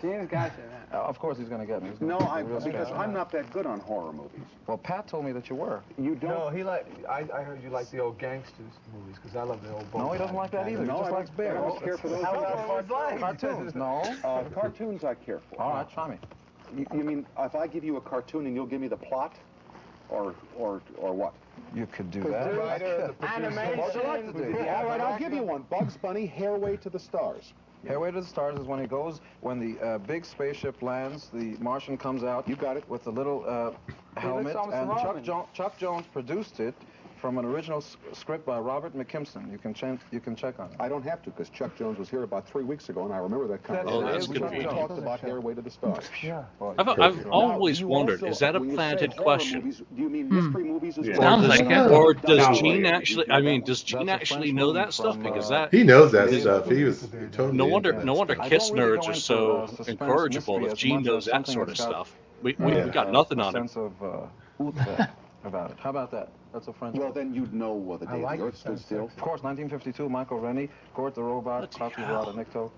Gene's 0.00 0.30
got 0.30 0.52
you, 0.56 0.64
man. 0.64 0.80
Uh, 0.92 0.96
of 1.02 1.18
course 1.18 1.38
he's 1.38 1.48
going 1.48 1.60
to 1.60 1.66
get 1.66 1.82
me. 1.82 1.90
He's 1.90 1.98
gonna 1.98 2.18
No, 2.18 2.18
I, 2.18 2.42
me 2.42 2.48
because 2.64 2.88
fast. 2.88 2.92
I'm 2.92 3.12
not 3.12 3.30
that 3.32 3.50
good 3.52 3.64
on 3.64 3.80
horror 3.80 4.12
movies. 4.12 4.40
Well, 4.66 4.78
Pat 4.78 5.06
told 5.06 5.24
me 5.24 5.32
that 5.32 5.48
you 5.48 5.56
were. 5.56 5.80
You 5.98 6.14
don't. 6.16 6.30
No, 6.30 6.48
he 6.50 6.64
like. 6.64 6.86
I, 7.08 7.26
I 7.32 7.42
heard 7.42 7.62
you 7.62 7.70
like 7.70 7.90
the 7.90 8.00
old 8.00 8.18
gangsters 8.18 8.72
movies 8.92 9.16
because 9.20 9.36
I 9.36 9.42
love 9.42 9.62
the 9.62 9.72
old. 9.72 9.86
No, 9.94 10.12
he 10.12 10.18
doesn't 10.18 10.36
like 10.36 10.50
that 10.50 10.68
either. 10.68 10.84
No, 10.84 10.94
he 10.94 11.00
just 11.00 11.12
I 11.12 11.14
likes 11.14 11.30
bears. 11.30 11.58
I 11.58 11.68
don't 11.68 11.82
care 11.82 11.96
for 11.98 12.08
those. 12.08 12.22
How 12.22 12.34
about 12.34 12.88
cartoons? 12.88 13.20
Cartoons. 13.20 13.74
No. 13.80 14.02
Uh, 14.24 14.44
cartoons 14.50 15.04
I 15.04 15.14
care 15.14 15.40
for. 15.48 15.60
All 15.60 15.72
right, 15.74 15.88
try 15.90 16.08
me. 16.08 16.18
You, 16.76 16.86
you 16.94 17.04
mean 17.04 17.26
if 17.38 17.54
I 17.54 17.66
give 17.66 17.82
you 17.84 17.96
a 17.96 18.00
cartoon 18.00 18.46
and 18.46 18.54
you'll 18.54 18.66
give 18.66 18.80
me 18.80 18.88
the 18.88 18.96
plot, 18.96 19.34
or 20.08 20.34
or 20.56 20.82
or 20.98 21.12
what? 21.12 21.34
You 21.74 21.86
could 21.86 22.10
do 22.10 22.22
that. 22.24 22.56
Writer, 22.56 23.14
the. 23.20 23.26
Animation. 23.34 23.78
What 23.78 23.94
would 23.94 24.04
like 24.04 24.26
to 24.26 24.32
do? 24.32 24.58
All 24.58 24.86
right, 24.86 25.00
I'll 25.00 25.18
give 25.18 25.32
you 25.32 25.42
one. 25.42 25.62
Bugs 25.70 25.96
Bunny, 25.96 26.26
Hare-Way 26.26 26.76
to 26.78 26.90
the 26.90 26.98
Stars. 26.98 27.52
Hare-Way 27.86 28.10
to 28.10 28.20
the 28.20 28.26
Stars 28.26 28.58
is 28.58 28.66
when 28.66 28.80
he 28.80 28.86
goes, 28.86 29.20
when 29.40 29.58
the 29.58 29.80
uh, 29.84 29.98
big 29.98 30.24
spaceship 30.24 30.82
lands, 30.82 31.28
the 31.32 31.56
Martian 31.60 31.96
comes 31.96 32.24
out. 32.24 32.46
You 32.48 32.56
got 32.56 32.76
it. 32.76 32.88
With 32.88 33.04
the 33.04 33.12
little 33.12 33.44
uh, 33.46 33.72
helmet, 34.20 34.56
and 34.56 34.90
Chuck, 34.90 35.22
jo- 35.22 35.48
Chuck 35.54 35.78
Jones 35.78 36.06
produced 36.12 36.60
it 36.60 36.74
from 37.20 37.38
an 37.38 37.44
original 37.44 37.78
s- 37.78 37.96
script 38.12 38.46
by 38.46 38.58
Robert 38.58 38.96
McKimson. 38.96 39.50
You 39.52 39.58
can 39.58 39.74
ch- 39.74 40.00
you 40.10 40.20
can 40.20 40.34
check 40.34 40.58
on 40.58 40.66
it. 40.70 40.76
I 40.80 40.88
don't 40.88 41.02
have 41.04 41.22
to 41.22 41.30
because 41.30 41.50
Chuck 41.50 41.76
Jones 41.76 41.98
was 41.98 42.08
here 42.08 42.22
about 42.22 42.48
three 42.48 42.64
weeks 42.64 42.88
ago, 42.88 43.04
and 43.04 43.12
I 43.12 43.18
remember 43.18 43.46
that 43.48 43.62
conversation. 43.62 44.04
Oh, 44.04 44.12
that's 44.12 44.28
We 44.28 44.38
convenient. 44.38 44.70
talked 44.70 44.98
about 44.98 45.20
Hare-Way 45.20 45.54
to 45.54 45.62
the 45.62 45.70
Stars. 45.70 46.04
Yeah. 46.22 46.44
Well, 46.58 46.74
I've, 46.78 46.88
I've 47.00 47.26
always 47.28 47.80
Now, 47.80 47.86
wondered, 47.88 48.22
also- 48.22 48.26
is 48.32 48.38
that 48.40 48.56
a 48.56 48.60
when 48.60 48.70
you 48.70 48.74
say 48.74 48.76
planted 48.76 49.16
question? 49.16 49.58
Movies, 49.60 49.82
do 49.94 50.02
you 50.02 50.08
mean 50.08 50.28
mystery 50.34 50.64
movies 50.64 50.98
as 50.98 51.06
Yeah. 51.06 51.18
well? 51.18 51.40
Sounds 51.40 51.44
Or 51.44 51.48
does, 51.48 51.60
like 51.60 51.70
it. 51.70 51.90
or 51.90 52.14
does 52.14 52.44
Sounds 52.44 52.60
Gene 52.60 52.82
like 52.84 52.92
actually? 52.94 53.30
I 53.30 53.40
mean, 53.40 53.64
does 53.64 53.82
Gene 53.82 54.08
actually 54.08 54.52
know 54.52 54.72
that 54.72 54.92
stuff? 54.92 55.14
from, 55.14 55.22
Because 55.22 55.50
uh, 55.50 55.54
that 55.68 55.74
He 55.74 55.82
knows 55.84 56.12
that 56.12 56.30
stuff. 56.32 56.68
He 56.70 56.84
was 56.84 57.06
totally 57.32 57.56
no 57.56 57.66
wonder 57.66 57.92
no 58.04 58.14
wonder 58.14 58.34
Kiss 58.34 58.70
nerds 58.70 59.06
are 59.08 59.14
so 59.14 59.62
uh, 59.78 59.84
incorrigible 59.86 60.64
if 60.66 60.74
Gene 60.74 61.02
knows 61.02 61.26
that 61.26 61.46
sort 61.46 61.68
of 61.68 61.76
stuff. 61.76 62.14
We, 62.42 62.56
we, 62.58 62.72
uh, 62.72 62.86
we 62.86 62.90
got 62.90 63.08
uh, 63.08 63.12
nothing 63.12 63.38
a 63.38 63.44
on 63.44 63.56
him. 63.56 63.68
sense 63.68 63.76
of 63.76 64.02
uh, 64.02 64.26
about 65.44 65.70
it. 65.70 65.76
How 65.80 65.90
about 65.90 66.10
that? 66.12 66.28
That's 66.52 66.66
a 66.68 66.72
French 66.72 66.96
Well, 66.96 67.08
movie. 67.08 67.20
then 67.20 67.34
you'd 67.34 67.54
know 67.54 67.72
what 67.72 68.00
the 68.00 68.08
I 68.08 68.16
day 68.16 68.22
like 68.22 68.38
the. 68.40 68.46
Earth 68.46 68.56
stood 68.56 68.68
Sounds 68.70 68.84
still. 68.84 69.04
Of 69.04 69.16
course, 69.18 69.42
1952, 69.42 70.08
Michael 70.08 70.40
Rennie, 70.40 70.68
Gort 70.94 71.14
the 71.14 71.22
Robot, 71.22 71.60
Bloody 71.60 71.76
Klaus 71.76 71.92
hell. 71.94 72.24
Vibrato, 72.32 72.68
Nikto. 72.68 72.70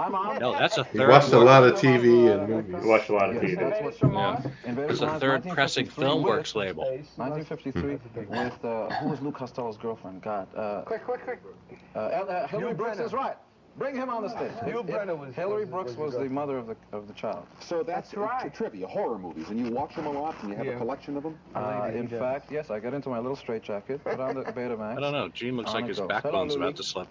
I'm. 0.00 0.38
No, 0.40 0.52
that's 0.52 0.78
a 0.78 0.84
He 0.84 0.98
third. 0.98 1.10
watched 1.10 1.32
a 1.32 1.38
lot 1.38 1.62
of 1.62 1.74
TV 1.78 2.32
and 2.32 2.48
movies. 2.48 2.84
Watched 2.84 3.08
a 3.08 3.12
lot 3.12 3.28
of 3.30 3.36
Yes, 3.36 3.44
TV. 3.52 3.56
that's 3.70 4.02
what- 4.02 4.12
Yeah. 4.12 4.50
Invaders 4.64 4.90
It's 4.90 5.00
a 5.02 5.20
third 5.20 5.44
Pressing 5.46 5.86
Filmworks 5.86 6.56
label. 6.56 6.82
1953 7.16 7.98
with 8.28 8.64
uh, 8.64 8.88
who 8.96 9.08
was 9.10 9.20
Lou 9.20 9.30
Costello's 9.30 9.76
girlfriend? 9.76 10.22
God, 10.22 10.48
uh, 10.56 10.82
Quick, 10.82 11.04
quick, 11.04 11.22
quick. 11.24 11.40
uh, 11.94 11.98
uh, 11.98 12.46
Hillary 12.48 12.68
Hugh 12.70 12.74
Brooks 12.76 12.98
is 12.98 13.12
right. 13.12 13.36
Bring 13.80 13.96
him 13.96 14.10
on 14.10 14.22
the 14.22 14.28
stage. 14.28 14.52
Hugh 14.66 14.80
It- 14.80 14.86
Brenner 14.88 15.16
was- 15.16 15.34
Hillary 15.34 15.62
was- 15.62 15.70
Brooks 15.70 15.90
was 15.96 16.12
was 16.12 16.14
the 16.14 16.24
the 16.24 16.28
mother 16.30 16.58
of 16.58 16.66
the 16.66 16.76
of 16.92 17.08
the 17.08 17.14
child. 17.14 17.46
So 17.60 17.82
that's, 17.82 18.10
That's 18.10 18.14
right. 18.18 18.52
trivia, 18.54 18.86
horror 18.86 19.18
movies, 19.18 19.48
and 19.48 19.58
you 19.58 19.72
watch 19.72 19.94
them 19.96 20.04
a 20.06 20.10
lot, 20.12 20.34
and 20.42 20.50
you 20.50 20.56
have 20.56 20.66
Yeah. 20.66 20.72
a 20.72 20.76
collection 20.78 21.16
of 21.16 21.22
them. 21.22 21.38
Uh, 21.54 21.80
Lady 21.84 21.98
in 22.00 22.06
Does. 22.06 22.18
fact, 22.20 22.52
yes, 22.52 22.70
I 22.70 22.78
got 22.78 22.92
into 22.92 23.08
my 23.08 23.18
little 23.18 23.36
straitjacket, 23.36 24.04
put 24.04 24.20
on 24.20 24.34
the 24.34 24.42
Betamax. 24.44 24.96
I 24.98 25.00
don't 25.00 25.12
know. 25.12 25.28
Gene 25.30 25.56
looks 25.56 25.72
like 25.72 25.86
his 25.86 25.98
goes. 25.98 26.08
backbone's 26.08 26.54
about 26.56 26.76
to 26.76 26.82
slip. 26.82 27.08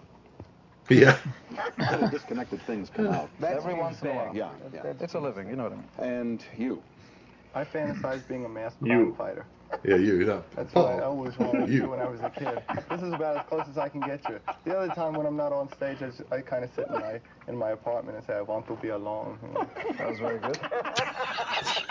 Yeah. 0.88 1.18
Little 1.90 2.08
disconnected 2.08 2.62
things 2.62 2.88
come 2.90 3.08
out. 3.08 3.28
That's 3.40 3.56
Every 3.64 3.74
once 3.74 4.00
in 4.02 4.08
a 4.08 4.14
while. 4.14 4.26
bad. 4.26 4.34
Yeah, 4.36 4.50
yeah. 4.72 4.92
It's 5.00 5.14
a 5.14 5.20
living, 5.20 5.48
you 5.48 5.54
know 5.56 5.64
what 5.64 5.72
I 5.72 5.76
mean. 5.76 6.12
And 6.14 6.44
you. 6.56 6.82
I 7.54 7.64
fantasize 7.64 8.26
being 8.28 8.44
a 8.44 8.48
masked 8.48 8.80
You. 8.82 8.88
crime 8.88 9.14
fighter. 9.14 9.46
Yeah, 9.84 9.96
you. 9.96 10.24
No. 10.24 10.44
That's 10.56 10.74
what 10.74 10.86
I 10.86 11.00
oh. 11.00 11.10
always 11.10 11.38
wanted 11.38 11.66
to 11.66 11.72
You. 11.72 11.82
do 11.82 11.90
when 11.90 12.00
I 12.00 12.08
was 12.08 12.20
a 12.20 12.30
kid. 12.30 12.62
This 12.90 13.02
is 13.02 13.12
about 13.12 13.36
as 13.38 13.46
close 13.48 13.66
as 13.70 13.78
I 13.78 13.88
can 13.88 14.00
get 14.00 14.28
you. 14.28 14.38
The 14.64 14.76
other 14.76 14.92
time 14.94 15.14
when 15.14 15.26
I'm 15.26 15.36
not 15.36 15.52
on 15.52 15.72
stage, 15.72 15.98
I, 16.02 16.06
just, 16.06 16.22
I 16.30 16.40
kind 16.40 16.64
of 16.64 16.70
sit 16.74 16.86
in 16.88 16.94
my 16.94 17.20
in 17.48 17.56
my 17.56 17.70
apartment 17.70 18.16
and 18.16 18.26
say, 18.26 18.34
I 18.34 18.42
want 18.42 18.66
to 18.68 18.76
be 18.76 18.88
alone. 18.88 19.38
you 19.42 19.54
know. 19.54 19.68
That 19.98 20.08
was 20.10 20.18
very 20.18 20.38
good. 20.38 20.58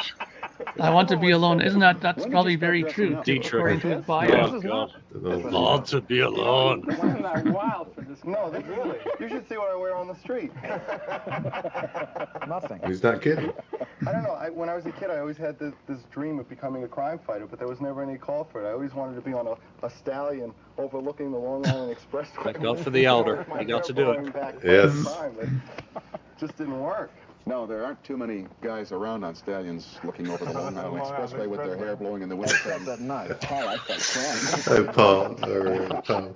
I 0.80 0.90
want 0.90 1.10
to 1.10 1.18
be 1.18 1.32
alone. 1.32 1.62
Isn't 1.62 1.80
that 1.80 2.02
that's 2.02 2.26
probably 2.26 2.56
very 2.56 2.84
true, 2.84 3.22
Dietrich. 3.24 3.54
according 3.54 3.80
to 3.82 3.96
his 3.96 4.06
bio. 4.06 4.30
Oh, 4.32 4.62
God. 4.62 5.52
Want 5.52 5.86
to 5.88 6.02
be 6.02 6.20
alone. 6.20 6.86
Isn't 6.90 7.22
that 7.22 7.46
wild 7.48 7.94
for 7.96 8.02
this? 8.02 8.24
No, 8.24 8.50
this 8.50 8.66
really. 8.68 8.98
You 9.20 9.30
should 9.30 9.48
see 9.48 9.58
what 9.58 9.72
I 9.72 9.76
wear 9.76 9.96
on 9.96 10.08
the 10.08 10.16
street. 10.16 10.52
Nothing. 12.48 12.80
He's 12.86 13.04
not 13.04 13.22
kidding. 13.22 13.52
I 14.08 14.12
don't 14.12 14.24
know. 14.24 14.34
I, 14.34 14.50
when 14.50 14.70
I 14.70 14.76
was 14.76 14.86
a 14.86 14.92
kid, 14.92 15.10
I 15.10 15.20
always 15.20 15.38
had 15.38 15.60
this, 15.60 15.74
this 15.88 16.00
dream 16.12 16.40
of 16.40 16.48
becoming 16.50 16.84
a 16.84 16.88
crime 16.88 17.20
fighter, 17.20 17.48
but 17.48 17.60
there 17.60 17.68
was 17.68 17.82
never 17.82 18.02
any 18.02 18.18
call 18.18 18.44
for 18.46 18.64
it. 18.64 18.68
I 18.68 18.72
always 18.72 18.94
wanted 18.94 19.16
to 19.16 19.22
be 19.22 19.34
on 19.34 19.48
a, 19.48 19.86
a 19.86 19.90
stallion 19.90 20.54
overlooking 20.78 21.32
the 21.32 21.38
Long 21.38 21.66
Island 21.68 21.96
Expressway. 21.96 22.44
Thank 22.44 22.62
God 22.62 22.80
for 22.80 22.90
the 22.90 23.06
elder. 23.06 23.46
My 23.50 23.60
He 23.60 23.66
got 23.66 23.84
to 23.86 23.94
do 23.94 24.12
it. 24.12 24.34
Yes. 24.64 25.04
time, 25.06 25.62
just 26.40 26.58
didn't 26.58 26.80
work. 26.80 27.12
No, 27.50 27.66
there 27.66 27.84
aren't 27.84 28.04
too 28.04 28.16
many 28.16 28.46
guys 28.62 28.92
around 28.92 29.24
on 29.24 29.34
stallions 29.34 29.98
looking 30.04 30.30
over 30.30 30.46
the 30.46 30.54
Long 30.60 30.78
Island 30.78 31.00
Long 31.00 31.12
Expressway 31.12 31.48
with 31.48 31.60
their 31.62 31.76
hair 31.76 31.96
blowing 31.96 32.22
in 32.22 32.30
the 32.30 32.36
wind. 32.36 32.52
Except 32.52 32.88
at 32.88 33.00
night. 33.00 33.42
Paul, 33.42 33.68
I 33.68 33.78
felt 33.78 34.64
crying. 34.66 34.88
Uh, 34.88 34.94
Paul. 34.94 35.50
Or, 35.50 36.02
Tom. 36.04 36.36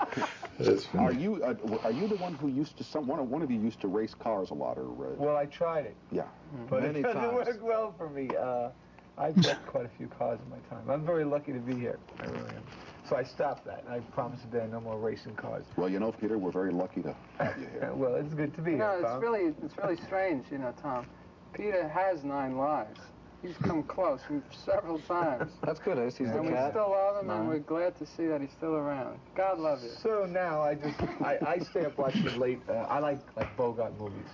That's 0.57 0.87
Are 0.95 1.13
you 1.13 1.43
uh, 1.43 1.53
are 1.83 1.91
you 1.91 2.07
the 2.07 2.15
one 2.15 2.33
who 2.33 2.47
used 2.47 2.77
to 2.77 2.83
some 2.83 3.05
one 3.05 3.19
of 3.19 3.29
one 3.29 3.43
of 3.43 3.51
you 3.51 3.59
used 3.59 3.79
to 3.81 3.87
race 3.87 4.15
cars 4.15 4.49
a 4.49 4.55
lot 4.55 4.79
or 4.79 4.85
uh, 4.85 5.13
Well, 5.17 5.37
I 5.37 5.45
tried 5.45 5.85
it, 5.85 5.95
yeah 6.11 6.23
but 6.67 6.81
Many 6.81 6.99
it 6.99 7.03
doesn't 7.03 7.21
times. 7.21 7.33
work 7.33 7.59
well 7.61 7.93
for 7.95 8.09
me. 8.09 8.29
Uh, 8.35 8.69
I've 9.17 9.37
wrecked 9.37 9.67
quite 9.67 9.85
a 9.85 9.89
few 9.89 10.07
cars 10.07 10.39
in 10.43 10.49
my 10.49 10.57
time. 10.69 10.89
I'm 10.89 11.05
very 11.05 11.25
lucky 11.25 11.53
to 11.53 11.59
be 11.59 11.75
here. 11.75 11.99
I 12.19 12.25
really 12.25 12.39
am. 12.49 12.63
So 13.09 13.15
I 13.17 13.23
stopped 13.23 13.65
that. 13.65 13.83
I 13.89 13.99
promised 13.99 14.49
there 14.51 14.67
no 14.67 14.79
more 14.79 14.97
racing 14.97 15.35
cars. 15.35 15.65
well 15.75 15.89
you 15.89 15.99
know 15.99 16.11
Peter 16.11 16.37
we're 16.37 16.51
very 16.51 16.71
lucky 16.71 17.01
to 17.01 17.15
have 17.37 17.57
you 17.59 17.67
here 17.67 17.91
well, 17.95 18.15
it's 18.15 18.33
good 18.33 18.53
to 18.55 18.61
be 18.61 18.71
You 18.71 18.77
know, 18.77 18.89
here. 18.91 18.99
it's 18.99 19.07
Tom. 19.09 19.21
really, 19.21 19.53
it's 19.63 19.77
really 19.77 19.97
strange, 19.97 20.45
you 20.51 20.57
know, 20.57 20.73
Tom. 20.81 21.05
Peter 21.53 21.87
has 21.87 22.23
nine 22.23 22.57
lives. 22.57 22.99
He's 23.43 23.57
come 23.57 23.83
close 23.83 24.21
several 24.65 24.99
times. 24.99 25.51
That's 25.63 25.79
good, 25.79 25.99
Ace. 25.99 26.15
He's 26.15 26.29
the 26.29 26.37
and 26.39 26.45
we 26.45 26.69
still 26.69 26.91
love 26.91 27.21
him, 27.21 27.29
and 27.29 27.45
we're 27.49 27.59
glad 27.59 27.97
to 27.99 28.05
see 28.05 28.25
that 28.27 28.39
he's 28.39 28.51
still 28.51 28.75
around. 28.75 29.19
God 29.35 29.59
love 29.59 29.83
you. 29.83 29.89
So 30.01 30.25
now 30.25 30.61
I 30.61 30.75
just 30.75 30.97
I, 31.21 31.37
I 31.45 31.59
stay 31.59 31.83
up 31.85 31.97
watching 31.97 32.23
late. 32.39 32.61
Uh, 32.69 32.73
I 32.87 32.99
like 32.99 33.19
like 33.35 33.55
Bogart 33.57 33.99
movies 33.99 34.29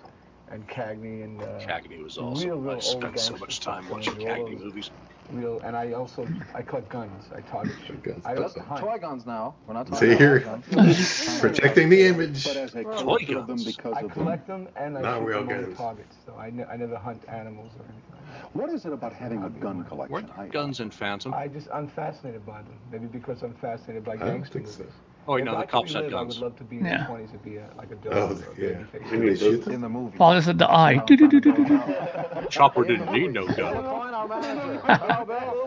and 0.52 0.68
Cagney 0.68 1.24
and 1.24 1.42
uh, 1.42 1.60
Cagney 1.60 2.02
was 2.04 2.18
real, 2.18 2.28
awesome. 2.28 2.62
real 2.64 2.76
I 2.76 2.80
spent 2.80 3.20
so 3.20 3.38
much 3.38 3.60
time 3.60 3.88
watching 3.90 4.20
you 4.20 4.28
know, 4.28 4.34
all 4.34 4.50
Cagney 4.50 4.60
movies. 4.64 4.92
Real, 5.32 5.60
and 5.64 5.76
I 5.76 5.92
also 5.92 6.28
I 6.56 6.64
collect 6.64 6.90
guns. 6.90 7.26
I 7.36 7.42
target 7.42 7.76
shoot. 7.86 8.02
guns. 8.02 8.26
I 8.26 8.34
love 8.34 8.56
Toy 8.80 8.98
guns 8.98 9.28
now. 9.28 9.56
We're 9.68 9.76
not 9.76 9.86
talking 9.86 10.00
See 10.10 10.16
about 10.16 10.20
here? 10.20 10.40
guns. 10.74 11.40
Protecting 11.40 11.90
the 11.90 12.02
image. 12.08 12.46
but 12.46 12.58
as 12.58 12.74
a 12.74 12.84
Toy 12.84 12.98
collector 12.98 13.38
of 13.38 13.46
them 13.48 13.58
guns. 13.58 13.66
because 13.76 13.94
I 13.96 14.02
of 14.02 14.12
collect 14.12 14.48
them 14.48 14.68
and 14.76 14.98
I 14.98 15.02
Not 15.02 15.20
shoot 15.20 15.26
real 15.26 15.40
them 15.46 15.50
on 15.50 15.64
guns. 15.66 15.78
targets. 15.78 16.16
So 16.26 16.36
I, 16.36 16.50
ne- 16.50 16.64
I 16.66 16.78
never 16.78 16.98
hunt 16.98 17.24
animals 17.30 17.72
or 17.78 17.86
anything. 17.86 18.50
what 18.54 18.72
is 18.72 18.86
it 18.86 18.92
about 18.92 19.14
having 19.14 19.44
a 19.44 19.50
gun 19.52 19.84
collection 19.86 20.32
Weren't 20.36 20.52
guns 20.52 20.80
in 20.80 20.90
Phantom? 20.90 21.32
I 21.32 21.48
just 21.48 21.68
I'm 21.72 21.88
fascinated 21.88 22.44
by 22.44 22.64
them. 22.64 22.80
Maybe 22.92 23.06
because 23.06 23.44
I'm 23.44 23.54
fascinated 23.54 24.04
by 24.04 24.14
I 24.14 24.18
gangster 24.18 24.60
movies. 24.60 24.78
so. 24.78 24.86
Oh, 25.30 25.36
you 25.38 25.46
know, 25.46 25.56
the 25.58 25.62
could 25.63 25.72
cops 25.72 25.94
had 25.94 26.06
relive, 26.06 26.15
I 26.15 26.18
guns. 26.18 26.24
would 26.24 26.38
love 26.44 26.56
to 26.58 26.63
be 26.63 26.78
in 26.80 26.86
Yeah. 26.86 26.89
the 26.89 26.98
20s 27.06 27.32
and 27.34 27.44
be 27.44 27.58
a, 27.58 27.70
like 27.78 27.92
a 27.92 27.96
dog 27.96 28.13
Oh, 28.15 28.42
or 28.42 28.54
yeah. 28.58 28.70
babyface. 28.70 29.12
When 29.12 29.26
they 29.26 29.36
shoot 29.36 29.68
In 29.68 29.82
the 29.82 29.89
movie. 29.89 30.18
Paul 30.18 30.34
just 30.36 30.48
at 30.50 30.58
the 30.58 30.70
eye. 30.70 31.02
Do-do-do-do-do-do. 31.06 31.80
Chopper 32.50 32.84
didn't 32.84 33.12
need 33.12 33.32
no 33.34 33.46
gun. 33.48 33.84
Coin, 33.84 34.13
our 34.13 34.28
manager. 34.28 34.82
Hello, 34.86 35.26
Bill. 35.26 35.65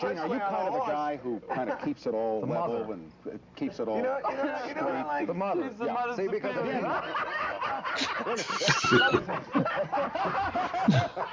Gene, 0.00 0.18
are 0.18 0.26
you 0.28 0.38
kind 0.40 0.68
of 0.68 0.72
the 0.72 0.78
guy 0.80 1.18
who 1.22 1.40
kind 1.54 1.68
of 1.70 1.78
keeps 1.84 2.06
it 2.06 2.14
all 2.14 2.40
The 2.40 2.46
level 2.46 2.72
mother. 2.76 2.92
and 2.94 3.12
uh, 3.26 3.30
keeps 3.56 3.78
it 3.78 3.88
all 3.88 3.96
You 3.98 4.02
know, 4.02 4.18
you 4.30 4.36
know, 4.36 4.58
you 4.68 4.74
know 4.74 5.04
like? 5.06 5.26
The 5.30 5.34
mother. 5.34 5.70
The 5.78 5.84
Yeah. 5.86 5.92
mother 5.92 6.14
See, 6.16 6.28
because 6.28 6.54
superior. 6.54 6.82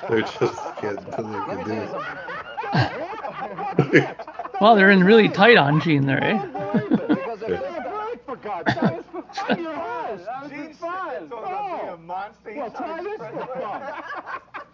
They're 0.10 0.22
just 0.22 0.76
kids. 0.76 1.06
Nothing 1.08 1.32
they 1.32 1.40
Let 1.48 1.58
me 1.58 1.64
can 1.64 1.66
do. 1.66 1.88
something. 1.88 2.18
Well, 4.62 4.76
they're 4.76 4.92
in 4.92 5.06
really 5.06 5.30
tight 5.30 5.56
on 5.56 5.80
Gene 5.80 6.06
there, 6.06 6.22
eh? 6.22 6.38
Because 7.08 7.42
if 7.44 7.80
for 8.26 8.36
God's 8.36 8.74
sake. 8.74 10.50
Gene's 10.50 10.78
fine. 10.78 11.30
Talking 11.30 11.54
about 11.54 11.82
being 11.82 11.94
a 11.94 11.98
monster. 11.98 12.54
Well, 12.56 12.72
try 12.72 13.04
this 13.04 13.18
for 13.18 13.48
fun. 13.60 13.82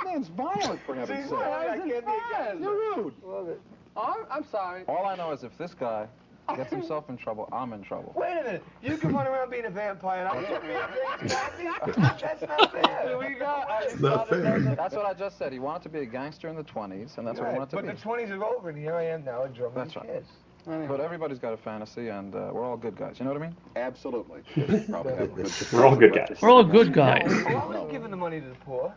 Man's 0.05 0.27
violent, 0.29 0.79
for 0.85 0.95
heaven's 0.95 1.19
Gene's 1.19 1.29
sake. 1.29 1.39
fine. 1.39 1.69
I 1.69 1.77
can't 1.77 1.85
be 1.85 1.91
a 1.91 2.01
gangster. 2.01 2.57
You're 2.59 2.95
rude. 2.95 3.13
Love 3.23 3.49
it. 3.49 3.61
I'm, 3.95 4.25
I'm 4.29 4.45
sorry. 4.49 4.83
All 4.87 5.05
I 5.05 5.15
know 5.15 5.31
is 5.31 5.43
if 5.43 5.57
this 5.57 5.73
guy 5.73 6.07
gets 6.55 6.71
himself 6.71 7.09
in 7.09 7.17
trouble, 7.17 7.49
I'm 7.51 7.73
in 7.73 7.81
trouble. 7.81 8.13
Wait 8.15 8.33
a 8.39 8.43
minute. 8.43 8.63
You 8.83 8.97
can 8.97 9.13
run 9.13 9.27
around 9.27 9.49
being 9.49 9.65
a 9.65 9.69
vampire 9.69 10.25
and 10.25 10.27
I'm 10.29 10.43
going 10.43 10.61
to 10.61 10.67
be 10.67 10.73
a 10.73 11.27
gangster. 11.27 11.93
That's 12.21 12.41
not 12.41 12.71
fair. 12.71 13.17
we 13.17 13.35
got. 13.35 13.69
I 13.69 13.83
It's 13.83 13.99
not 13.99 14.29
fair. 14.29 14.59
That's 14.59 14.95
what 14.95 15.05
I 15.05 15.13
just 15.13 15.37
said. 15.37 15.51
He 15.51 15.59
wanted 15.59 15.83
to 15.83 15.89
be 15.89 15.99
a 15.99 16.05
gangster 16.05 16.47
in 16.49 16.55
the 16.55 16.63
20s, 16.63 17.17
and 17.17 17.27
that's 17.27 17.39
what 17.39 17.49
he 17.49 17.57
wanted 17.57 17.69
to 17.69 17.75
but 17.75 17.81
be. 17.83 17.87
But 17.87 17.97
the 17.97 18.03
20s 18.03 18.29
are 18.31 18.43
over 18.43 18.69
and 18.69 18.77
here 18.77 18.95
I 18.95 19.05
am 19.05 19.23
now 19.23 19.43
a 19.43 19.49
drummer 19.49 19.75
That's 19.75 19.95
right. 19.95 20.05
Kiss. 20.05 20.27
But 20.65 20.99
everybody's 20.99 21.37
got 21.37 21.53
a 21.53 21.57
fantasy, 21.57 22.07
and 22.07 22.33
uh, 22.33 22.49
we're 22.51 22.65
all 22.65 22.77
good 22.77 22.97
guys. 22.97 23.17
You 23.19 23.25
know 23.25 23.33
what 23.33 23.41
I 23.41 23.45
mean? 23.45 23.55
Absolutely. 23.75 24.41
Probably 24.89 25.13
have 25.13 25.21
a 25.21 25.27
good 25.27 25.51
We're 25.71 25.85
all 25.85 25.95
good 25.95 26.13
guys. 26.13 26.37
We're 26.41 26.49
all 26.49 26.63
good 26.63 26.91
guys. 26.91 27.31
I 27.45 27.53
was 27.53 27.91
giving 27.91 28.09
the 28.09 28.17
money 28.17 28.41
to 28.41 28.47
the 28.47 28.55
poor. 28.55 28.93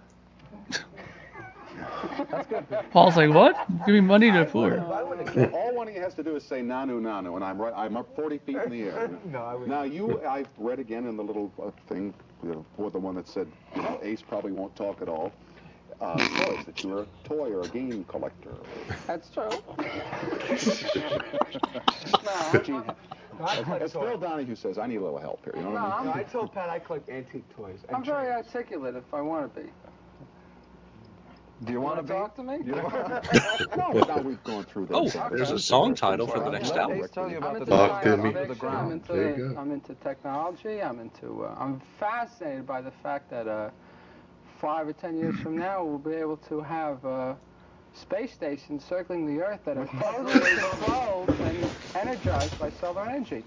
Paul's 2.92 3.16
like, 3.16 3.30
what? 3.30 3.56
Give 3.86 3.94
me 3.94 4.00
money 4.00 4.30
to 4.30 4.38
the 4.40 4.44
poor. 4.46 4.80
I 4.92 5.02
wouldn't 5.02 5.28
have 5.30 5.52
All 5.54 5.74
one 5.74 5.88
of 5.88 5.94
you 5.94 6.00
has 6.00 6.14
to 6.14 6.22
do 6.22 6.36
is 6.36 6.44
say 6.44 6.60
nanu 6.60 7.00
nanu, 7.00 7.34
and 7.36 7.44
I'm 7.44 7.60
right. 7.60 7.72
I'm 7.76 7.96
up 7.96 8.14
40 8.16 8.38
feet 8.38 8.56
in 8.56 8.70
the 8.70 8.82
air. 8.84 9.10
No, 9.26 9.40
I 9.42 9.52
wouldn't. 9.54 9.68
Now 9.70 9.82
you, 9.82 10.20
I've 10.26 10.48
read 10.58 10.78
again 10.78 11.06
in 11.06 11.16
the 11.16 11.22
little 11.22 11.52
uh, 11.62 11.70
thing, 11.88 12.14
you 12.42 12.50
know, 12.50 12.64
for 12.76 12.90
the 12.90 12.98
one 12.98 13.14
that 13.16 13.28
said, 13.28 13.48
you 13.76 13.82
know, 13.82 13.98
Ace 14.02 14.22
probably 14.22 14.52
won't 14.52 14.74
talk 14.76 15.02
at 15.02 15.08
all. 15.08 15.32
Uh, 16.00 16.16
toys 16.16 16.64
that 16.64 16.82
you're 16.84 17.00
a 17.02 17.06
toy 17.24 17.50
or 17.50 17.62
a 17.62 17.68
game 17.68 18.04
collector. 18.04 18.52
That's 19.06 19.28
true. 19.30 19.50
Gene, 22.62 22.84
I 23.40 23.58
as, 23.80 23.92
Phil 23.92 24.02
toys. 24.02 24.20
Donahue 24.20 24.54
says, 24.54 24.78
I 24.78 24.86
need 24.86 24.96
a 24.96 25.02
little 25.02 25.18
help 25.18 25.44
here. 25.44 25.54
You 25.56 25.62
know 25.62 25.70
what 25.70 25.80
I 25.82 26.04
mean? 26.04 26.12
I 26.14 26.22
told 26.22 26.52
Pat 26.52 26.68
I 26.70 26.78
collect 26.78 27.08
antique 27.08 27.44
toys. 27.56 27.80
and 27.88 27.96
I'm 27.96 28.04
very 28.04 28.26
trinkets. 28.26 28.54
articulate 28.54 28.94
if 28.96 29.12
I 29.12 29.20
want 29.20 29.52
to 29.54 29.60
be. 29.60 29.68
Do 31.64 31.72
you 31.72 31.80
want 31.80 32.06
to 32.06 32.12
talk 32.12 32.36
to 32.36 32.42
me? 32.42 32.58
You 32.64 32.72
know? 32.76 33.20
no, 33.76 33.90
now 34.06 34.20
we've 34.20 34.42
gone 34.44 34.64
through 34.64 34.86
this. 34.86 35.16
Oh, 35.16 35.28
there's 35.30 35.50
a 35.50 35.58
song 35.58 35.94
title 35.94 36.26
for 36.26 36.38
the 36.38 36.50
next 36.50 36.70
Let 36.70 36.78
album. 36.78 37.08
Tell 37.12 37.28
you 37.28 37.36
I'm 37.38 37.42
about 37.42 37.54
into 37.56 37.64
the 37.66 37.76
Talk 37.76 38.02
to 38.02 38.16
me. 38.16 38.32
the 38.32 38.54
ground. 38.54 38.86
I'm 38.86 38.92
into, 38.92 39.12
There 39.12 39.36
you 39.36 39.48
go. 39.54 39.60
I'm 39.60 39.70
into 39.72 39.94
technology. 39.96 40.80
I'm 40.82 41.00
into. 41.00 41.44
Uh, 41.44 41.56
I'm 41.58 41.80
fascinated 41.98 42.66
by 42.66 42.80
the 42.80 42.92
fact 43.02 43.30
that 43.30 43.48
uh, 43.48 43.70
five 44.60 44.86
or 44.86 44.92
ten 44.92 45.16
years 45.16 45.36
from 45.40 45.56
now 45.58 45.82
we'll 45.84 45.98
be 45.98 46.14
able 46.14 46.36
to 46.48 46.60
have 46.60 47.04
uh, 47.04 47.34
space 47.92 48.32
stations 48.32 48.84
circling 48.84 49.26
the 49.26 49.42
Earth 49.42 49.60
that 49.64 49.76
are 49.76 49.86
totally 50.00 50.40
controlled 50.56 51.28
and 51.40 51.70
energized 51.96 52.56
by 52.60 52.70
solar 52.70 53.02
energy. 53.08 53.42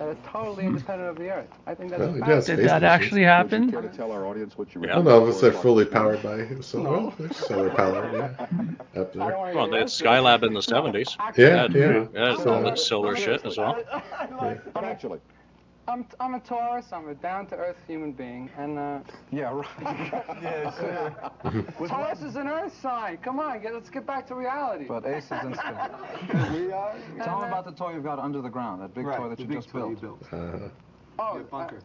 That 0.00 0.08
are 0.08 0.16
totally 0.32 0.62
hmm. 0.62 0.70
independent 0.70 1.10
of 1.10 1.18
the 1.18 1.28
Earth. 1.28 1.50
I 1.66 1.74
think 1.74 1.90
that's 1.90 2.00
Well, 2.00 2.16
yeah, 2.16 2.24
fascinating. 2.24 2.64
Did 2.64 2.70
that 2.70 2.84
actually 2.84 3.20
Would 3.20 3.20
you 3.20 3.26
happen? 3.26 3.70
care 3.70 3.82
to 3.82 3.88
tell 3.88 4.12
our 4.12 4.24
audience 4.24 4.56
what 4.56 4.74
you 4.74 4.82
Yeah. 4.82 4.94
Well, 4.98 5.02
no, 5.02 5.28
if 5.28 5.42
they're 5.42 5.52
fully 5.52 5.84
powered 5.84 6.22
by 6.22 6.48
solar, 6.62 6.90
well, 6.90 7.14
solar 7.34 7.68
power, 7.68 8.10
yeah, 8.10 8.46
up 8.98 9.12
there. 9.12 9.26
Well, 9.26 9.66
get 9.66 9.72
they 9.72 9.78
had. 9.80 9.88
Skylab 9.88 10.42
in 10.42 10.54
the 10.54 10.60
70s. 10.60 11.18
Yeah, 11.36 11.68
Yeah, 11.70 11.78
yeah. 11.78 12.06
yeah, 12.14 12.36
So- 12.38 12.54
all 12.54 12.62
that 12.62 12.78
solar 12.78 13.14
shit 13.14 13.44
as 13.44 13.58
well. 13.58 13.78
But 14.72 14.84
actually, 14.84 15.18
I'm, 15.88 16.06
I'm 16.20 16.34
a 16.34 16.40
Taurus. 16.40 16.86
I'm 16.92 17.08
a 17.08 17.14
down-to-earth 17.14 17.78
human 17.86 18.12
being, 18.12 18.48
and 18.56 18.78
uh, 18.78 19.00
Yeah, 19.32 19.52
right. 19.52 19.66
Yes, 20.42 20.76
sir. 20.76 21.30
Taurus 21.88 22.20
is 22.22 22.36
an 22.36 22.46
Earth 22.48 22.72
sign. 22.80 23.16
Come 23.18 23.40
on, 23.40 23.60
get, 23.60 23.74
let's 23.74 23.90
get 23.90 24.06
back 24.06 24.26
to 24.28 24.34
reality. 24.34 24.84
But 24.86 25.04
Ace 25.06 25.24
is 25.24 25.32
instant. 25.32 25.56
we 26.52 26.70
are. 26.72 26.94
Tell 27.24 27.42
him 27.42 27.48
about 27.48 27.64
the 27.64 27.72
toy 27.72 27.94
you've 27.94 28.04
got 28.04 28.18
under 28.18 28.40
the 28.40 28.48
ground, 28.50 28.82
that 28.82 28.94
big 28.94 29.06
Right, 29.06 29.16
toy 29.18 29.28
that 29.30 29.36
the 29.38 29.42
you 29.42 29.48
big 29.48 29.58
just 29.58 29.70
toy 29.70 29.88
you 29.88 29.96
built. 29.96 30.30
built. 30.30 30.32
Uh, 30.32 30.68
oh, 31.18 31.34
Your 31.34 31.44
bunker. 31.44 31.80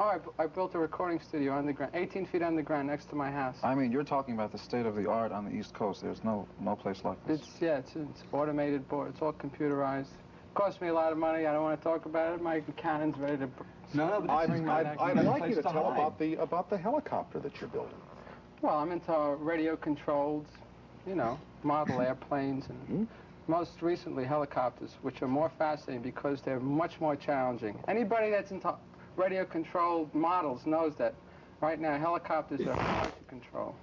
Oh, 0.00 0.04
I, 0.04 0.18
bu- 0.18 0.30
I 0.38 0.46
built 0.46 0.76
a 0.76 0.78
recording 0.78 1.18
studio 1.18 1.58
underground, 1.58 1.90
18 1.96 2.26
feet 2.26 2.40
underground, 2.42 2.86
next 2.86 3.06
to 3.06 3.16
my 3.16 3.32
house. 3.32 3.56
I 3.64 3.74
mean, 3.74 3.90
you're 3.90 4.04
talking 4.04 4.34
about 4.34 4.52
the 4.52 4.58
state 4.58 4.86
of 4.86 4.94
the 4.94 5.10
art 5.10 5.32
on 5.32 5.44
the 5.44 5.50
East 5.50 5.74
Coast. 5.74 6.02
There's 6.02 6.22
no 6.22 6.46
no 6.60 6.76
place 6.76 7.00
like 7.02 7.18
this. 7.26 7.40
It's 7.40 7.60
yeah, 7.60 7.78
it's, 7.78 7.96
it's 7.96 8.22
automated 8.30 8.88
board. 8.88 9.10
It's 9.12 9.20
all 9.20 9.32
computerized. 9.32 10.10
Cost 10.54 10.80
me 10.80 10.88
a 10.88 10.94
lot 10.94 11.12
of 11.12 11.18
money. 11.18 11.46
I 11.46 11.52
don't 11.52 11.62
want 11.62 11.80
to 11.80 11.84
talk 11.84 12.06
about 12.06 12.34
it. 12.34 12.42
My 12.42 12.56
accountant's 12.56 13.18
ready 13.18 13.36
to. 13.38 13.48
No, 13.94 14.18
no, 14.18 14.32
I'd, 14.32 14.50
I'd. 14.50 14.98
I'd 14.98 15.24
like 15.24 15.48
you 15.48 15.54
to 15.56 15.62
tell 15.62 15.72
hide. 15.72 15.92
about 15.92 16.18
the 16.18 16.34
about 16.36 16.68
the 16.68 16.76
helicopter 16.76 17.38
that 17.40 17.60
you're 17.60 17.70
building. 17.70 17.94
Well, 18.60 18.76
I'm 18.76 18.90
into 18.90 19.36
radio 19.38 19.76
controlled, 19.76 20.46
you 21.06 21.14
know, 21.14 21.38
model 21.62 22.00
airplanes 22.00 22.66
and 22.68 22.78
hmm? 22.88 23.04
most 23.46 23.80
recently 23.80 24.24
helicopters, 24.24 24.90
which 25.02 25.22
are 25.22 25.28
more 25.28 25.50
fascinating 25.58 26.02
because 26.02 26.42
they're 26.42 26.60
much 26.60 27.00
more 27.00 27.14
challenging. 27.14 27.78
Anybody 27.86 28.30
that's 28.30 28.50
into 28.50 28.74
radio 29.16 29.44
controlled 29.44 30.12
models 30.14 30.66
knows 30.66 30.94
that 30.96 31.14
right 31.60 31.80
now 31.80 31.98
helicopters 31.98 32.60
are 32.66 32.74
hard 32.74 33.12
to 33.16 33.24
control. 33.28 33.74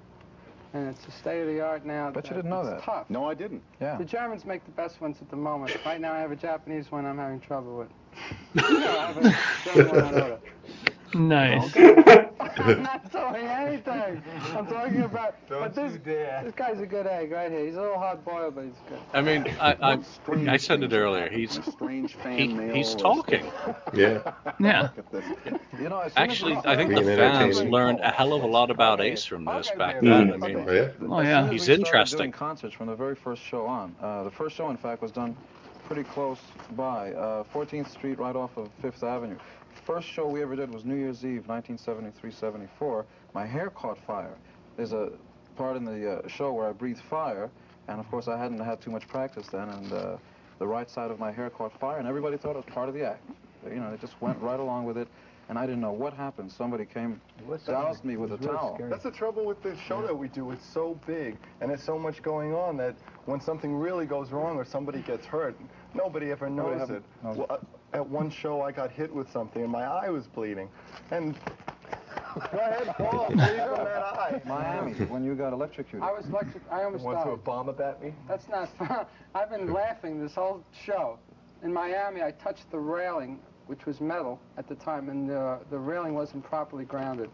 And 0.76 0.90
it's 0.90 1.06
the 1.06 1.12
state 1.12 1.40
of 1.40 1.48
the 1.48 1.62
art 1.62 1.86
now. 1.86 2.12
Bet 2.12 2.30
you 2.30 2.36
didn't 2.36 2.50
know 2.50 2.60
it's 2.60 2.70
that. 2.70 2.84
tough. 2.84 3.10
No, 3.10 3.24
I 3.30 3.34
didn't. 3.34 3.64
Yeah. 3.80 3.98
The 3.98 4.04
Germans 4.04 4.44
make 4.44 4.66
the 4.66 4.72
best 4.72 5.00
ones 5.00 5.16
at 5.22 5.30
the 5.30 5.38
moment. 5.38 5.74
Right 5.86 6.02
now 6.02 6.12
I 6.12 6.20
have 6.20 6.32
a 6.32 6.36
Japanese 6.36 6.92
one 6.92 7.06
I'm 7.06 7.18
having 7.18 7.40
trouble 7.40 7.78
with. 7.78 7.88
no, 8.56 8.64
I 9.00 9.14
have 9.14 9.18
a 9.18 9.38
German 9.64 9.88
one 9.88 10.04
on 10.04 10.22
order. 10.22 10.40
Nice. 11.14 11.74
I'm 11.78 12.84
not 12.84 13.05
telling 13.34 13.48
anything. 13.48 14.24
I'm 14.56 14.68
talking 14.68 15.02
about. 15.02 15.36
Don't 15.50 15.60
but 15.62 15.76
this, 15.76 15.98
this 16.04 16.54
guy's 16.56 16.80
a 16.80 16.86
good 16.86 17.08
egg 17.08 17.32
right 17.32 17.52
here. 17.52 17.66
He's 17.66 17.76
a 17.76 17.82
little 17.82 17.98
hard 17.98 18.24
boiled, 18.26 18.56
but 18.56 18.66
he's 18.66 18.74
good. 18.90 19.00
I 19.14 19.22
mean, 19.22 19.46
I 19.60 19.74
I, 19.94 20.54
I 20.54 20.58
said 20.58 20.84
it 20.84 20.94
earlier. 20.94 21.30
He's 21.30 21.60
he, 22.36 22.72
he's 22.74 22.96
talking. 22.96 23.46
Yeah. 23.94 24.34
Yeah. 24.60 24.90
You 25.80 25.90
know, 25.90 26.00
as 26.00 26.14
soon 26.14 26.24
as 26.24 26.30
Actually, 26.30 26.56
I 26.66 26.76
think 26.76 26.94
the 26.96 27.04
fans 27.04 27.62
learned 27.64 28.00
a 28.02 28.12
hell 28.12 28.34
of 28.34 28.44
a 28.44 28.48
lot 28.48 28.70
about 28.72 29.00
Ace 29.02 29.24
from 29.26 29.46
this 29.46 29.72
back 29.72 29.98
Mm. 30.02 30.10
then. 30.10 30.34
I 30.34 30.38
mean, 30.48 30.66
Oh, 30.68 30.72
yeah. 30.72 30.90
Oh 31.10 31.20
As 31.20 31.28
yeah. 31.28 31.44
He's 31.44 31.52
we 31.52 31.58
started 31.60 31.80
interesting. 31.80 32.18
Doing 32.18 32.32
concerts 32.32 32.76
from 32.76 32.88
the 32.88 32.96
very 32.96 33.16
first 33.16 33.42
show 33.44 33.66
on. 33.66 33.96
Uh, 34.02 34.24
the 34.24 34.32
first 34.32 34.56
show, 34.56 34.70
in 34.70 34.78
fact, 34.78 35.02
was 35.02 35.12
done 35.12 35.36
pretty 35.88 36.04
close 36.04 36.40
by, 36.76 37.14
uh, 37.14 37.44
14th 37.54 37.90
Street, 37.90 38.18
right 38.20 38.36
off 38.36 38.58
of 38.58 38.70
Fifth 38.82 39.04
Avenue. 39.04 39.38
First 39.86 40.08
show 40.08 40.28
we 40.28 40.42
ever 40.42 40.56
did 40.56 40.74
was 40.74 40.84
New 40.84 40.96
Year's 40.96 41.24
Eve, 41.24 41.46
1973-74. 41.48 43.06
My 43.36 43.46
hair 43.46 43.70
caught 43.70 44.00
fire. 44.08 44.36
There's 44.78 44.94
a 44.94 45.12
part 45.56 45.78
in 45.78 45.86
the 45.86 46.12
uh, 46.24 46.28
show 46.28 46.54
where 46.54 46.68
I 46.68 46.72
breathe 46.72 46.98
fire, 47.08 47.52
and 47.88 48.00
of 48.00 48.10
course 48.10 48.28
I 48.28 48.36
hadn't 48.36 48.60
had 48.60 48.82
too 48.82 48.90
much 48.90 49.08
practice 49.08 49.46
then, 49.52 49.70
and 49.70 49.94
uh, 49.94 50.18
the 50.58 50.66
right 50.66 50.90
side 50.90 51.12
of 51.12 51.20
my 51.20 51.32
hair 51.32 51.52
caught 51.52 51.80
fire, 51.80 52.00
and 52.00 52.08
everybody 52.08 52.36
thought 52.36 52.56
it 52.56 52.66
was 52.66 52.74
part 52.74 52.90
of 52.90 52.96
the 52.96 53.06
act. 53.06 53.24
You 53.70 53.76
know, 53.76 53.92
they 53.92 53.98
just 53.98 54.20
went 54.22 54.40
right 54.42 54.60
along 54.60 54.86
with 54.86 54.98
it, 54.98 55.08
and 55.50 55.58
I 55.60 55.68
didn't 55.68 55.82
know 55.82 55.92
what 55.92 56.14
happened. 56.14 56.52
Somebody 56.52 56.86
came, 56.86 57.22
doused 57.68 58.04
me 58.04 58.18
with 58.18 58.32
a 58.34 58.38
towel. 58.38 58.80
That's 58.90 59.04
the 59.04 59.12
trouble 59.12 59.46
with 59.46 59.62
the 59.62 59.78
show 59.88 60.02
that 60.02 60.18
we 60.18 60.30
do. 60.30 60.50
It's 60.50 60.66
so 60.66 61.00
big, 61.06 61.38
and 61.62 61.70
there's 61.70 61.84
so 61.84 62.00
much 62.00 62.24
going 62.24 62.56
on 62.56 62.76
that 62.78 62.96
when 63.26 63.40
something 63.40 63.76
really 63.76 64.08
goes 64.08 64.32
wrong 64.32 64.58
or 64.58 64.66
somebody 64.66 65.02
gets 65.04 65.28
hurt, 65.28 65.56
nobody 65.94 66.32
ever 66.32 66.50
Nobody 66.50 66.80
knows 66.80 66.90
have- 66.90 66.98
it. 66.98 67.04
knows 67.24 67.38
Well, 67.38 67.48
uh, 67.52 67.58
at 67.96 68.08
one 68.10 68.30
show, 68.30 68.62
I 68.62 68.72
got 68.72 68.92
hit 68.92 69.14
with 69.14 69.32
something, 69.32 69.62
and 69.64 69.72
my 69.72 69.84
eye 69.84 70.10
was 70.10 70.28
bleeding. 70.28 70.70
And 71.12 71.34
go 72.36 72.58
ahead, 72.60 72.94
Paul, 72.98 73.28
bleed 73.30 73.38
from 73.38 73.48
that 73.48 74.04
eye. 74.04 74.42
Miami, 74.46 74.94
when 75.06 75.24
you 75.24 75.34
got 75.36 75.54
electrocuted. 75.54 76.02
I 76.04 76.12
was 76.12 76.26
electrocuted. 76.28 76.68
I 76.70 76.84
almost 76.84 77.04
Want 77.04 77.20
to 77.20 77.24
died. 77.26 77.34
a 77.34 77.38
bomb 77.38 77.70
about 77.70 78.04
me? 78.04 78.14
That's 78.28 78.48
not 78.50 78.70
fun. 78.78 79.06
I've 79.36 79.50
been 79.50 79.72
laughing 79.72 80.22
this 80.22 80.36
whole 80.36 80.64
show. 80.86 81.18
In 81.64 81.74
Miami, 81.74 82.22
I 82.22 82.32
touched 82.32 82.70
the 82.70 82.78
railing, 82.80 83.40
which 83.68 83.86
was 83.86 84.02
metal 84.02 84.40
at 84.58 84.68
the 84.68 84.76
time, 84.76 85.10
and 85.10 85.30
the 85.30 85.58
the 85.70 85.80
railing 85.80 86.14
wasn't 86.14 86.44
properly 86.44 86.84
grounded. 86.86 87.30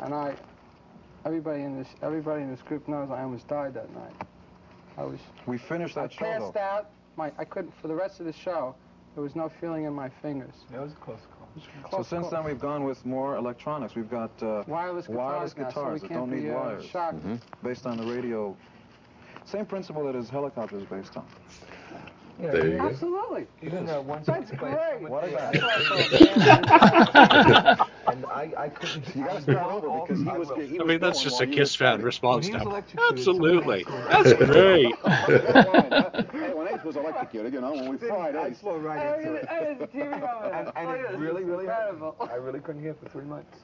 And 0.00 0.12
I, 0.12 0.34
everybody 1.24 1.62
in 1.62 1.78
this 1.78 1.88
everybody 2.02 2.42
in 2.42 2.50
this 2.50 2.60
group 2.62 2.88
knows 2.88 3.10
I 3.10 3.22
almost 3.22 3.46
died 3.46 3.74
that 3.74 3.94
night. 3.94 4.12
I 4.98 5.04
was 5.04 5.20
We 5.46 5.56
finished 5.56 5.96
I 5.96 6.02
that 6.02 6.12
show, 6.12 6.24
passed 6.24 6.54
though. 6.54 6.60
out. 6.60 6.90
My 7.16 7.30
I 7.38 7.44
couldn't 7.44 7.72
for 7.80 7.86
the 7.86 7.94
rest 7.94 8.18
of 8.18 8.26
the 8.26 8.32
show. 8.32 8.74
There 9.14 9.22
was 9.22 9.36
no 9.36 9.48
feeling 9.48 9.84
in 9.84 9.92
my 9.92 10.08
fingers. 10.08 10.54
That 10.70 10.82
was 10.82 10.92
a 10.92 10.96
close 10.96 11.18
call. 11.38 11.48
So 11.56 11.88
Close 11.88 12.08
since 12.08 12.22
call. 12.22 12.30
then, 12.30 12.44
we've 12.44 12.58
gone 12.60 12.82
with 12.84 13.04
more 13.06 13.36
electronics. 13.36 13.94
We've 13.94 14.10
got 14.10 14.30
uh, 14.42 14.64
wireless 14.66 15.06
guitars, 15.06 15.54
wireless 15.54 15.56
now, 15.56 15.70
so 15.70 15.84
we 15.92 15.98
that 16.00 16.08
can't 16.08 16.20
don't 16.20 16.30
be, 16.30 16.40
need 16.42 16.50
uh, 16.50 16.54
wires, 16.54 16.84
shocked. 16.84 17.16
based 17.62 17.86
on 17.86 17.96
the 17.96 18.04
radio. 18.12 18.56
Same 19.44 19.66
principle 19.66 20.04
that 20.04 20.14
his 20.14 20.28
helicopter 20.28 20.78
is 20.78 20.84
based 20.84 21.16
on. 21.16 21.24
Yeah, 22.42 22.50
There 22.50 22.66
you 22.66 22.78
go. 22.78 22.88
Absolutely. 22.88 23.46
Even 23.62 23.88
uh, 23.88 24.00
once 24.00 24.26
That's 24.26 24.50
I 24.50 24.56
great. 24.56 25.00
with 25.00 25.10
What 25.10 25.28
about 25.28 25.54
and 28.08 28.26
I, 28.26 28.52
I 28.58 28.68
couldn't. 28.68 29.14
You 29.14 29.24
got 29.24 29.36
to 29.36 29.42
start 29.42 29.72
over 29.84 30.00
because 30.00 30.18
he 30.18 30.24
was. 30.24 30.50
He 30.70 30.80
I 30.80 30.84
mean, 30.84 30.98
that's 30.98 31.22
just 31.22 31.40
a 31.40 31.46
Kiss 31.46 31.78
were 31.78 31.86
fan 31.86 32.02
response 32.02 32.48
When 32.50 32.64
now. 32.64 32.82
Absolutely. 33.10 33.84
That's 34.08 34.32
great. 34.32 34.94
hey, 36.92 36.96
when 36.96 36.96
Ace 36.96 36.96
was 36.96 36.96
electrocuted, 36.96 37.52
you 37.52 37.60
know, 37.60 37.72
when 37.72 37.90
we 37.90 37.96
fried 37.98 38.36
I 38.36 38.48
Ace. 38.48 38.58
right 38.62 39.18
into 39.18 39.34
it. 39.34 39.48
Hey, 39.48 39.76
the 39.78 39.86
TV 39.86 40.22
on. 40.22 40.52
And, 40.52 40.72
and 40.76 41.00
it 41.00 41.18
really, 41.18 41.44
really 41.44 41.66
hurt. 41.66 41.90
incredible. 41.94 42.16
I 42.30 42.34
really 42.36 42.60
couldn't 42.60 42.82
hear 42.82 42.94
for 42.94 43.08
three 43.08 43.24
months. 43.24 43.58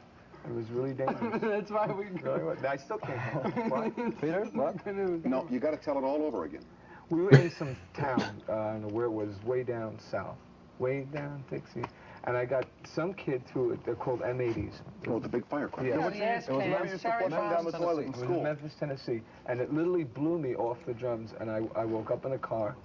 It 0.47 0.55
was 0.55 0.71
really 0.71 0.93
dangerous. 0.95 1.41
That's 1.43 1.71
why 1.71 1.87
we 1.87 2.07
Really 2.23 2.45
was. 2.45 2.59
I 2.65 2.77
still 2.77 2.99
can't 2.99 3.21
hear. 3.55 3.65
Why? 3.69 3.91
Peter, 4.21 4.45
what? 4.53 4.87
No, 5.27 5.47
you 5.51 5.61
got 5.61 5.73
to 5.73 5.77
tell 5.77 5.99
it 5.99 6.05
all 6.05 6.23
over 6.23 6.45
again. 6.45 6.65
We 7.11 7.23
were 7.23 7.31
in 7.33 7.51
some 7.51 7.77
town, 7.95 8.41
uh, 8.49 8.53
I 8.55 8.73
don't 8.73 8.83
know 8.83 8.89
where 8.89 9.05
it 9.07 9.11
was, 9.11 9.43
way 9.45 9.65
down 9.65 9.99
south, 10.11 10.37
way 10.79 11.07
down 11.13 11.45
Dixie, 11.51 11.85
and 12.25 12.37
I 12.37 12.45
got 12.47 12.67
some 12.85 13.13
kid 13.15 13.43
through 13.49 13.73
it. 13.73 13.85
They're 13.85 13.97
called 13.97 14.21
M80s. 14.21 14.81
Oh, 15.09 15.19
the 15.19 15.29
big 15.29 15.45
firecracker. 15.49 15.89
Yeah. 15.89 15.99
Yeah, 15.99 16.05
with 16.07 16.15
gas 16.15 16.49
It 16.49 16.53
was 16.53 16.63
cans, 16.63 16.71
Memphis, 16.85 17.03
cherry 17.03 17.29
flushing 17.29 17.51
down 17.51 17.65
the 17.65 17.73
toilet 17.73 18.07
in 18.07 18.15
It 18.15 18.17
was 18.17 18.23
in. 18.31 18.43
Memphis, 18.45 18.75
Tennessee, 18.79 19.21
and 19.47 19.61
it 19.61 19.75
literally 19.75 20.05
blew 20.05 20.39
me 20.39 20.55
off 20.55 20.79
the 20.87 20.95
drums, 20.95 21.35
and 21.41 21.51
I, 21.51 21.63
I 21.77 21.85
woke 21.85 22.11
up 22.13 22.25
in 22.25 22.33
a 22.33 22.39
car, 22.39 22.77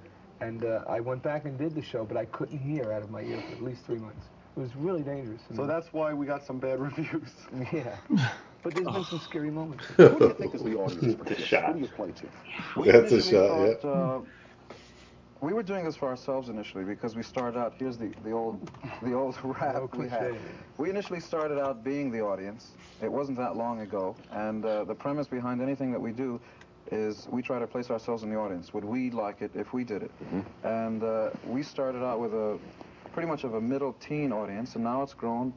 and 0.42 0.64
uh, 0.64 0.84
I 0.88 1.00
went 1.00 1.24
back 1.24 1.46
and 1.46 1.58
did 1.58 1.76
the 1.76 1.82
show, 1.82 2.06
but 2.06 2.18
I 2.18 2.26
couldn't 2.26 2.58
hear 2.60 2.92
out 2.92 3.04
of 3.04 3.10
my 3.12 3.22
ear 3.22 3.42
for 3.42 3.54
at 3.54 3.62
least 3.62 3.86
three 3.86 4.00
months. 4.00 4.28
It 4.56 4.60
was 4.60 4.76
really 4.76 5.04
dangerous. 5.04 5.42
I 5.50 5.54
So 5.54 5.66
mean, 5.66 5.68
that's 5.68 5.94
why 5.94 6.14
we 6.14 6.26
got 6.26 6.44
some 6.44 6.60
bad 6.60 6.80
reviews. 6.80 7.32
yeah. 7.74 7.98
But 8.64 8.74
there's 8.76 8.90
been 8.90 9.04
some 9.06 9.20
scary 9.20 9.52
moments. 9.52 9.88
Who 10.10 10.20
do 10.20 10.28
you 10.28 10.34
think 10.34 10.54
is 10.56 10.64
the 10.64 10.76
audience 10.76 11.14
for 11.14 11.26
It's 11.26 11.32
a 11.32 11.36
Kiss? 11.36 11.50
shot. 11.50 11.66
Who 11.66 11.74
do 11.74 11.80
you 11.80 11.88
play 11.88 12.12
to? 12.14 12.30
We 12.76 12.92
That's 12.92 13.12
a 13.12 13.22
shot, 13.22 13.48
thought, 13.48 13.86
uh, 13.86 14.22
we 15.42 15.54
were 15.54 15.64
doing 15.64 15.86
this 15.86 15.96
for 15.96 16.08
ourselves 16.10 16.50
initially 16.50 16.84
because 16.84 17.16
we 17.16 17.24
started 17.24 17.58
out. 17.60 17.74
Here's 17.78 17.98
the, 17.98 18.14
the 18.24 18.32
old 18.32 18.70
the 19.02 19.14
old 19.14 19.38
rap 19.44 19.86
No 19.94 19.98
we 19.98 20.08
had. 20.08 20.36
We 20.78 20.90
initially 20.90 21.20
started 21.20 21.60
out 21.60 21.84
being 21.84 22.12
the 22.12 22.22
audience. 22.22 22.76
It 23.02 23.12
wasn't 23.12 23.38
that 23.38 23.56
long 23.56 23.82
ago, 23.82 24.16
and 24.32 24.66
uh, 24.66 24.86
the 24.86 24.96
premise 24.96 25.28
behind 25.28 25.62
anything 25.62 25.92
that 25.92 26.02
we 26.02 26.12
do 26.12 26.40
is 26.92 27.28
we 27.32 27.42
try 27.42 27.60
to 27.60 27.68
place 27.68 27.90
ourselves 27.90 28.24
in 28.24 28.30
the 28.30 28.36
audience. 28.38 28.74
Would 28.74 28.86
we 28.86 29.10
like 29.12 29.42
it 29.42 29.52
if 29.56 29.74
we 29.74 29.84
did 29.84 30.04
it? 30.04 30.12
And 30.64 31.04
uh, 31.04 31.30
we 31.44 31.64
started 31.64 32.04
out 32.04 32.20
with 32.20 32.34
a 32.34 32.60
pretty 33.12 33.28
much 33.28 33.44
of 33.44 33.54
a 33.56 33.62
middle 33.62 33.94
teen 33.94 34.32
audience, 34.32 34.76
and 34.76 34.84
now 34.84 35.02
it's 35.02 35.14
grown 35.14 35.54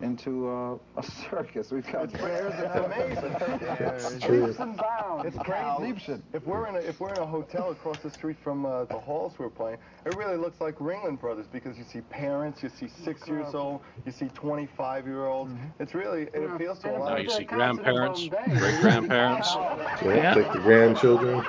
into 0.00 0.48
uh, 0.48 0.78
a 0.96 1.02
circus. 1.02 1.70
We've 1.70 1.90
got 1.90 2.12
bears 2.12 2.54
and 2.54 2.64
It's 2.64 2.74
elephants. 2.76 4.28
Leaps 4.28 4.58
and 4.58 4.76
bounds. 4.76 5.26
It's 5.26 5.36
Cows. 5.38 5.78
crazy. 5.78 6.22
If 6.32 6.46
we're 6.46 6.66
in 6.68 6.76
a 6.76 6.78
if 6.78 7.00
we're 7.00 7.12
in 7.12 7.18
a 7.18 7.26
hotel 7.26 7.70
across 7.70 7.98
the 8.00 8.10
street 8.10 8.36
from 8.42 8.64
uh, 8.66 8.84
the 8.84 8.98
halls 8.98 9.34
we're 9.38 9.50
playing, 9.50 9.78
it 10.06 10.14
really 10.16 10.36
looks 10.36 10.60
like 10.60 10.76
Ringling 10.78 11.20
Brothers 11.20 11.46
because 11.52 11.76
you 11.78 11.84
see 11.84 12.00
parents, 12.02 12.62
you 12.62 12.68
see 12.68 12.88
six 12.88 13.26
years 13.28 13.54
old, 13.54 13.80
you 14.06 14.12
see 14.12 14.28
25 14.28 15.06
year 15.06 15.26
olds. 15.26 15.52
It's 15.78 15.94
really 15.94 16.22
it 16.32 16.44
appeals 16.44 16.78
to 16.80 16.96
a 16.96 16.98
lot. 16.98 17.10
Now 17.10 17.16
you 17.18 17.30
see 17.30 17.44
grandparents, 17.44 18.28
great 18.28 18.80
grandparents. 18.80 19.54
Yeah, 20.02 20.34
Take 20.34 20.52
the 20.52 20.58
grandchildren. 20.60 21.44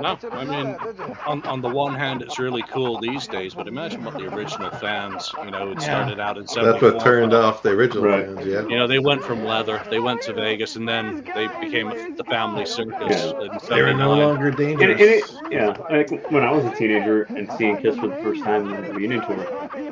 No, 0.00 0.18
I 0.32 0.44
mean, 0.44 0.76
on, 1.24 1.42
on 1.46 1.60
the 1.60 1.68
one 1.68 1.94
hand, 1.94 2.20
it's 2.22 2.38
really 2.40 2.62
cool 2.62 2.98
these 2.98 3.28
days, 3.28 3.54
but 3.54 3.68
imagine 3.68 4.02
what 4.04 4.14
the 4.16 4.26
original 4.34 4.70
fans, 4.70 5.32
you 5.44 5.52
know, 5.52 5.70
it 5.70 5.74
Yeah. 5.78 5.84
started 5.84 6.18
out 6.18 6.36
in 6.36 6.48
74. 6.48 6.72
That's 6.90 6.94
what 6.94 7.04
turned 7.04 7.32
off 7.32 7.62
the 7.62 7.70
original 7.70 8.02
Right. 8.04 8.26
fans, 8.26 8.44
yeah. 8.44 8.66
You 8.66 8.76
know, 8.76 8.88
they 8.88 8.98
went 8.98 9.22
from 9.22 9.44
leather, 9.44 9.80
they 9.90 10.00
went 10.00 10.20
to 10.22 10.32
Vegas, 10.32 10.74
and 10.74 10.88
then 10.88 11.22
they 11.34 11.46
became 11.60 11.92
the 12.16 12.24
family 12.24 12.66
circus 12.66 13.24
in 13.24 13.50
They 13.68 13.82
were 13.82 13.94
no 13.94 14.14
longer 14.14 14.48
And- 14.48 14.58
And, 14.60 14.82
and 14.82 14.82
and 14.82 15.00
it, 15.00 15.32
yeah, 15.50 15.76
like 15.90 16.10
when 16.30 16.42
I 16.42 16.50
was 16.50 16.64
a 16.64 16.70
teenager 16.74 17.22
and 17.22 17.50
seeing 17.52 17.76
Kiss 17.76 17.96
for 17.96 18.08
the 18.08 18.16
first 18.16 18.42
time 18.42 18.68
in 18.74 18.82
the 18.86 18.92
reunion 18.94 19.20
tour, 19.22 19.46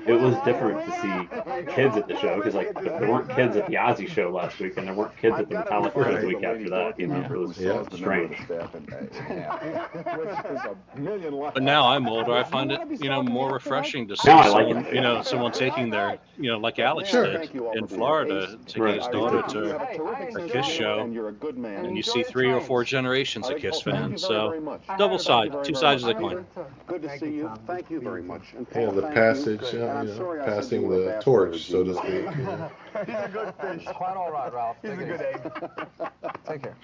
it 0.07 0.21
was 0.21 0.35
different 0.45 0.85
to 0.85 0.93
see 1.01 1.29
kids 1.75 1.97
at 1.97 2.09
the 2.09 2.17
show 2.17 2.37
because 2.37 2.55
like 2.55 2.75
there 2.75 3.09
weren't 3.11 3.29
kids 3.31 3.57
at 3.57 3.67
the 3.69 3.75
Ozzy 3.75 4.09
show 4.09 4.31
last 4.31 4.59
week 4.59 4.77
and 4.77 4.89
there 4.89 4.95
weren't 4.95 5.17
kids 5.17 5.39
at 5.39 5.49
the 5.49 5.55
Metallica 5.55 5.95
show 5.95 6.21
the 6.21 6.27
week 6.27 6.43
after 6.43 6.69
that. 6.71 6.99
You 6.99 7.07
know, 7.07 7.21
it 7.21 7.31
was 7.31 7.57
Yeah. 7.59 7.83
strange. 7.95 8.37
a 9.95 10.99
million. 10.99 11.39
But 11.55 11.63
now 11.63 11.89
I'm 11.89 12.09
older. 12.09 12.33
I 12.35 12.45
find 12.45 12.73
it, 12.73 12.81
you 13.01 13.09
know, 13.09 13.23
more 13.23 13.53
refreshing 13.53 14.09
to 14.09 14.17
see 14.17 14.29
No, 14.31 14.39
I 14.39 14.49
like 14.49 14.69
someone, 14.69 14.87
you 14.95 15.01
know, 15.01 15.23
someone 15.23 15.53
taking 15.53 15.91
their, 15.91 16.19
you 16.37 16.51
know, 16.51 16.59
like 16.59 16.79
Alex 16.79 17.09
Sure. 17.11 17.25
did 17.25 17.37
Thank 17.41 17.55
you 17.55 17.67
all 17.67 17.73
in 17.75 17.87
Florida, 17.87 18.49
here. 18.49 18.59
taking 18.67 18.83
Right. 18.83 18.95
his 18.97 19.07
daughter 19.09 19.43
to 19.43 19.59
a 19.77 19.97
terrific 19.97 20.29
a 20.29 20.33
sense 20.33 20.53
Kiss 20.53 20.67
show, 20.67 21.01
and 21.01 21.15
you're 21.15 21.29
a 21.29 21.33
good 21.33 21.59
man. 21.59 21.85
and 21.87 21.97
you 21.97 22.03
see 22.03 22.23
three 22.23 22.51
or 22.51 22.61
four 22.61 22.85
generations 22.85 23.49
of 23.51 23.57
Kiss 23.59 23.81
thank 23.81 23.87
you 23.87 23.93
fans. 23.93 24.23
So 24.23 24.55
double 24.97 25.19
side, 25.19 25.53
two 25.63 25.75
sides 25.75 26.03
of 26.03 26.09
much. 26.09 26.17
the 26.17 26.21
coin. 26.23 26.47
Good 26.87 27.03
to 27.03 27.09
see 27.19 27.33
you. 27.35 27.51
Thank 27.67 27.91
you 27.91 28.01
very 28.01 28.23
much. 28.23 28.55
And 28.55 28.67
Yeah, 28.75 28.91
the 28.91 29.03
passage, 29.03 29.73
you. 29.73 29.83
uh, 29.83 30.03
you 30.03 30.09
know, 30.09 30.15
sorry 30.17 30.41
I 30.41 30.45
said 30.47 30.57
passing 30.57 30.83
you 30.83 30.87
were 30.89 30.95
a 30.95 31.05
the 31.05 31.13
torch, 31.21 31.67
so 31.71 31.85
to 31.85 31.95
speak. 31.95 32.29
He's 33.07 33.15
a 33.15 33.29
good 33.33 33.55
fish. 33.61 33.85
Quite 33.95 34.17
all 34.17 34.31
right, 34.31 34.53
Ralph. 34.53 34.77
He's 34.83 34.93
a 34.93 34.97
good 34.97 35.21
egg. 35.21 35.53
Take 36.47 36.63
care. 36.63 36.77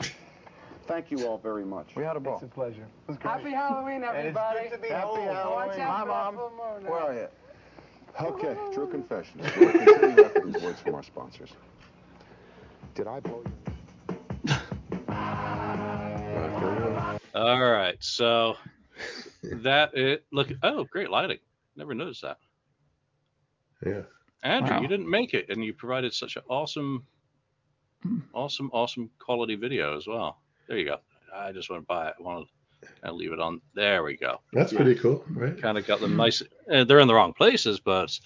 Thank 0.88 1.10
you 1.10 1.26
all 1.26 1.36
very 1.38 1.64
much. 1.66 1.94
We 1.94 2.02
had 2.02 2.16
a 2.16 2.20
ball. 2.20 2.36
It's 2.36 2.44
a 2.44 2.46
pleasure. 2.46 2.86
Happy 3.20 3.50
Halloween, 3.50 4.02
everybody. 4.02 4.60
good 4.70 4.76
to 4.76 4.78
be 4.78 4.88
Happy 4.88 5.06
home. 5.06 5.26
Watch 5.26 5.76
Halloween. 5.76 5.80
out 5.80 5.90
Hi, 5.90 6.00
for 6.02 6.08
Mom. 6.08 6.34
that 6.34 6.40
full 6.40 6.50
moon. 6.80 6.90
Where 6.90 7.00
are 7.00 7.14
you? 7.14 7.28
Okay, 8.20 8.56
true 8.74 8.88
confessions. 8.90 9.42
We'll 9.56 9.70
continue 9.72 10.24
after 10.24 10.46
these 10.46 10.62
words 10.62 10.80
from 10.80 10.94
our 10.94 11.02
sponsors. 11.02 11.50
Did 12.94 13.06
I 13.06 13.20
blow 13.20 13.42
you? 13.44 13.52
All 17.34 17.60
right, 17.60 17.96
so 18.00 18.56
that 19.42 19.94
it 19.94 20.24
look. 20.32 20.48
Oh, 20.62 20.84
great 20.84 21.10
lighting. 21.10 21.38
Never 21.76 21.94
noticed 21.94 22.22
that. 22.22 22.38
Yeah. 23.86 24.02
Andrew, 24.42 24.76
Wow. 24.76 24.80
you 24.82 24.88
didn't 24.88 25.10
make 25.10 25.34
it, 25.34 25.46
and 25.50 25.62
you 25.64 25.74
provided 25.74 26.14
such 26.14 26.36
an 26.36 26.42
awesome, 26.48 27.04
awesome, 28.32 28.70
awesome 28.72 29.10
quality 29.18 29.54
video 29.54 29.96
as 29.96 30.06
well. 30.06 30.40
There 30.68 30.78
you 30.78 30.84
go. 30.84 30.98
I 31.34 31.52
just 31.52 31.70
went 31.70 31.86
by 31.86 32.08
it. 32.08 32.14
I 32.18 32.22
want 32.22 32.46
to 32.82 32.86
kind 32.86 33.10
of 33.10 33.16
leave 33.16 33.32
it 33.32 33.40
on. 33.40 33.60
There 33.74 34.02
we 34.02 34.16
go. 34.16 34.40
That's 34.52 34.72
pretty 34.72 34.94
cool, 34.94 35.24
right? 35.30 35.60
Kind 35.60 35.78
of 35.78 35.86
got 35.86 36.00
them 36.00 36.16
nice. 36.16 36.42
Uh, 36.70 36.84
they're 36.84 37.00
in 37.00 37.08
the 37.08 37.14
wrong 37.14 37.32
places, 37.32 37.80
but 37.80 38.18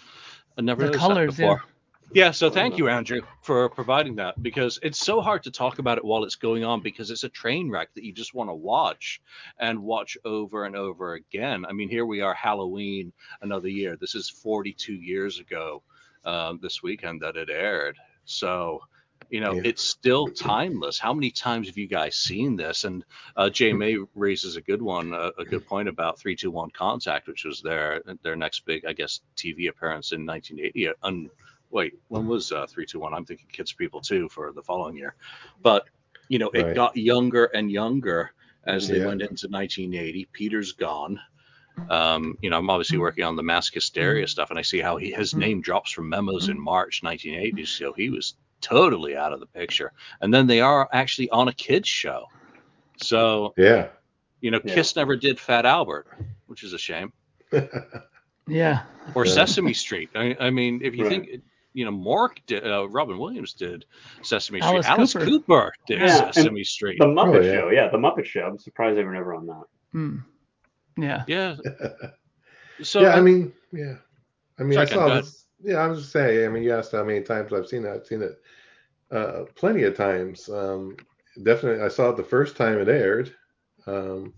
I 0.58 0.62
never 0.62 0.88
The 0.88 0.98
colors, 0.98 1.36
that 1.36 1.42
yeah. 1.42 1.48
before. 1.48 1.64
Yeah. 2.12 2.30
so 2.32 2.50
thank 2.50 2.76
you, 2.76 2.88
Andrew, 2.88 3.22
for 3.42 3.68
providing 3.70 4.16
that 4.16 4.42
because 4.42 4.78
it's 4.82 4.98
so 4.98 5.20
hard 5.20 5.44
to 5.44 5.50
talk 5.50 5.78
about 5.78 5.98
it 5.98 6.04
while 6.04 6.24
it's 6.24 6.34
going 6.34 6.64
on 6.64 6.82
because 6.82 7.10
it's 7.10 7.24
a 7.24 7.28
train 7.28 7.70
wreck 7.70 7.94
that 7.94 8.04
you 8.04 8.12
just 8.12 8.34
want 8.34 8.50
to 8.50 8.54
watch 8.54 9.22
and 9.58 9.78
watch 9.78 10.18
over 10.24 10.66
and 10.66 10.76
over 10.76 11.14
again. 11.14 11.64
I 11.66 11.72
mean, 11.72 11.88
here 11.88 12.04
we 12.04 12.20
are, 12.20 12.34
Halloween, 12.34 13.12
another 13.40 13.68
year. 13.68 13.96
This 13.96 14.14
is 14.14 14.28
42 14.28 14.92
years 14.92 15.38
ago 15.38 15.82
um, 16.24 16.58
this 16.60 16.82
weekend 16.82 17.22
that 17.22 17.36
it 17.36 17.48
aired. 17.48 17.96
So, 18.24 18.82
you 19.30 19.40
know, 19.40 19.54
Yeah. 19.56 19.62
it's 19.64 19.82
still 19.82 20.28
timeless. 20.28 20.98
How 20.98 21.12
many 21.14 21.30
times 21.30 21.68
have 21.68 21.78
you 21.78 21.86
guys 21.86 22.16
seen 22.16 22.56
this? 22.56 22.84
And 22.84 23.04
uh, 23.36 23.50
Jay 23.50 23.72
May 23.72 23.96
raises 24.14 24.56
a 24.56 24.60
good 24.60 24.82
one, 24.82 25.12
a, 25.12 25.30
a 25.38 25.44
good 25.44 25.66
point 25.66 25.88
about 25.88 26.18
321 26.18 26.70
Contact, 26.70 27.28
which 27.28 27.44
was 27.44 27.60
their 27.62 28.02
their 28.22 28.36
next 28.36 28.64
big, 28.66 28.84
I 28.84 28.92
guess, 28.92 29.20
TV 29.36 29.68
appearance 29.68 30.12
in 30.12 30.26
1980. 30.26 30.88
Uh, 30.88 30.92
Un, 31.02 31.30
wait, 31.70 31.94
when 32.08 32.26
was 32.26 32.52
uh, 32.52 32.66
321? 32.66 33.14
I'm 33.14 33.24
thinking 33.24 33.46
Kids 33.52 33.72
People 33.72 34.00
too 34.00 34.28
for 34.28 34.52
the 34.52 34.62
following 34.62 34.96
year. 34.96 35.14
But, 35.62 35.86
you 36.28 36.38
know, 36.38 36.50
it 36.50 36.62
Right. 36.62 36.74
got 36.74 36.96
younger 36.96 37.46
and 37.46 37.70
younger 37.70 38.32
as 38.64 38.88
they 38.88 38.98
Yeah. 38.98 39.06
went 39.06 39.22
into 39.22 39.48
1980. 39.48 40.28
Peter's 40.32 40.72
gone. 40.72 41.18
Um, 41.88 42.36
you 42.42 42.50
know, 42.50 42.58
I'm 42.58 42.68
obviously 42.70 42.98
working 42.98 43.24
on 43.24 43.34
the 43.36 43.42
mass 43.42 43.70
hysteria 43.70 44.28
stuff, 44.28 44.50
and 44.50 44.58
I 44.58 44.62
see 44.62 44.80
how 44.80 44.98
he, 44.98 45.10
his 45.10 45.34
name 45.34 45.62
drops 45.62 45.90
from 45.90 46.08
memos 46.08 46.48
in 46.48 46.60
March 46.60 47.02
1980. 47.02 47.64
So 47.64 47.92
he 47.94 48.10
was 48.10 48.34
totally 48.62 49.14
out 49.16 49.32
of 49.34 49.40
the 49.40 49.46
picture. 49.46 49.92
And 50.22 50.32
then 50.32 50.46
they 50.46 50.60
are 50.62 50.88
actually 50.92 51.28
on 51.30 51.48
a 51.48 51.52
kids 51.52 51.88
show. 51.88 52.26
So, 52.96 53.52
Yeah. 53.58 53.88
you 54.40 54.50
know, 54.50 54.60
Yeah. 54.64 54.74
Kiss 54.74 54.96
never 54.96 55.16
did 55.16 55.38
Fat 55.38 55.66
Albert, 55.66 56.06
which 56.46 56.62
is 56.64 56.72
a 56.72 56.78
shame, 56.78 57.12
Yeah. 58.48 58.82
or 59.14 59.26
Yeah. 59.26 59.32
Sesame 59.32 59.74
Street. 59.74 60.10
I, 60.14 60.36
I 60.40 60.50
mean, 60.50 60.80
if 60.82 60.94
you 60.94 61.04
Right. 61.04 61.10
think, 61.24 61.42
you 61.74 61.84
know, 61.84 61.90
Mark, 61.90 62.40
did, 62.46 62.66
uh, 62.66 62.88
Robin 62.88 63.18
Williams 63.18 63.54
did 63.54 63.84
Sesame 64.22 64.60
Alice 64.60 64.84
Street. 64.86 64.98
Alice 64.98 65.12
Cooper. 65.14 65.24
Cooper 65.26 65.72
did 65.86 66.00
Yeah, 66.00 66.26
and 66.26 66.34
Sesame 66.34 66.64
Street. 66.64 66.98
The 66.98 67.06
Muppet 67.06 67.36
Oh, 67.36 67.40
yeah. 67.40 67.52
Show, 67.52 67.70
yeah, 67.70 67.88
the 67.88 67.98
Muppet 67.98 68.24
Show. 68.24 68.42
I'm 68.46 68.58
surprised 68.58 68.96
they 68.98 69.04
were 69.04 69.12
never 69.14 69.34
on 69.34 69.46
that. 69.46 69.64
Hmm. 69.92 70.16
Yeah. 70.96 71.24
Yeah. 71.26 71.56
So 72.82 73.00
yeah, 73.00 73.14
I 73.14 73.18
I- 73.18 73.20
mean, 73.20 73.52
yeah. 73.72 73.96
I 74.58 74.64
mean, 74.64 74.78
I 74.78 74.86
saw 74.86 75.06
go 75.06 75.14
this. 75.16 75.41
Yeah, 75.62 75.76
I 75.76 75.86
was 75.86 76.00
just 76.00 76.12
saying. 76.12 76.46
I 76.46 76.48
mean, 76.48 76.62
you 76.62 76.74
asked 76.74 76.92
how 76.92 77.04
many 77.04 77.22
times 77.22 77.52
I've 77.52 77.66
seen 77.66 77.84
it. 77.84 77.90
I've 77.90 78.06
seen 78.06 78.22
it 78.22 78.40
uh, 79.10 79.44
plenty 79.54 79.84
of 79.84 79.96
times. 79.96 80.48
Um, 80.48 80.96
definitely, 81.42 81.82
I 81.84 81.88
saw 81.88 82.10
it 82.10 82.16
the 82.16 82.24
first 82.24 82.56
time 82.56 82.78
it 82.78 82.88
aired 82.88 83.34
um, 83.86 84.32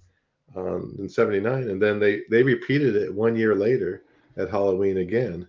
um, 0.57 0.95
in 0.99 1.09
'79, 1.09 1.71
and 1.71 1.81
then 1.81 1.99
they 1.99 2.23
they 2.31 2.43
repeated 2.43 2.97
it 2.97 3.15
one 3.15 3.37
year 3.37 3.55
later 3.55 4.03
at 4.37 4.51
Halloween 4.51 4.99
again 4.99 5.49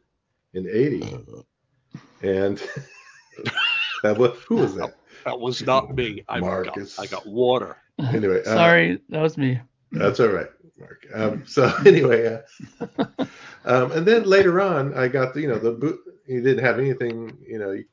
in 0.53 0.67
'80. 0.67 1.17
And 2.21 2.57
that 4.03 4.17
was 4.17 4.37
who 4.47 4.55
was 4.55 4.75
that? 4.75 4.95
that 5.25 5.39
was 5.39 5.61
not 5.63 5.93
me. 5.95 6.23
I 6.29 6.39
Marcus. 6.39 6.95
got, 6.95 7.03
I 7.03 7.07
got 7.07 7.27
water. 7.27 7.77
Anyway, 7.99 8.41
uh, 8.41 8.43
Sorry, 8.43 9.01
that 9.09 9.21
was 9.21 9.37
me. 9.37 9.59
That's 9.91 10.19
all 10.19 10.27
right, 10.27 10.49
Mark. 10.77 11.07
Um, 11.13 11.45
so 11.45 11.71
anyway, 11.85 12.39
uh, 12.87 13.05
um, 13.65 13.91
and 13.91 14.05
then 14.05 14.23
later 14.23 14.59
on, 14.61 14.93
I 14.93 15.07
got 15.07 15.33
the, 15.33 15.41
you 15.41 15.47
know 15.47 15.59
the 15.59 15.71
boot. 15.71 15.99
You 16.27 16.41
didn't 16.41 16.63
have 16.63 16.79
anything, 16.79 17.37
you 17.47 17.59
know, 17.59 17.71
you, 17.71 17.85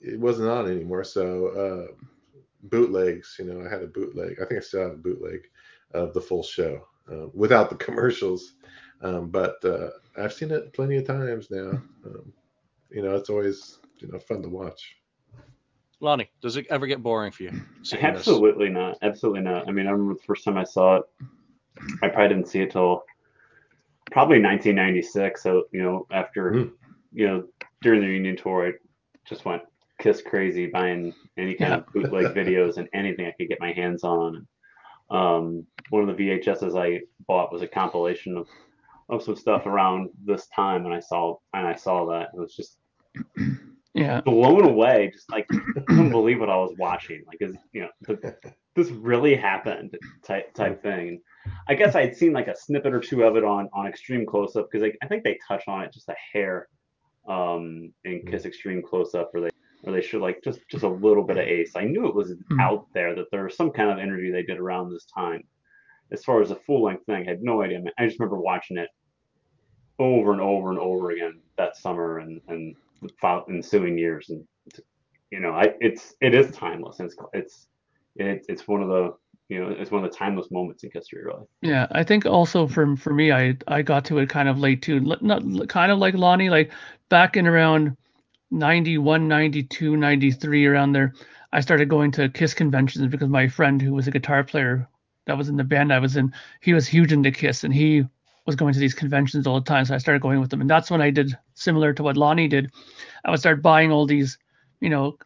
it 0.00 0.18
wasn't 0.18 0.48
on 0.48 0.70
anymore. 0.70 1.04
So 1.04 1.46
uh, 1.48 1.94
bootlegs, 2.64 3.36
you 3.38 3.44
know, 3.46 3.64
I 3.64 3.70
had 3.70 3.82
a 3.82 3.86
bootleg. 3.86 4.38
I 4.40 4.46
think 4.46 4.60
I 4.60 4.64
still 4.64 4.82
have 4.82 4.92
a 4.92 4.96
bootleg 4.96 5.40
of 5.94 6.12
the 6.12 6.20
full 6.20 6.42
show 6.42 6.86
uh, 7.10 7.26
without 7.32 7.70
the 7.70 7.76
commercials. 7.84 8.54
Um, 9.02 9.30
but 9.30 9.64
uh, 9.64 9.90
I've 10.18 10.32
seen 10.32 10.50
it 10.50 10.72
plenty 10.72 10.96
of 10.96 11.06
times 11.06 11.50
now. 11.50 11.70
Um, 12.04 12.32
you 12.90 13.02
know, 13.02 13.14
it's 13.14 13.30
always 13.30 13.78
you 13.98 14.08
know 14.08 14.18
fun 14.18 14.42
to 14.42 14.48
watch. 14.48 14.96
Lonnie, 16.00 16.30
does 16.40 16.56
it 16.56 16.66
ever 16.70 16.86
get 16.86 17.02
boring 17.02 17.30
for 17.30 17.44
you? 17.44 17.50
seeing 17.82 18.02
this? 18.02 18.16
Absolutely 18.16 18.70
not. 18.70 18.96
Absolutely 19.02 19.42
not. 19.42 19.68
I 19.68 19.72
mean, 19.72 19.86
I 19.86 19.90
remember 19.90 20.14
the 20.14 20.22
first 20.22 20.44
time 20.44 20.56
I 20.56 20.64
saw 20.64 20.96
it. 20.96 21.02
I 22.02 22.08
probably 22.08 22.28
didn't 22.34 22.48
see 22.48 22.60
it 22.60 22.70
till 22.70 23.02
probably 24.10 24.40
1996. 24.42 25.42
So 25.42 25.64
you 25.72 25.82
know, 25.82 26.06
after 26.10 26.50
Mm. 26.52 26.72
you 27.12 27.26
know 27.26 27.44
during 27.82 28.00
the 28.00 28.06
reunion 28.06 28.36
tour, 28.36 28.68
I 28.68 28.72
just 29.26 29.44
went 29.44 29.62
kiss 29.98 30.22
crazy 30.22 30.66
buying 30.66 31.12
any 31.36 31.54
kind 31.54 31.74
of 31.74 31.84
bootleg 31.92 32.34
videos 32.34 32.78
and 32.78 32.88
anything 32.94 33.26
I 33.26 33.32
could 33.32 33.48
get 33.48 33.60
my 33.60 33.72
hands 33.72 34.02
on. 34.02 34.46
Um, 35.10 35.66
one 35.90 36.08
of 36.08 36.16
the 36.16 36.28
VHSs 36.28 36.74
I 36.78 37.00
bought 37.26 37.52
was 37.52 37.62
a 37.62 37.68
compilation 37.68 38.36
of 38.36 38.48
of 39.08 39.22
some 39.22 39.34
stuff 39.36 39.66
around 39.66 40.08
this 40.24 40.46
time, 40.54 40.84
and 40.84 40.94
I 40.94 41.00
saw 41.00 41.36
and 41.52 41.66
I 41.66 41.74
saw 41.74 42.06
that 42.06 42.30
it 42.34 42.38
was 42.38 42.54
just 42.54 42.78
Yeah. 43.92 44.20
blown 44.20 44.64
away. 44.64 45.10
Just 45.12 45.30
like 45.30 45.46
couldn't 45.88 46.12
believe 46.12 46.40
what 46.40 46.48
I 46.50 46.56
was 46.56 46.74
watching. 46.78 47.22
Like, 47.26 47.38
is 47.40 47.56
you 47.72 47.82
know, 47.82 48.16
this 48.74 48.90
really 48.90 49.34
happened 49.34 49.96
type 50.24 50.54
type 50.54 50.82
thing. 50.82 51.20
I 51.68 51.74
guess 51.74 51.94
I 51.94 52.02
had 52.02 52.16
seen 52.16 52.32
like 52.32 52.48
a 52.48 52.56
snippet 52.56 52.94
or 52.94 53.00
two 53.00 53.24
of 53.24 53.36
it 53.36 53.44
on 53.44 53.68
on 53.72 53.86
Extreme 53.86 54.26
Close 54.26 54.56
Up 54.56 54.68
because 54.70 54.88
I 55.02 55.06
think 55.06 55.24
they 55.24 55.38
touch 55.46 55.64
on 55.68 55.82
it 55.82 55.92
just 55.92 56.08
a 56.08 56.14
hair 56.32 56.68
um 57.28 57.92
in 58.04 58.22
Kiss 58.26 58.44
Extreme 58.44 58.82
Close 58.82 59.14
Up 59.14 59.28
where 59.32 59.44
they 59.44 59.50
where 59.82 59.94
they 59.94 60.06
show 60.06 60.18
like 60.18 60.40
just 60.44 60.60
just 60.70 60.84
a 60.84 60.88
little 60.88 61.24
bit 61.24 61.38
of 61.38 61.44
Ace. 61.44 61.72
I 61.76 61.84
knew 61.84 62.06
it 62.06 62.14
was 62.14 62.34
out 62.60 62.86
there 62.94 63.14
that 63.14 63.26
there 63.30 63.44
was 63.44 63.56
some 63.56 63.70
kind 63.70 63.90
of 63.90 63.98
interview 63.98 64.32
they 64.32 64.42
did 64.42 64.58
around 64.58 64.90
this 64.90 65.06
time. 65.14 65.42
As 66.12 66.24
far 66.24 66.42
as 66.42 66.50
a 66.50 66.56
full 66.56 66.82
length 66.84 67.06
thing, 67.06 67.26
I 67.26 67.30
had 67.30 67.42
no 67.42 67.62
idea. 67.62 67.80
I 67.98 68.06
just 68.06 68.18
remember 68.18 68.40
watching 68.40 68.78
it 68.78 68.88
over 69.98 70.32
and 70.32 70.40
over 70.40 70.70
and 70.70 70.78
over 70.78 71.10
again 71.10 71.40
that 71.56 71.76
summer 71.76 72.18
and 72.18 72.40
and 72.48 72.74
the 73.02 73.44
ensuing 73.48 73.96
years 73.96 74.30
and 74.30 74.44
you 75.30 75.40
know 75.40 75.52
I 75.52 75.74
it's 75.80 76.14
it 76.20 76.34
is 76.34 76.50
timeless 76.52 77.00
and 77.00 77.08
it's 77.10 77.16
it's 77.32 77.66
it, 78.16 78.44
it's 78.48 78.66
one 78.66 78.82
of 78.82 78.88
the 78.88 79.14
you 79.48 79.60
know 79.60 79.70
it's 79.70 79.90
one 79.90 80.04
of 80.04 80.10
the 80.10 80.16
timeless 80.16 80.50
moments 80.50 80.84
in 80.84 80.90
history 80.92 81.24
really 81.24 81.44
Yeah, 81.62 81.86
I 81.90 82.04
think 82.04 82.26
also 82.26 82.66
for 82.66 82.96
for 82.96 83.12
me, 83.12 83.32
I 83.32 83.56
I 83.66 83.82
got 83.82 84.04
to 84.06 84.18
it 84.18 84.28
kind 84.28 84.48
of 84.48 84.58
late 84.58 84.82
too. 84.82 85.00
Not 85.00 85.68
kind 85.68 85.92
of 85.92 85.98
like 85.98 86.14
Lonnie, 86.14 86.50
like 86.50 86.72
back 87.08 87.36
in 87.36 87.46
around 87.46 87.96
91, 88.50 89.28
92, 89.28 89.96
93, 89.96 90.66
around 90.66 90.92
there. 90.92 91.14
I 91.52 91.60
started 91.60 91.88
going 91.88 92.12
to 92.12 92.28
Kiss 92.28 92.54
conventions 92.54 93.08
because 93.08 93.28
my 93.28 93.48
friend 93.48 93.82
who 93.82 93.92
was 93.92 94.06
a 94.06 94.12
guitar 94.12 94.44
player 94.44 94.88
that 95.26 95.36
was 95.36 95.48
in 95.48 95.56
the 95.56 95.64
band 95.64 95.92
I 95.92 95.98
was 95.98 96.16
in, 96.16 96.32
he 96.60 96.72
was 96.72 96.86
huge 96.86 97.12
into 97.12 97.32
Kiss 97.32 97.64
and 97.64 97.74
he 97.74 98.04
was 98.46 98.56
going 98.56 98.72
to 98.72 98.80
these 98.80 98.94
conventions 98.94 99.46
all 99.46 99.60
the 99.60 99.66
time. 99.66 99.84
So 99.84 99.94
I 99.94 99.98
started 99.98 100.22
going 100.22 100.40
with 100.40 100.50
them, 100.50 100.60
and 100.60 100.70
that's 100.70 100.90
when 100.90 101.02
I 101.02 101.10
did 101.10 101.36
similar 101.54 101.92
to 101.94 102.02
what 102.02 102.16
Lonnie 102.16 102.48
did. 102.48 102.70
I 103.24 103.30
would 103.30 103.40
start 103.40 103.62
buying 103.62 103.92
all 103.92 104.06
these, 104.06 104.38
you 104.80 104.88
know, 104.88 105.18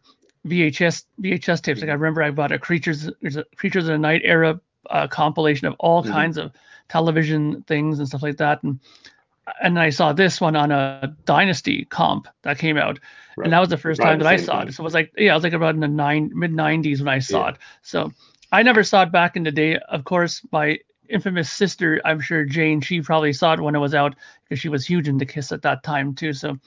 VHS 0.45 1.05
VHS 1.19 1.61
tapes. 1.61 1.81
Like 1.81 1.89
I 1.89 1.93
remember 1.93 2.21
I 2.23 2.31
bought 2.31 2.51
a 2.51 2.59
Creatures 2.59 3.09
there's 3.21 3.37
a 3.37 3.45
Creatures 3.57 3.85
of 3.85 3.93
the 3.93 3.97
Night 3.97 4.21
era 4.23 4.59
uh, 4.89 5.07
compilation 5.07 5.67
of 5.67 5.75
all 5.79 6.03
Mhm. 6.03 6.11
kinds 6.11 6.37
of 6.37 6.51
television 6.89 7.63
things 7.67 7.99
and 7.99 8.07
stuff 8.07 8.23
like 8.23 8.37
that, 8.37 8.63
and 8.63 8.79
and 9.61 9.79
I 9.79 9.89
saw 9.89 10.13
this 10.13 10.41
one 10.41 10.55
on 10.55 10.71
a 10.71 10.89
Dynasty 11.25 11.85
comp 11.89 12.27
that 12.43 12.57
came 12.57 12.77
out, 12.77 12.99
Right. 13.37 13.45
and 13.45 13.53
that 13.53 13.59
was 13.59 13.69
the 13.69 13.77
first 13.77 14.01
Right, 14.01 14.01
time 14.01 14.19
that 14.19 14.27
I 14.27 14.35
saw 14.37 14.61
it. 14.61 14.73
So 14.73 14.81
it 14.81 14.85
was 14.85 14.93
like 14.93 15.11
yeah, 15.17 15.31
it 15.31 15.35
was 15.35 15.43
like 15.43 15.53
about 15.53 15.75
in 15.75 15.81
the 15.81 15.87
nine 15.87 16.31
mid 16.33 16.51
90s 16.53 16.99
when 17.01 17.09
I 17.09 17.19
saw 17.19 17.47
Yeah. 17.47 17.49
it. 17.49 17.57
So 17.81 18.11
I 18.51 18.63
never 18.63 18.83
saw 18.83 19.03
it 19.03 19.11
back 19.11 19.35
in 19.35 19.43
the 19.43 19.51
day. 19.51 19.77
Of 19.89 20.03
course, 20.05 20.41
my 20.51 20.79
infamous 21.09 21.51
sister, 21.51 22.01
I'm 22.05 22.19
sure 22.19 22.45
Jane, 22.45 22.81
she 22.81 23.01
probably 23.01 23.33
saw 23.33 23.53
it 23.53 23.59
when 23.59 23.75
it 23.75 23.79
was 23.79 23.93
out 23.93 24.15
because 24.43 24.59
she 24.59 24.69
was 24.69 24.85
huge 24.85 25.07
into 25.07 25.25
Kiss 25.25 25.51
at 25.51 25.61
that 25.63 25.83
time 25.83 26.15
too. 26.15 26.33
So 26.33 26.57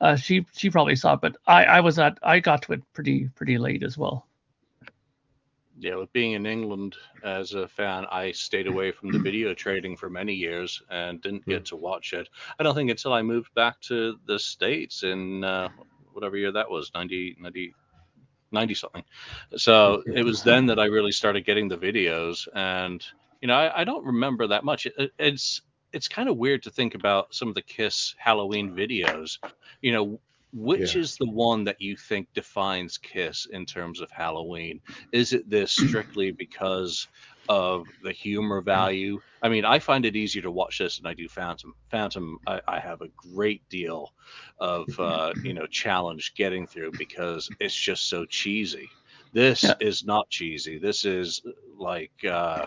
uh, 0.00 0.16
she 0.16 0.46
she 0.52 0.70
probably 0.70 0.96
saw 0.96 1.14
it, 1.14 1.20
but 1.20 1.36
I 1.46 1.64
I 1.64 1.80
was 1.80 1.98
at 1.98 2.18
I 2.22 2.40
got 2.40 2.62
to 2.62 2.72
it 2.72 2.82
pretty 2.92 3.28
pretty 3.34 3.58
late 3.58 3.82
as 3.82 3.96
well. 3.96 4.26
Yeah, 5.78 5.96
with 5.96 6.12
being 6.12 6.32
in 6.32 6.46
England 6.46 6.94
as 7.24 7.54
a 7.54 7.66
fan, 7.66 8.06
I 8.10 8.30
stayed 8.30 8.68
away 8.68 8.92
from 8.92 9.10
the 9.10 9.18
video 9.18 9.54
trading 9.54 9.96
for 9.96 10.08
many 10.08 10.32
years 10.32 10.80
and 10.88 11.20
didn't 11.20 11.46
get 11.46 11.64
to 11.66 11.76
watch 11.76 12.12
it. 12.12 12.28
I 12.58 12.62
don't 12.62 12.74
think 12.74 12.90
until 12.90 13.12
I 13.12 13.22
moved 13.22 13.52
back 13.54 13.80
to 13.82 14.16
the 14.26 14.38
States 14.38 15.02
in 15.02 15.42
uh, 15.42 15.70
whatever 16.12 16.36
year 16.36 16.52
that 16.52 16.70
was, 16.70 16.92
90, 16.94 17.36
90, 17.40 17.74
90 18.52 18.74
something. 18.74 19.04
So 19.56 20.04
it 20.06 20.24
was 20.24 20.44
then 20.44 20.66
that 20.66 20.78
I 20.78 20.84
really 20.84 21.12
started 21.12 21.44
getting 21.44 21.68
the 21.68 21.76
videos. 21.76 22.46
And, 22.54 23.04
you 23.40 23.48
know, 23.48 23.54
I, 23.54 23.80
I 23.80 23.84
don't 23.84 24.04
remember 24.04 24.46
that 24.48 24.64
much. 24.64 24.86
It, 24.86 25.12
it's, 25.18 25.60
it's 25.92 26.08
kind 26.08 26.28
of 26.28 26.36
weird 26.36 26.62
to 26.64 26.70
think 26.70 26.94
about 26.94 27.34
some 27.34 27.48
of 27.48 27.54
the 27.54 27.62
Kiss 27.62 28.14
Halloween 28.18 28.74
videos. 28.74 29.38
You 29.80 29.92
know, 29.92 30.20
which 30.52 30.94
Yeah. 30.94 30.96
is 30.96 31.16
the 31.16 31.30
one 31.30 31.64
that 31.64 31.80
you 31.80 31.96
think 31.96 32.28
defines 32.34 32.98
Kiss 32.98 33.46
in 33.50 33.64
terms 33.66 34.00
of 34.00 34.10
Halloween? 34.10 34.80
Is 35.12 35.32
it 35.32 35.48
this 35.50 35.72
strictly 35.72 36.30
because 36.32 37.08
of 37.48 37.86
the 38.02 38.12
humor 38.12 38.60
value? 38.62 39.20
I 39.42 39.48
mean, 39.48 39.64
I 39.64 39.78
find 39.78 40.04
it 40.04 40.16
easier 40.16 40.42
to 40.42 40.50
watch 40.50 40.78
this 40.78 40.96
than 40.98 41.06
I 41.06 41.14
do 41.14 41.28
Phantom. 41.28 41.74
Phantom, 41.90 42.38
I, 42.46 42.60
I 42.68 42.78
have 42.80 43.00
a 43.02 43.08
great 43.34 43.62
deal 43.68 44.12
of 44.58 44.88
uh, 44.98 45.34
you 45.42 45.54
know 45.54 45.66
challenge 45.66 46.32
getting 46.36 46.66
through 46.66 46.92
because 46.96 47.50
it's 47.58 47.74
just 47.74 48.08
so 48.08 48.24
cheesy. 48.26 48.92
This 49.32 49.72
Yeah. 49.72 49.76
is 49.80 50.04
not 50.04 50.28
cheesy. 50.30 50.78
This 50.78 51.04
is 51.04 51.42
like 51.78 52.12
uh, 52.28 52.66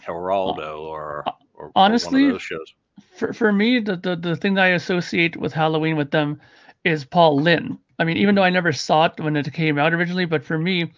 Geraldo 0.00 0.80
or, 0.80 1.24
or 1.26 1.34
or 1.54 1.72
Honestly, 1.76 2.26
of 2.26 2.32
those 2.32 2.42
shows. 2.42 2.74
for 3.16 3.32
for 3.32 3.52
me, 3.52 3.80
the, 3.80 3.96
the 3.96 4.16
the 4.16 4.36
thing 4.36 4.54
that 4.54 4.64
I 4.64 4.68
associate 4.68 5.36
with 5.36 5.52
Halloween 5.52 5.96
with 5.96 6.10
them 6.10 6.40
is 6.84 7.04
Paul 7.04 7.40
Lynde. 7.40 7.78
I 7.98 8.04
mean, 8.04 8.16
even 8.16 8.34
though 8.34 8.42
I 8.42 8.50
never 8.50 8.72
saw 8.72 9.06
it 9.06 9.20
when 9.20 9.36
it 9.36 9.52
came 9.52 9.78
out 9.78 9.92
originally, 9.92 10.24
but 10.24 10.42
for 10.42 10.58
me, 10.58 10.92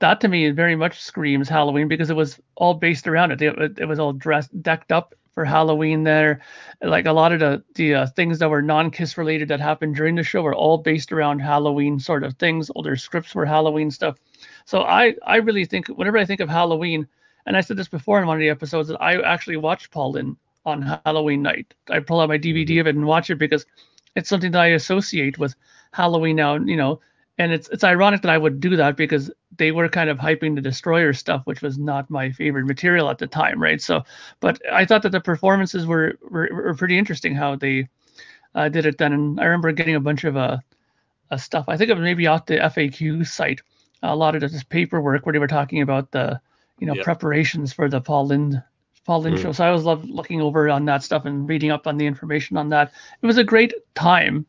that 0.00 0.20
to 0.20 0.28
me 0.28 0.50
very 0.50 0.74
much 0.74 1.00
screams 1.00 1.48
Halloween 1.48 1.86
because 1.86 2.10
it 2.10 2.16
was 2.16 2.40
all 2.56 2.74
based 2.74 3.06
around 3.06 3.30
it. 3.30 3.40
It, 3.40 3.78
it, 3.78 3.86
was 3.86 4.00
all 4.00 4.12
dressed, 4.12 4.62
decked 4.62 4.90
up 4.90 5.14
for 5.32 5.44
Halloween 5.44 6.02
there. 6.02 6.40
Like 6.82 7.06
a 7.06 7.12
lot 7.12 7.32
of 7.32 7.38
the 7.38 7.62
the 7.76 7.94
uh, 7.94 8.06
things 8.08 8.40
that 8.40 8.50
were 8.50 8.62
non-kiss 8.62 9.16
related 9.16 9.48
that 9.48 9.60
happened 9.60 9.94
during 9.94 10.16
the 10.16 10.24
show 10.24 10.42
were 10.42 10.54
all 10.54 10.78
based 10.78 11.12
around 11.12 11.38
Halloween 11.38 12.00
sort 12.00 12.24
of 12.24 12.34
things. 12.34 12.68
All 12.70 12.82
their 12.82 12.96
scripts 12.96 13.34
were 13.34 13.46
Halloween 13.46 13.90
stuff. 13.90 14.16
So 14.64 14.82
I 14.82 15.14
I 15.24 15.36
really 15.36 15.66
think 15.66 15.86
whenever 15.88 16.18
I 16.18 16.24
think 16.24 16.40
of 16.40 16.48
Halloween, 16.48 17.06
and 17.46 17.56
I 17.56 17.60
said 17.60 17.76
this 17.76 17.88
before 17.88 18.20
in 18.20 18.26
one 18.26 18.36
of 18.36 18.40
the 18.40 18.48
episodes 18.48 18.88
that 18.88 19.00
I 19.00 19.20
actually 19.22 19.56
watched 19.56 19.90
Paul 19.90 20.12
Lynde 20.12 20.36
on 20.66 21.00
Halloween 21.04 21.42
night. 21.42 21.74
I 21.88 22.00
pull 22.00 22.20
out 22.20 22.28
my 22.28 22.38
DVD 22.38 22.80
of 22.80 22.86
it 22.86 22.94
and 22.96 23.06
watch 23.06 23.30
it 23.30 23.36
because 23.36 23.64
it's 24.16 24.28
something 24.28 24.52
that 24.52 24.60
I 24.60 24.68
associate 24.68 25.38
with 25.38 25.54
Halloween 25.92 26.36
now, 26.36 26.56
you 26.56 26.76
know. 26.76 27.00
And 27.38 27.52
it's 27.52 27.70
it's 27.70 27.84
ironic 27.84 28.20
that 28.22 28.30
I 28.30 28.36
would 28.36 28.60
do 28.60 28.76
that 28.76 28.96
because 28.96 29.30
they 29.56 29.72
were 29.72 29.88
kind 29.88 30.10
of 30.10 30.18
hyping 30.18 30.54
the 30.54 30.60
Destroyer 30.60 31.14
stuff, 31.14 31.42
which 31.46 31.62
was 31.62 31.78
not 31.78 32.10
my 32.10 32.30
favorite 32.30 32.66
material 32.66 33.08
at 33.08 33.16
the 33.16 33.26
time, 33.26 33.62
right? 33.62 33.80
So, 33.80 34.02
but 34.40 34.60
I 34.70 34.84
thought 34.84 35.02
that 35.02 35.12
the 35.12 35.20
performances 35.20 35.86
were 35.86 36.18
were, 36.28 36.50
were 36.52 36.74
pretty 36.74 36.98
interesting 36.98 37.34
how 37.34 37.56
they 37.56 37.88
uh, 38.54 38.68
did 38.68 38.84
it 38.84 38.98
then. 38.98 39.14
And 39.14 39.40
I 39.40 39.44
remember 39.44 39.72
getting 39.72 39.94
a 39.94 40.00
bunch 40.00 40.24
of 40.24 40.36
uh, 40.36 40.58
uh 41.30 41.36
stuff. 41.38 41.64
I 41.68 41.78
think 41.78 41.88
it 41.88 41.94
was 41.94 42.02
maybe 42.02 42.26
off 42.26 42.44
the 42.44 42.58
FAQ 42.58 43.26
site. 43.26 43.62
A 44.02 44.14
lot 44.14 44.34
of 44.34 44.40
this 44.42 44.64
paperwork 44.64 45.24
where 45.24 45.32
they 45.32 45.38
were 45.38 45.46
talking 45.46 45.80
about 45.80 46.10
the 46.10 46.40
you 46.80 46.86
know 46.86 46.94
Yep. 46.94 47.04
preparations 47.04 47.72
for 47.72 47.88
the 47.88 48.00
Paul 48.00 48.26
Lynde 48.26 48.62
Paul 49.06 49.22
Lynde 49.22 49.36
Mm. 49.38 49.42
show. 49.42 49.52
So 49.52 49.64
I 49.64 49.68
always 49.68 49.84
loved 49.84 50.08
looking 50.10 50.40
over 50.40 50.68
on 50.70 50.84
that 50.86 51.02
stuff 51.02 51.24
and 51.24 51.48
reading 51.48 51.70
up 51.70 51.86
on 51.86 51.96
the 51.96 52.06
information 52.06 52.56
on 52.56 52.68
that. 52.70 52.92
It 53.22 53.26
was 53.26 53.38
a 53.38 53.44
great 53.44 53.72
time, 53.94 54.46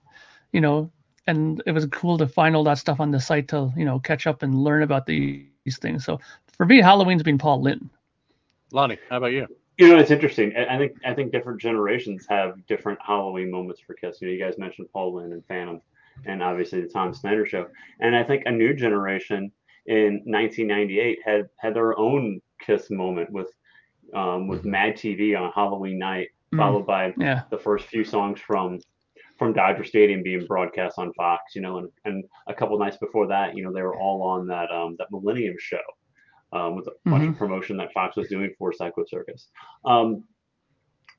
you 0.52 0.62
know, 0.62 0.92
and 1.28 1.62
it 1.66 1.72
was 1.72 1.86
cool 1.88 2.18
to 2.18 2.28
find 2.28 2.56
all 2.56 2.64
that 2.66 2.78
stuff 2.78 3.00
on 3.00 3.12
the 3.12 3.20
site 3.20 3.48
to, 3.50 3.72
you 3.78 3.86
know, 3.86 4.00
catch 4.00 4.28
up 4.28 4.44
and 4.44 4.56
learn 4.56 4.84
about 4.84 5.06
these 5.06 5.46
things. 5.82 6.06
So 6.06 6.20
for 6.58 6.66
me, 6.66 6.82
Halloween's 6.82 7.24
been 7.24 7.38
Paul 7.38 7.62
Lynde. 7.62 7.90
Lonnie, 8.72 8.98
how 9.10 9.18
about 9.18 9.32
you? 9.32 9.48
You 9.78 9.88
know, 9.88 9.98
it's 10.00 10.12
interesting. 10.12 10.54
I 10.56 10.76
I 10.76 10.78
think 10.78 10.92
I 11.06 11.14
think 11.14 11.32
different 11.32 11.60
generations 11.62 12.26
have 12.30 12.66
different 12.68 13.00
Halloween 13.06 13.50
moments 13.50 13.82
for 13.82 13.94
Kiss. 13.96 14.22
You 14.22 14.28
know, 14.28 14.34
you 14.34 14.40
guys 14.40 14.58
mentioned 14.58 14.90
Paul 14.94 15.16
Lynde 15.16 15.34
and 15.34 15.46
Phantom, 15.46 15.82
and 16.26 16.44
obviously 16.44 16.82
the 16.82 16.88
Tom 16.88 17.14
Snyder 17.14 17.46
show. 17.46 17.68
And 18.00 18.16
I 18.16 18.24
think 18.24 18.44
a 18.46 18.52
new 18.52 18.74
generation 18.74 19.52
in 19.86 20.22
1998 20.26 21.20
had 21.26 21.50
had 21.58 21.74
their 21.76 21.98
own 21.98 22.40
Kiss 22.60 22.90
moment 22.92 23.32
with 23.32 23.48
um, 24.14 24.48
with 24.48 24.66
Mad 24.66 24.96
TV 24.96 25.40
on 25.40 25.52
Halloween 25.54 25.98
night, 25.98 26.30
Mm. 26.54 26.58
followed 26.58 26.86
by 26.86 27.14
Yeah. 27.18 27.44
the 27.50 27.58
first 27.58 27.86
few 27.88 28.04
songs 28.04 28.40
from 28.42 28.80
from 29.40 29.54
Dodger 29.54 29.84
Stadium 29.86 30.22
being 30.22 30.46
broadcast 30.46 31.00
on 31.00 31.14
Fox. 31.14 31.56
You 31.56 31.62
know, 31.62 31.78
and, 31.78 31.90
and 32.06 32.24
a 32.48 32.54
couple 32.54 32.78
nights 32.78 32.98
before 32.98 33.26
that, 33.28 33.56
you 33.56 33.64
know, 33.64 33.72
they 33.72 33.82
were 33.82 33.96
all 33.98 34.22
on 34.22 34.48
that 34.48 34.70
um, 34.70 34.96
that 35.00 35.08
Millennium 35.12 35.56
show 35.58 35.80
um, 36.54 36.76
with 36.76 36.88
a 36.88 36.92
bunch 37.10 37.30
of 37.30 37.38
promotion 37.38 37.78
that 37.78 37.94
Fox 37.94 38.18
was 38.18 38.28
doing 38.28 38.52
for 38.60 38.74
Psycho 38.74 39.06
Circus. 39.08 39.48
Um, 39.86 40.26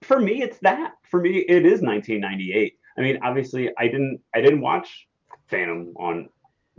for 0.02 0.20
me, 0.20 0.42
it's 0.42 0.58
that. 0.58 0.94
For 1.10 1.20
me, 1.20 1.38
it 1.48 1.64
is 1.64 1.80
1998. 1.80 2.74
I 2.98 3.00
mean, 3.00 3.18
obviously, 3.22 3.70
I 3.78 3.86
didn't 3.86 4.20
I 4.34 4.40
didn't 4.42 4.60
watch 4.60 5.08
Phantom 5.48 5.94
on 5.96 6.28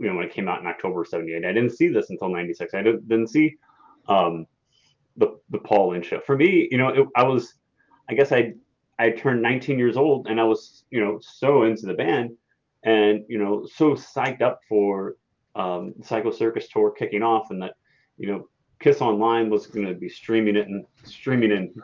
you 0.04 0.10
know 0.10 0.16
when 0.16 0.26
it 0.26 0.34
came 0.34 0.48
out 0.48 0.60
in 0.60 0.66
October 0.66 1.00
of 1.00 1.08
'78. 1.08 1.44
I 1.44 1.52
didn't 1.52 1.70
see 1.70 1.88
this 1.88 2.10
until 2.10 2.28
'96. 2.28 2.74
I 2.74 2.82
didn't, 2.82 3.08
didn't 3.08 3.28
see 3.28 3.56
um, 4.06 4.46
the 5.16 5.38
the 5.48 5.58
Paul 5.58 5.90
Lynde 5.90 6.04
show. 6.04 6.20
For 6.20 6.36
me, 6.36 6.68
you 6.70 6.76
know, 6.76 6.88
it, 6.88 7.08
I 7.16 7.24
was 7.24 7.54
I 8.10 8.14
guess 8.14 8.30
I 8.30 8.52
I 8.98 9.10
turned 9.10 9.40
19 9.40 9.78
years 9.78 9.96
old 9.96 10.28
and 10.28 10.38
I 10.38 10.44
was 10.44 10.84
you 10.90 11.00
know 11.00 11.18
so 11.22 11.64
into 11.64 11.86
the 11.86 11.94
band 11.94 12.36
and 12.84 13.24
you 13.28 13.38
know 13.38 13.66
so 13.66 13.94
psyched 13.94 14.42
up 14.42 14.60
for 14.68 15.16
um, 15.54 15.94
Psycho 16.02 16.30
Circus 16.30 16.68
tour 16.68 16.90
kicking 16.90 17.22
off 17.22 17.50
and 17.50 17.62
that 17.62 17.74
you 18.18 18.28
know 18.28 18.48
Kiss 18.80 19.00
Online 19.00 19.48
was 19.48 19.66
going 19.66 19.86
to 19.86 19.94
be 19.94 20.10
streaming 20.10 20.56
it 20.56 20.68
and 20.68 20.84
streaming 21.04 21.50
in 21.50 21.74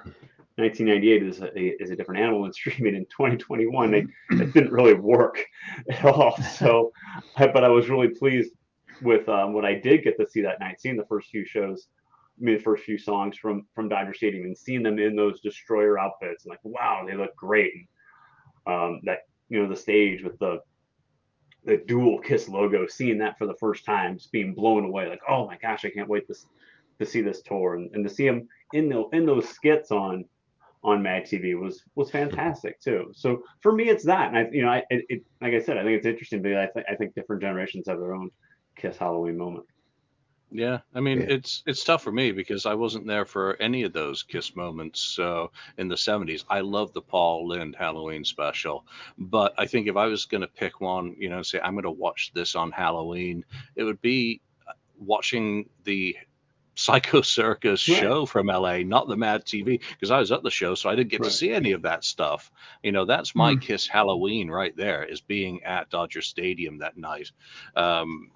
1998 0.60 1.22
is 1.22 1.40
a, 1.40 1.82
is 1.82 1.90
a 1.90 1.96
different 1.96 2.20
animal 2.20 2.42
than 2.42 2.52
streaming 2.52 2.94
in 2.94 3.04
2021. 3.06 3.94
It, 3.94 4.06
it 4.30 4.52
didn't 4.52 4.72
really 4.72 4.94
work 4.94 5.44
at 5.90 6.04
all. 6.04 6.36
So, 6.42 6.92
but 7.36 7.64
I 7.64 7.68
was 7.68 7.88
really 7.88 8.08
pleased 8.08 8.52
with 9.02 9.28
um, 9.28 9.52
what 9.52 9.64
I 9.64 9.74
did 9.74 10.04
get 10.04 10.18
to 10.18 10.28
see 10.28 10.42
that 10.42 10.60
night, 10.60 10.80
seeing 10.80 10.96
the 10.96 11.06
first 11.06 11.30
few 11.30 11.44
shows, 11.44 11.88
I 12.40 12.44
mean, 12.44 12.56
the 12.56 12.62
first 12.62 12.84
few 12.84 12.98
songs 12.98 13.36
from 13.36 13.66
from 13.74 13.88
Dodger 13.88 14.14
Stadium, 14.14 14.44
and 14.44 14.56
seeing 14.56 14.82
them 14.82 14.98
in 14.98 15.16
those 15.16 15.40
destroyer 15.40 15.98
outfits, 15.98 16.44
and 16.44 16.50
like, 16.50 16.60
wow, 16.62 17.04
they 17.06 17.14
look 17.14 17.34
great. 17.36 17.72
And, 17.74 17.86
um, 18.74 19.00
that 19.04 19.20
you 19.48 19.62
know 19.62 19.68
the 19.68 19.76
stage 19.76 20.22
with 20.22 20.38
the 20.38 20.60
the 21.64 21.76
dual 21.76 22.18
kiss 22.18 22.48
logo, 22.48 22.86
seeing 22.86 23.18
that 23.18 23.36
for 23.36 23.46
the 23.46 23.56
first 23.60 23.84
time, 23.84 24.16
just 24.16 24.32
being 24.32 24.54
blown 24.54 24.84
away, 24.84 25.08
like, 25.08 25.20
oh 25.28 25.46
my 25.46 25.58
gosh, 25.58 25.84
I 25.84 25.90
can't 25.90 26.08
wait 26.08 26.26
to 26.28 26.34
to 26.98 27.06
see 27.06 27.20
this 27.20 27.42
tour 27.42 27.74
and, 27.74 27.90
and 27.94 28.06
to 28.06 28.14
see 28.14 28.26
them 28.26 28.48
in 28.72 28.88
the 28.88 29.04
in 29.12 29.26
those 29.26 29.48
skits 29.48 29.90
on 29.90 30.24
on 30.82 31.02
Mad 31.02 31.24
TV 31.24 31.58
was 31.58 31.82
was 31.94 32.10
fantastic 32.10 32.80
too. 32.80 33.10
So 33.14 33.42
for 33.60 33.72
me, 33.72 33.88
it's 33.88 34.04
that, 34.04 34.28
and 34.28 34.38
I 34.38 34.48
you 34.52 34.62
know, 34.62 34.68
I 34.70 34.82
it, 34.90 35.04
it 35.08 35.22
like 35.40 35.54
I 35.54 35.60
said, 35.60 35.76
I 35.78 35.84
think 35.84 35.98
it's 35.98 36.06
interesting 36.06 36.42
because 36.42 36.58
I 36.58 36.66
think 36.72 36.86
I 36.90 36.94
think 36.96 37.14
different 37.14 37.42
generations 37.42 37.86
have 37.88 37.98
their 37.98 38.14
own 38.14 38.30
Kiss 38.76 38.96
Halloween 38.96 39.36
moment. 39.36 39.66
Yeah, 40.52 40.80
I 40.94 41.00
mean 41.00 41.20
Yeah. 41.20 41.26
it's 41.28 41.62
it's 41.66 41.84
tough 41.84 42.02
for 42.02 42.10
me 42.10 42.32
because 42.32 42.66
I 42.66 42.74
wasn't 42.74 43.06
there 43.06 43.24
for 43.24 43.56
any 43.62 43.84
of 43.84 43.92
those 43.92 44.22
Kiss 44.24 44.56
moments. 44.56 45.00
So 45.00 45.52
in 45.78 45.86
the 45.88 45.94
'70s, 45.94 46.44
I 46.48 46.60
love 46.60 46.92
the 46.92 47.02
Paul 47.02 47.46
Lynde 47.46 47.76
Halloween 47.78 48.24
special, 48.24 48.84
but 49.16 49.54
I 49.58 49.66
think 49.66 49.86
if 49.86 49.96
I 49.96 50.06
was 50.06 50.24
going 50.24 50.40
to 50.40 50.48
pick 50.48 50.80
one, 50.80 51.14
you 51.18 51.28
know, 51.28 51.42
say 51.42 51.60
I'm 51.60 51.74
going 51.74 51.84
to 51.84 51.90
watch 51.92 52.32
this 52.34 52.56
on 52.56 52.72
Halloween, 52.72 53.44
it 53.76 53.84
would 53.84 54.00
be 54.00 54.40
uh, 54.66 54.72
watching 54.98 55.68
the 55.84 56.16
Psycho 56.80 57.20
Circus 57.22 57.80
Right. 57.86 58.08
show 58.08 58.26
from 58.26 58.50
LA, 58.50 58.84
not 58.84 59.08
the 59.08 59.16
Mad 59.16 59.44
TV, 59.46 59.80
because 59.92 60.10
I 60.10 60.18
was 60.18 60.32
at 60.32 60.42
the 60.42 60.50
show, 60.50 60.74
so 60.74 60.88
I 60.90 60.96
didn't 60.96 61.10
get 61.10 61.22
Right. 61.22 61.24
to 61.24 61.30
see 61.30 61.52
any 61.52 61.72
of 61.72 61.82
that 61.82 62.04
stuff. 62.04 62.50
You 62.82 62.92
know, 62.92 63.04
that's 63.04 63.34
my 63.34 63.54
Kiss 63.56 63.86
Halloween 63.88 64.50
right 64.50 64.76
there, 64.76 65.04
is 65.04 65.20
being 65.20 65.62
at 65.64 65.90
Dodger 65.90 66.22
Stadium 66.22 66.78
that 66.78 66.96
night. 66.96 67.30
Um, 67.76 68.30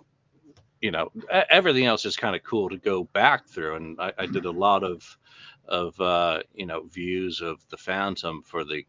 you 0.81 0.91
know, 0.91 1.11
e- 1.33 1.43
everything 1.51 1.85
else 1.87 2.05
is 2.05 2.17
kind 2.17 2.37
of 2.37 2.43
cool 2.43 2.69
to 2.71 2.79
go 2.79 3.05
back 3.05 3.47
through, 3.49 3.77
and 3.77 4.01
I, 4.01 4.13
I 4.19 4.27
did 4.27 4.45
a 4.45 4.51
lot 4.53 4.83
of 4.85 5.19
of 5.69 5.99
uh, 6.01 6.41
you 6.55 6.67
know 6.67 6.85
views 6.93 7.41
of 7.41 7.59
the 7.71 7.77
Phantom 7.77 8.43
for 8.43 8.65
the, 8.65 8.85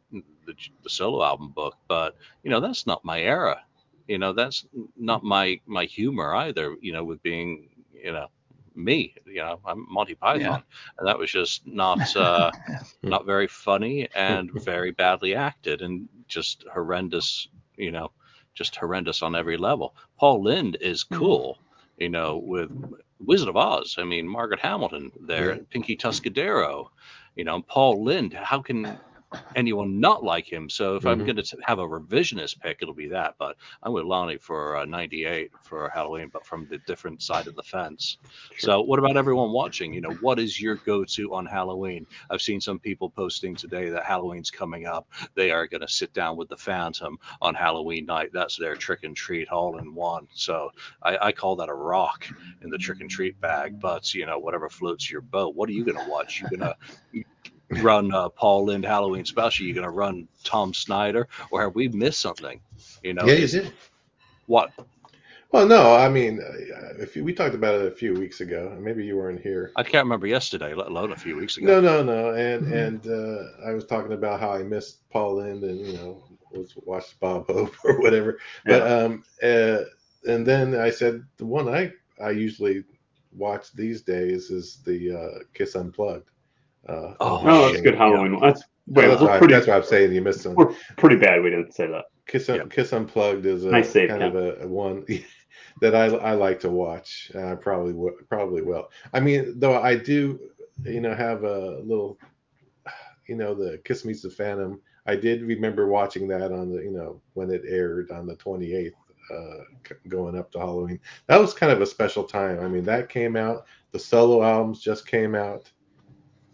the 0.45 0.55
the 0.83 0.89
solo 0.89 1.23
album 1.23 1.51
book, 1.53 1.75
but 1.87 2.15
you 2.43 2.49
know 2.51 2.59
that's 2.61 2.85
not 2.87 3.03
my 3.05 3.21
era. 3.21 3.61
You 4.07 4.19
know, 4.19 4.33
that's 4.33 4.65
not 4.97 5.23
my 5.23 5.59
my 5.65 5.85
humor 5.85 6.35
either. 6.35 6.75
You 6.81 6.93
know, 6.93 7.03
with 7.03 7.21
being 7.23 7.69
you 7.93 8.11
know 8.13 8.27
me. 8.75 9.15
You 9.25 9.37
know, 9.41 9.59
I'm 9.65 9.85
Monty 9.89 10.15
Python, 10.15 10.41
Yeah. 10.41 10.59
and 10.97 11.07
that 11.07 11.17
was 11.17 11.31
just 11.31 11.65
not 11.67 12.15
uh, 12.15 12.51
not 13.03 13.25
very 13.25 13.47
funny 13.47 14.07
and 14.15 14.51
very 14.51 14.91
badly 14.91 15.35
acted 15.35 15.81
and 15.81 16.07
just 16.27 16.65
horrendous. 16.73 17.47
You 17.77 17.91
know, 17.91 18.11
just 18.53 18.75
horrendous 18.75 19.21
on 19.21 19.35
every 19.35 19.57
level. 19.57 19.95
Paul 20.17 20.43
Lynde 20.43 20.77
is 20.81 21.03
cool. 21.03 21.59
You 21.97 22.09
know, 22.09 22.37
with 22.37 22.71
Wizard 23.19 23.47
of 23.49 23.55
Oz. 23.57 23.95
I 23.97 24.03
mean, 24.03 24.27
Margaret 24.27 24.59
Hamilton 24.59 25.11
there. 25.21 25.57
Pinky 25.69 25.95
Tuscadero, 25.95 26.87
you 27.35 27.43
know, 27.45 27.61
Paul 27.61 28.03
Lynde. 28.03 28.33
How 28.33 28.61
can 28.61 28.97
anyone 29.55 29.99
not 29.99 30.23
like 30.23 30.51
him? 30.51 30.69
So 30.69 30.95
if 30.95 31.05
I'm 31.05 31.21
Mhm. 31.21 31.25
going 31.25 31.35
to 31.37 31.57
have 31.63 31.79
a 31.79 31.87
revisionist 31.87 32.59
pick, 32.59 32.79
it'll 32.81 32.93
be 32.93 33.07
that. 33.07 33.35
But 33.39 33.55
I'm 33.83 33.93
with 33.93 34.05
Lonnie 34.05 34.37
for 34.37 34.75
uh, 34.77 34.85
98 34.85 35.51
for 35.61 35.89
Halloween, 35.89 36.29
but 36.31 36.45
from 36.45 36.67
the 36.67 36.77
different 36.79 37.21
side 37.21 37.47
of 37.47 37.55
the 37.55 37.63
fence. 37.63 38.17
So 38.57 38.81
what 38.81 38.99
about 38.99 39.17
everyone 39.17 39.51
watching? 39.51 39.93
You 39.93 40.01
know, 40.01 40.13
what 40.15 40.39
is 40.39 40.59
your 40.59 40.75
go-to 40.77 41.33
on 41.33 41.45
Halloween? 41.45 42.05
I've 42.29 42.41
seen 42.41 42.59
some 42.61 42.79
people 42.79 43.09
posting 43.09 43.55
today 43.55 43.89
that 43.89 44.03
Halloween's 44.05 44.51
coming 44.51 44.85
up. 44.85 45.07
They 45.35 45.51
are 45.51 45.67
going 45.67 45.81
to 45.81 45.87
sit 45.87 46.13
down 46.13 46.37
with 46.37 46.49
the 46.49 46.57
Phantom 46.57 47.17
on 47.41 47.55
Halloween 47.55 48.05
night. 48.05 48.31
That's 48.33 48.57
their 48.57 48.75
trick 48.75 49.03
and 49.03 49.15
treat 49.15 49.49
all 49.49 49.77
in 49.77 49.93
one. 49.95 50.27
So 50.33 50.69
I, 51.01 51.17
I 51.27 51.31
call 51.31 51.55
that 51.57 51.69
a 51.69 51.73
rock 51.73 52.25
in 52.61 52.69
the 52.69 52.77
trick 52.77 52.99
and 53.01 53.09
treat 53.09 53.39
bag. 53.39 53.79
But 53.79 54.13
you 54.13 54.25
know, 54.25 54.37
whatever 54.39 54.69
floats 54.69 55.09
your 55.09 55.21
boat. 55.21 55.55
What 55.55 55.69
are 55.69 55.73
you 55.73 55.85
going 55.85 55.97
to 55.97 56.09
watch? 56.09 56.39
You're 56.39 56.49
going 56.49 56.59
to 56.59 56.75
run 57.69 58.13
uh, 58.13 58.29
Paul 58.29 58.65
Lynde 58.65 58.85
Halloween 58.85 59.25
special? 59.25 59.65
You 59.65 59.73
going 59.73 59.85
to 59.85 59.91
run 59.91 60.27
Tom 60.43 60.73
Snyder, 60.73 61.27
or 61.51 61.61
have 61.63 61.75
we 61.75 61.87
missed 61.89 62.19
something? 62.19 62.59
You 63.03 63.13
know, 63.13 63.25
yeah, 63.25 63.33
is- 63.33 63.51
did. 63.51 63.71
what? 64.47 64.71
Well, 65.51 65.67
no, 65.67 65.95
I 65.95 66.09
mean, 66.09 66.41
uh, 66.41 67.01
if 67.01 67.15
you, 67.15 67.23
we 67.23 67.31
talked 67.33 67.55
about 67.55 67.75
it 67.79 67.87
a 67.87 67.95
few 67.95 68.13
weeks 68.13 68.41
ago. 68.41 68.75
Maybe 68.81 69.05
you 69.05 69.15
weren't 69.15 69.39
here. 69.39 69.71
I 69.77 69.83
can't 69.83 70.03
remember 70.03 70.27
yesterday, 70.27 70.73
let 70.73 70.87
alone 70.87 71.13
a 71.13 71.15
few 71.15 71.37
weeks 71.37 71.55
ago. 71.55 71.67
No, 71.67 71.79
no, 71.79 72.03
no. 72.03 72.33
And 72.33 72.65
Mhm. 72.67 72.87
and 72.87 73.07
uh, 73.07 73.69
I 73.69 73.73
was 73.73 73.85
talking 73.85 74.11
about 74.11 74.41
how 74.41 74.51
I 74.51 74.63
missed 74.63 75.07
Paul 75.09 75.35
Lynde 75.37 75.63
and 75.63 75.79
you 75.79 75.93
know 75.93 76.23
was 76.51 76.73
watched 76.83 77.17
Bob 77.21 77.47
Hope 77.51 77.73
or 77.85 78.01
whatever. 78.01 78.37
Yeah. 78.67 78.79
But 78.79 78.91
um 78.91 79.23
uh, 79.41 79.83
and 80.27 80.45
then 80.45 80.75
I 80.75 80.89
said 80.89 81.23
the 81.37 81.45
one 81.45 81.69
I 81.69 81.91
I 82.21 82.31
usually 82.31 82.83
watch 83.31 83.71
these 83.73 84.01
days 84.01 84.49
is 84.49 84.81
the 84.83 85.11
uh, 85.17 85.39
Kiss 85.53 85.75
Unplugged. 85.75 86.29
Uh, 86.87 87.13
Oh, 87.19 87.41
Oh, 87.43 87.67
that's 87.67 87.79
a 87.79 87.81
good 87.81 87.95
Halloween 87.95 88.33
one. 88.39 88.41
That's 88.49 88.63
wait, 88.87 89.07
that's, 89.07 89.21
we're 89.21 89.27
why, 89.27 89.37
pretty, 89.39 89.53
that's 89.53 89.67
why 89.67 89.75
I'm 89.75 89.83
saying 89.83 90.13
you 90.13 90.21
missed 90.21 90.41
some. 90.41 90.55
we're 90.55 90.73
pretty 90.97 91.15
bad. 91.17 91.41
We 91.41 91.49
didn't 91.49 91.73
say 91.73 91.87
that. 91.87 92.05
Kiss 92.27 92.49
Un- 92.49 92.69
Kiss 92.69 92.91
Unplugged 92.93 93.45
is 93.45 93.65
a 93.65 93.71
Nice 93.71 93.89
save, 93.91 94.09
kind 94.09 94.21
Ken. 94.21 94.29
of 94.29 94.35
a, 94.35 94.63
a 94.63 94.67
one 94.67 95.05
that 95.81 95.95
I 95.95 96.05
I 96.05 96.31
like 96.33 96.59
to 96.61 96.69
watch. 96.69 97.31
And 97.33 97.45
I 97.45 97.55
probably 97.55 97.93
w- 97.93 98.17
probably 98.29 98.61
will. 98.61 98.89
I 99.13 99.19
mean, 99.19 99.59
though 99.59 99.79
I 99.81 99.95
do, 99.95 100.39
you 100.83 101.01
know, 101.01 101.13
have 101.15 101.43
a 101.43 101.79
little, 101.83 102.17
you 103.27 103.35
know, 103.35 103.53
the 103.55 103.79
Kiss 103.83 104.05
Meets 104.05 104.21
the 104.21 104.29
Phantom. 104.29 104.81
I 105.07 105.15
did 105.15 105.43
remember 105.43 105.87
watching 105.87 106.27
that 106.29 106.51
on 106.51 106.71
the, 106.71 106.81
you 106.81 106.89
know, 106.91 107.21
when 107.35 107.51
it 107.51 107.61
aired 107.67 108.09
on 108.09 108.25
the 108.25 108.35
28th, 108.37 108.91
uh, 109.31 109.93
going 110.07 110.35
up 110.37 110.51
to 110.51 110.57
Halloween. 110.59 110.99
That 111.27 111.39
was 111.39 111.53
kind 111.53 111.71
of 111.71 111.79
a 111.79 111.85
special 111.85 112.23
time. 112.23 112.59
I 112.59 112.67
mean, 112.67 112.83
that 112.85 113.07
came 113.09 113.35
out. 113.35 113.65
The 113.91 113.99
solo 113.99 114.43
albums 114.43 114.81
just 114.81 115.05
came 115.07 115.35
out, 115.35 115.71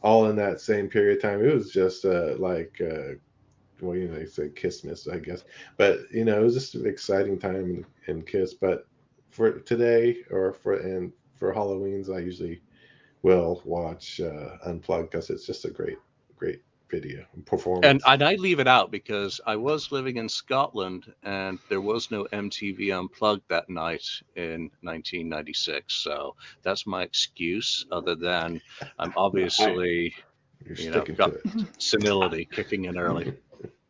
all 0.01 0.29
in 0.29 0.35
that 0.37 0.61
same 0.61 0.87
period 0.87 1.17
of 1.17 1.21
time. 1.21 1.43
It 1.45 1.53
was 1.53 1.71
just 1.71 2.05
uh, 2.05 2.35
like. 2.37 2.79
Uh, 2.81 3.15
well, 3.81 3.97
you 3.97 4.07
know, 4.07 4.15
they 4.15 4.25
say 4.25 4.49
Kissmas, 4.49 5.11
I 5.11 5.17
guess. 5.17 5.43
But 5.75 6.01
you 6.11 6.23
know, 6.23 6.39
it 6.39 6.43
was 6.43 6.53
just 6.53 6.75
an 6.75 6.85
exciting 6.85 7.39
time 7.39 7.55
in, 7.55 7.85
in 8.07 8.21
Kiss. 8.21 8.53
But 8.53 8.85
for 9.31 9.59
today 9.59 10.17
or 10.29 10.53
for 10.53 10.75
and 10.75 11.11
for 11.39 11.51
Halloween's, 11.51 12.09
I 12.09 12.19
usually 12.19 12.61
will 13.23 13.61
watch 13.65 14.21
uh, 14.21 14.57
Unplugged 14.65 15.11
because 15.11 15.29
it's 15.29 15.45
just 15.45 15.65
a 15.65 15.71
great, 15.71 15.97
great 16.37 16.61
video 16.91 17.25
and 17.33 17.45
performance. 17.45 17.85
And, 17.85 18.01
and 18.05 18.21
I 18.21 18.35
leave 18.35 18.59
it 18.59 18.67
out 18.67 18.91
because 18.91 19.39
I 19.47 19.55
was 19.55 19.91
living 19.91 20.17
in 20.17 20.29
Scotland 20.29 21.11
and 21.23 21.57
there 21.69 21.81
was 21.81 22.11
no 22.11 22.27
MTV 22.31 22.97
Unplugged 22.97 23.47
that 23.49 23.69
night 23.69 24.05
in 24.35 24.69
1996. 24.81 25.93
So 25.93 26.35
that's 26.61 26.85
my 26.85 27.03
excuse, 27.03 27.85
other 27.91 28.15
than 28.15 28.61
I'm 28.99 29.13
obviously, 29.17 30.13
You're 30.65 30.75
you 30.75 30.91
know, 30.91 31.01
got 31.03 31.33
senility 31.79 32.45
kicking 32.45 32.85
in 32.85 32.97
early. 32.97 33.33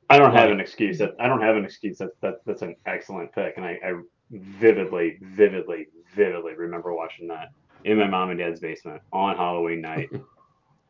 I 0.10 0.18
don't 0.18 0.36
have 0.36 0.52
an 0.52 0.60
excuse. 0.60 0.98
That 1.00 1.16
I 1.20 1.28
don't 1.28 1.42
have 1.42 1.56
an 1.56 1.66
excuse. 1.66 1.98
That, 1.98 2.20
that 2.22 2.42
that's 2.46 2.62
an 2.62 2.76
excellent 2.86 3.34
pick, 3.34 3.56
and 3.56 3.66
I, 3.66 3.80
I 3.84 3.94
vividly, 4.30 5.18
vividly, 5.22 5.88
vividly 6.14 6.54
remember 6.54 6.94
watching 6.94 7.28
that 7.30 7.54
in 7.86 7.98
my 7.98 8.08
mom 8.08 8.30
and 8.30 8.40
dad's 8.40 8.60
basement 8.60 9.02
on 9.12 9.36
Halloween 9.38 9.82
night. 9.82 10.10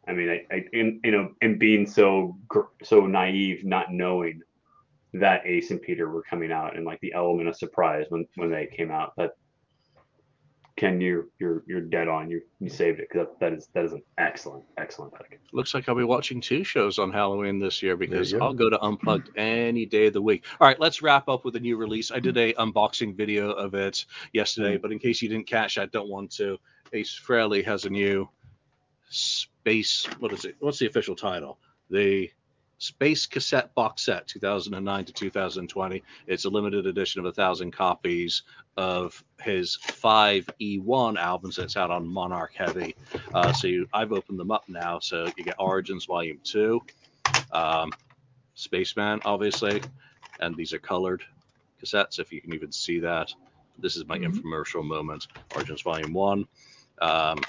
I 0.07 0.13
mean, 0.13 0.29
I, 0.29 0.53
I 0.53 0.65
in, 0.73 0.99
you 1.03 1.11
know, 1.11 1.31
and 1.41 1.59
being 1.59 1.87
so 1.87 2.37
so 2.83 3.05
naive, 3.05 3.63
not 3.63 3.93
knowing 3.93 4.41
that 5.13 5.45
Ace 5.45 5.71
and 5.71 5.81
Peter 5.81 6.09
were 6.09 6.23
coming 6.23 6.51
out, 6.51 6.75
and 6.75 6.85
like 6.85 6.99
the 7.01 7.13
element 7.13 7.49
of 7.49 7.55
surprise 7.55 8.05
when 8.09 8.25
when 8.35 8.49
they 8.49 8.67
came 8.67 8.91
out. 8.91 9.13
That 9.17 9.31
Ken, 10.81 10.99
you're 10.99 11.27
you're 11.39 11.63
you're 11.67 11.81
dead 11.81 12.07
on. 12.07 12.31
You 12.31 12.41
you 12.59 12.67
saved 12.67 12.99
it 12.99 13.07
because 13.11 13.27
that, 13.27 13.39
that 13.39 13.53
is 13.53 13.67
that 13.73 13.85
is 13.85 13.91
an 13.91 14.01
excellent 14.17 14.63
excellent 14.77 15.13
pick. 15.13 15.39
Looks 15.53 15.75
like 15.75 15.87
I'll 15.87 15.95
be 15.95 16.03
watching 16.03 16.41
two 16.41 16.63
shows 16.63 16.97
on 16.97 17.11
Halloween 17.11 17.59
this 17.59 17.83
year 17.83 17.95
because 17.95 18.33
go. 18.33 18.39
I'll 18.39 18.53
go 18.53 18.69
to 18.69 18.79
Unplugged 18.81 19.29
any 19.37 19.85
day 19.85 20.07
of 20.07 20.13
the 20.13 20.21
week. 20.21 20.45
All 20.59 20.67
right, 20.67 20.79
let's 20.79 21.03
wrap 21.03 21.29
up 21.29 21.45
with 21.45 21.55
a 21.55 21.59
new 21.59 21.77
release. 21.77 22.09
I 22.09 22.19
did 22.19 22.35
a 22.37 22.53
unboxing 22.53 23.15
video 23.15 23.51
of 23.51 23.75
it 23.75 24.05
yesterday, 24.33 24.77
mm. 24.77 24.81
but 24.81 24.91
in 24.91 24.97
case 24.97 25.21
you 25.21 25.29
didn't 25.29 25.45
catch, 25.45 25.77
I 25.77 25.85
don't 25.85 26.09
want 26.09 26.31
to. 26.37 26.57
Ace 26.93 27.19
Frehley 27.23 27.63
has 27.63 27.85
a 27.85 27.89
new 27.89 28.27
space. 29.61 30.07
What 30.19 30.33
is 30.33 30.45
it? 30.45 30.55
What's 30.59 30.79
the 30.79 30.87
official 30.87 31.15
title? 31.15 31.59
The 31.91 32.31
Space 32.79 33.27
Cassette 33.27 33.75
Box 33.75 34.01
Set, 34.01 34.27
2009 34.27 35.05
to 35.05 35.13
2020. 35.13 36.03
It's 36.25 36.45
a 36.45 36.49
limited 36.49 36.87
edition 36.87 37.19
of 37.19 37.25
a 37.25 37.31
thousand 37.31 37.71
copies 37.71 38.41
of 38.75 39.23
his 39.39 39.75
five 39.75 40.49
E1 40.59 41.15
albums 41.19 41.57
that's 41.57 41.77
out 41.77 41.91
on 41.91 42.07
Monarch 42.07 42.53
Heavy. 42.55 42.95
Uh, 43.35 43.53
so 43.53 43.67
you, 43.67 43.87
I've 43.93 44.11
opened 44.11 44.39
them 44.39 44.49
up 44.49 44.63
now. 44.67 44.97
So 44.97 45.27
you 45.37 45.43
get 45.43 45.55
Origins 45.59 46.05
Volume 46.05 46.39
2, 46.43 46.81
um, 47.51 47.91
Spaceman, 48.55 49.21
obviously, 49.25 49.83
and 50.39 50.55
these 50.55 50.73
are 50.73 50.79
colored 50.79 51.23
cassettes, 51.83 52.17
if 52.17 52.33
you 52.33 52.41
can 52.41 52.55
even 52.55 52.71
see 52.71 52.99
that. 52.99 53.31
This 53.77 53.95
is 53.95 54.07
my 54.07 54.17
infomercial 54.17 54.83
moment. 54.83 55.27
Origins 55.53 55.83
Volume 55.83 56.13
1, 56.13 56.47
um, 56.99 57.39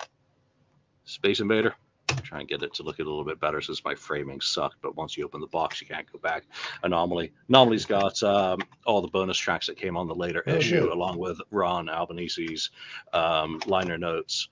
Space 1.06 1.40
Invader. 1.40 1.74
Try 2.22 2.40
and 2.40 2.48
get 2.48 2.62
it 2.62 2.74
to 2.74 2.82
look 2.82 2.98
a 2.98 3.02
little 3.02 3.24
bit 3.24 3.40
better 3.40 3.60
since 3.60 3.84
my 3.84 3.94
framing 3.94 4.40
sucked, 4.40 4.76
but 4.82 4.96
once 4.96 5.16
you 5.16 5.24
open 5.24 5.40
the 5.40 5.46
box, 5.46 5.80
you 5.80 5.86
can't 5.86 6.10
go 6.12 6.18
back. 6.18 6.44
Anomaly. 6.82 7.32
Anomaly's 7.48 7.84
got 7.84 8.22
um, 8.22 8.60
all 8.86 9.00
the 9.00 9.08
bonus 9.08 9.38
tracks 9.38 9.66
that 9.66 9.76
came 9.76 9.96
on 9.96 10.08
the 10.08 10.14
later 10.14 10.42
Oh, 10.46 10.54
issue, 10.54 10.80
good. 10.82 10.92
along 10.92 11.18
with 11.18 11.40
Ron 11.50 11.88
Albanese's 11.88 12.70
um, 13.12 13.60
liner 13.66 13.98
notes 13.98 14.48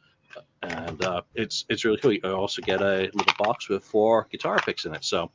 and 0.63 1.03
uh, 1.05 1.23
it's 1.35 1.65
it's 1.69 1.85
really 1.85 1.99
cool. 1.99 2.13
You 2.13 2.21
also 2.25 2.63
get 2.63 2.81
a 2.83 3.11
little 3.15 3.35
box 3.39 3.69
with 3.69 3.85
four 3.85 4.29
guitar 4.31 4.59
picks 4.59 4.85
in 4.85 4.95
it. 4.95 5.05
So 5.05 5.31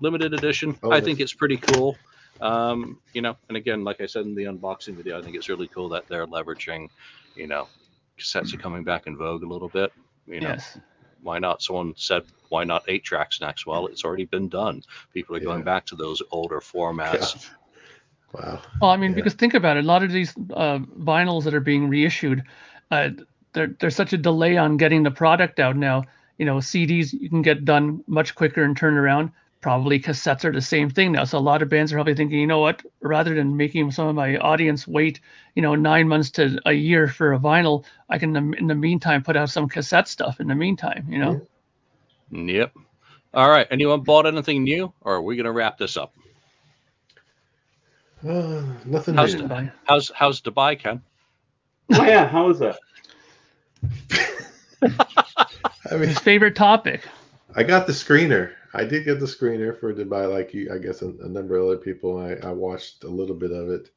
limited 0.00 0.34
edition. 0.34 0.78
Oh, 0.82 0.92
I 0.92 1.00
think 1.00 1.20
it's 1.20 1.32
pretty 1.32 1.56
cool. 1.56 1.96
Um, 2.40 2.98
you 3.14 3.22
know, 3.22 3.36
and 3.48 3.56
again, 3.56 3.82
like 3.82 4.00
I 4.00 4.06
said 4.06 4.26
in 4.26 4.34
the 4.34 4.44
unboxing 4.44 4.94
video, 4.94 5.18
I 5.18 5.22
think 5.22 5.36
it's 5.36 5.48
really 5.48 5.68
cool 5.68 5.88
that 5.90 6.06
they're 6.08 6.26
leveraging, 6.26 6.90
you 7.34 7.46
know, 7.46 7.66
cassettes 8.18 8.52
are 8.52 8.58
coming 8.58 8.84
back 8.84 9.06
in 9.06 9.16
vogue 9.16 9.42
a 9.42 9.46
little 9.46 9.68
bit. 9.68 9.92
You 10.26 10.40
know, 10.40 10.48
Yes. 10.50 10.78
Why 11.26 11.38
not? 11.38 11.60
Someone 11.62 11.92
said, 11.96 12.22
why 12.48 12.64
not 12.64 12.84
eight 12.88 13.04
tracks 13.04 13.40
next? 13.40 13.66
Well, 13.66 13.86
it's 13.88 14.04
already 14.04 14.24
been 14.24 14.48
done. 14.48 14.82
People 15.12 15.36
are 15.36 15.40
going 15.40 15.64
back 15.64 15.84
to 15.86 15.96
those 15.96 16.22
older 16.30 16.60
formats. 16.60 17.50
Wow. 18.32 18.60
Well, 18.80 18.90
I 18.90 18.96
mean, 18.96 19.10
Yeah. 19.10 19.16
because 19.16 19.34
think 19.34 19.54
about 19.54 19.76
it, 19.76 19.84
a 19.84 19.86
lot 19.86 20.02
of 20.02 20.12
these 20.12 20.32
uh, 20.54 20.78
vinyls 20.98 21.44
that 21.44 21.54
are 21.54 21.60
being 21.60 21.88
reissued, 21.88 22.42
uh, 22.90 23.10
there, 23.52 23.68
there's 23.80 23.96
such 23.96 24.12
a 24.12 24.18
delay 24.18 24.56
on 24.56 24.76
getting 24.76 25.02
the 25.02 25.10
product 25.10 25.58
out 25.58 25.76
now. 25.76 26.04
You 26.38 26.44
know, 26.44 26.56
CDs 26.56 27.12
you 27.12 27.28
can 27.30 27.42
get 27.42 27.64
done 27.64 28.04
much 28.06 28.34
quicker 28.34 28.62
and 28.62 28.76
turn 28.76 28.94
around. 28.96 29.32
Probably 29.66 29.98
cassettes 29.98 30.44
are 30.44 30.52
the 30.52 30.60
same 30.60 30.88
thing 30.90 31.10
now. 31.10 31.24
So 31.24 31.38
a 31.38 31.40
lot 31.40 31.60
of 31.60 31.68
bands 31.68 31.92
are 31.92 31.96
probably 31.96 32.14
thinking, 32.14 32.38
you 32.38 32.46
know 32.46 32.60
what, 32.60 32.82
rather 33.00 33.34
than 33.34 33.56
making 33.56 33.90
some 33.90 34.06
of 34.06 34.14
my 34.14 34.36
audience 34.36 34.86
wait, 34.86 35.18
you 35.56 35.62
know, 35.62 35.74
nine 35.74 36.06
months 36.06 36.30
to 36.38 36.60
a 36.66 36.72
year 36.72 37.08
for 37.08 37.32
a 37.32 37.38
vinyl, 37.40 37.84
I 38.08 38.18
can 38.18 38.54
in 38.54 38.68
the 38.68 38.76
meantime 38.76 39.24
put 39.24 39.36
out 39.36 39.50
some 39.50 39.68
cassette 39.68 40.06
stuff 40.06 40.38
in 40.38 40.46
the 40.46 40.54
meantime. 40.54 41.06
You 41.08 41.18
know. 41.18 41.40
Yep. 42.30 42.74
All 43.34 43.50
right. 43.50 43.66
Anyone 43.68 44.02
bought 44.02 44.28
anything 44.28 44.62
new, 44.62 44.92
or 45.00 45.16
are 45.16 45.22
we 45.22 45.34
gonna 45.34 45.50
wrap 45.50 45.78
this 45.78 45.96
up? 45.96 46.14
Uh, 48.24 48.62
nothing 48.84 49.16
How's 49.16 49.34
new. 49.34 49.48
Dubai. 49.48 49.72
how's 49.82 50.12
how's 50.14 50.40
Dubai, 50.40 50.78
Ken? 50.78 51.02
Oh 51.92 52.04
yeah, 52.04 52.28
how 52.28 52.46
was 52.46 52.60
that? 52.60 52.78
I 55.90 55.96
mean, 55.96 56.10
His 56.10 56.20
favorite 56.20 56.54
topic. 56.54 57.02
I 57.56 57.64
got 57.64 57.88
the 57.88 57.92
screener. 57.92 58.52
I 58.74 58.84
did 58.84 59.04
get 59.04 59.20
the 59.20 59.26
screener 59.26 59.78
for 59.78 59.92
Dubai, 59.94 60.30
like 60.30 60.52
you. 60.54 60.72
I 60.72 60.78
guess 60.78 61.02
a, 61.02 61.08
a 61.08 61.28
number 61.28 61.56
of 61.56 61.66
other 61.66 61.76
people. 61.78 62.18
I, 62.18 62.32
I 62.46 62.52
watched 62.52 63.04
a 63.04 63.08
little 63.08 63.36
bit 63.36 63.50
of 63.52 63.68
it. 63.70 63.90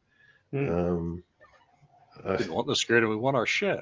Hmm. 0.51 0.69
Um, 0.69 1.23
uh, 2.23 2.35
Didn't 2.37 2.53
want 2.53 2.67
the 2.67 2.75
screen, 2.75 2.99
and 3.03 3.09
we 3.09 3.15
want 3.15 3.35
our 3.37 3.45
shit. 3.45 3.81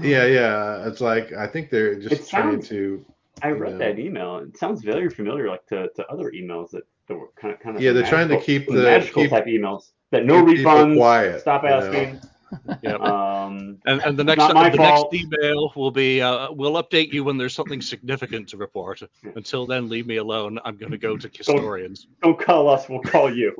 yeah, 0.00 0.24
yeah. 0.26 0.86
It's 0.88 1.00
like 1.00 1.32
I 1.32 1.46
think 1.46 1.70
they're 1.70 1.94
just 2.00 2.12
It 2.12 2.28
trying 2.28 2.52
sounds- 2.54 2.68
to. 2.70 3.04
I 3.42 3.48
you 3.48 3.56
read 3.56 3.72
know, 3.72 3.78
that 3.78 3.98
email. 3.98 4.38
It 4.38 4.56
sounds 4.56 4.82
very 4.82 5.10
familiar, 5.10 5.48
like 5.50 5.66
to, 5.66 5.88
to 5.96 6.06
other 6.08 6.30
emails 6.32 6.70
that, 6.70 6.84
that 7.06 7.14
were 7.16 7.28
kind 7.36 7.52
of 7.52 7.60
kind 7.60 7.76
of 7.76 7.82
Yeah, 7.82 7.92
they're 7.92 8.06
trying 8.06 8.28
to 8.28 8.40
keep 8.40 8.66
the- 8.66 8.72
magical 8.82 9.22
keep- 9.22 9.30
type 9.30 9.44
emails 9.44 9.90
that 10.10 10.24
no 10.24 10.44
keep 10.46 10.56
people 10.56 10.72
refunds. 10.72 10.96
quiet, 10.96 11.40
Stop 11.42 11.62
you 11.64 11.68
know. 11.68 12.20
Asking. 12.52 12.78
Yep. 12.82 13.00
Um, 13.46 13.78
And, 13.86 14.00
and 14.02 14.18
the 14.18 14.24
next 14.24 14.38
not 14.38 14.72
the 14.72 14.76
fault. 14.76 15.12
next 15.12 15.24
email 15.24 15.72
will 15.76 15.90
be 15.90 16.20
uh, 16.20 16.50
we'll 16.50 16.82
update 16.82 17.12
you 17.12 17.22
when 17.24 17.36
there's 17.36 17.54
something 17.54 17.80
significant 17.80 18.48
to 18.48 18.56
report. 18.56 19.02
Until 19.34 19.66
then, 19.66 19.88
leave 19.88 20.06
me 20.06 20.16
alone. 20.16 20.58
I'm 20.64 20.76
going 20.76 20.92
to 20.92 20.98
go 20.98 21.16
to 21.16 21.28
historians. 21.32 22.06
Don't 22.22 22.38
call 22.40 22.68
us. 22.68 22.88
We'll 22.88 23.00
call 23.02 23.32
you. 23.34 23.54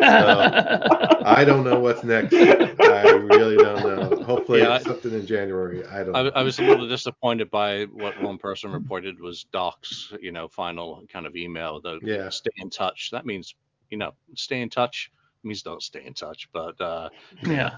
I 0.00 1.44
don't 1.46 1.64
know 1.64 1.80
what's 1.80 2.02
next. 2.04 2.34
I 2.34 3.02
really 3.10 3.56
don't 3.56 3.82
know. 3.82 4.22
Hopefully, 4.24 4.60
Yeah, 4.60 4.76
it's 4.76 4.84
something 4.86 5.12
in 5.12 5.26
January. 5.26 5.84
I 5.86 6.04
don't. 6.04 6.14
I, 6.16 6.22
know. 6.22 6.30
I 6.34 6.42
was 6.42 6.58
a 6.58 6.62
little 6.62 6.88
disappointed 6.88 7.50
by 7.50 7.84
what 7.84 8.20
one 8.22 8.38
person 8.38 8.70
reported 8.72 9.20
was 9.20 9.44
Doc's, 9.52 10.12
you 10.20 10.32
know, 10.32 10.48
final 10.48 11.04
kind 11.12 11.26
of 11.26 11.36
email. 11.36 11.80
The 11.80 11.98
Yeah. 12.02 12.28
stay 12.30 12.50
in 12.56 12.70
touch. 12.70 13.10
That 13.12 13.26
means, 13.26 13.54
you 13.90 13.98
know, 13.98 14.12
stay 14.34 14.60
in 14.60 14.70
touch 14.70 15.10
means 15.44 15.62
don't 15.62 15.82
stay 15.82 16.04
in 16.04 16.14
touch. 16.14 16.48
But 16.52 16.80
uh, 16.80 17.08
Yeah. 17.42 17.76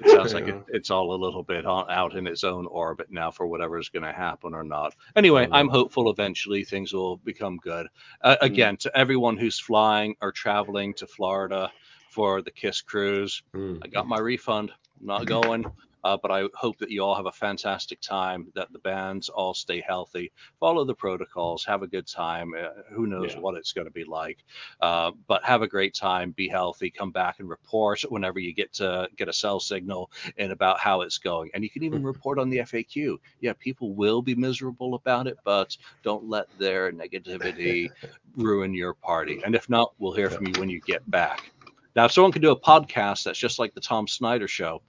it 0.00 0.10
sounds 0.10 0.34
like 0.34 0.46
Yeah. 0.46 0.54
it, 0.56 0.64
it's 0.68 0.90
all 0.90 1.12
a 1.14 1.18
little 1.22 1.42
bit 1.42 1.66
on, 1.66 1.90
out 1.90 2.14
in 2.16 2.26
its 2.26 2.44
own 2.44 2.66
orbit 2.66 3.10
now 3.10 3.30
for 3.30 3.46
whatever 3.46 3.78
is 3.78 3.88
going 3.88 4.04
to 4.04 4.12
happen 4.12 4.54
or 4.54 4.64
not. 4.64 4.94
Anyway, 5.16 5.48
I'm 5.50 5.68
hopeful 5.68 6.10
eventually 6.10 6.64
things 6.64 6.92
will 6.92 7.16
become 7.18 7.56
good. 7.58 7.86
Uh, 8.22 8.36
again, 8.40 8.76
to 8.78 8.96
everyone 8.96 9.36
who's 9.36 9.58
flying 9.58 10.14
or 10.22 10.32
traveling 10.32 10.94
to 10.94 11.06
Florida 11.06 11.70
for 12.10 12.42
the 12.42 12.50
Kiss 12.50 12.80
cruise, 12.80 13.42
Mm. 13.54 13.80
I 13.84 13.88
got 13.88 14.06
my 14.06 14.18
refund. 14.18 14.70
I'm 15.00 15.06
not 15.06 15.26
going. 15.26 15.64
Uh, 16.04 16.16
but 16.20 16.30
I 16.30 16.44
hope 16.54 16.78
that 16.78 16.90
you 16.90 17.02
all 17.02 17.14
have 17.14 17.26
a 17.26 17.32
fantastic 17.32 18.00
time, 18.00 18.48
that 18.54 18.72
the 18.72 18.78
bands 18.78 19.28
all 19.28 19.54
stay 19.54 19.80
healthy, 19.80 20.32
follow 20.60 20.84
the 20.84 20.94
protocols, 20.94 21.64
have 21.64 21.82
a 21.82 21.86
good 21.88 22.06
time. 22.06 22.52
Uh, 22.58 22.68
who 22.92 23.06
knows 23.06 23.34
Yeah. 23.34 23.40
what 23.40 23.54
it's 23.56 23.72
going 23.72 23.86
to 23.86 23.92
be 23.92 24.04
like. 24.04 24.44
Uh, 24.80 25.12
but 25.26 25.44
have 25.44 25.62
a 25.62 25.68
great 25.68 25.94
time, 25.94 26.32
be 26.32 26.48
healthy, 26.48 26.90
come 26.90 27.10
back 27.10 27.40
and 27.40 27.48
report 27.48 28.00
whenever 28.08 28.38
you 28.38 28.54
get 28.54 28.72
to 28.74 29.08
get 29.16 29.28
a 29.28 29.32
cell 29.32 29.60
signal 29.60 30.10
and 30.36 30.52
about 30.52 30.78
how 30.78 31.00
it's 31.02 31.18
going. 31.18 31.50
And 31.54 31.62
you 31.64 31.70
can 31.70 31.82
even 31.82 32.02
report 32.12 32.38
on 32.38 32.50
the 32.50 32.58
FAQ. 32.58 33.18
Yeah, 33.40 33.52
people 33.58 33.94
will 33.94 34.22
be 34.22 34.34
miserable 34.34 34.94
about 34.94 35.26
it, 35.26 35.38
but 35.44 35.76
don't 36.02 36.24
let 36.28 36.46
their 36.56 36.92
negativity 36.92 37.92
ruin 38.36 38.74
your 38.74 38.94
party. 38.94 39.40
And 39.44 39.54
if 39.54 39.68
not, 39.68 39.92
we'll 39.98 40.12
hear 40.12 40.30
from 40.30 40.46
you 40.46 40.56
when 40.58 40.68
you 40.68 40.80
get 40.80 41.08
back. 41.10 41.52
Now, 41.96 42.04
if 42.04 42.12
someone 42.12 42.32
could 42.32 42.42
do 42.42 42.50
a 42.52 42.60
podcast 42.60 43.24
that's 43.24 43.38
just 43.38 43.58
like 43.58 43.74
the 43.74 43.80
Tom 43.80 44.06
Snyder 44.06 44.46
show, 44.48 44.82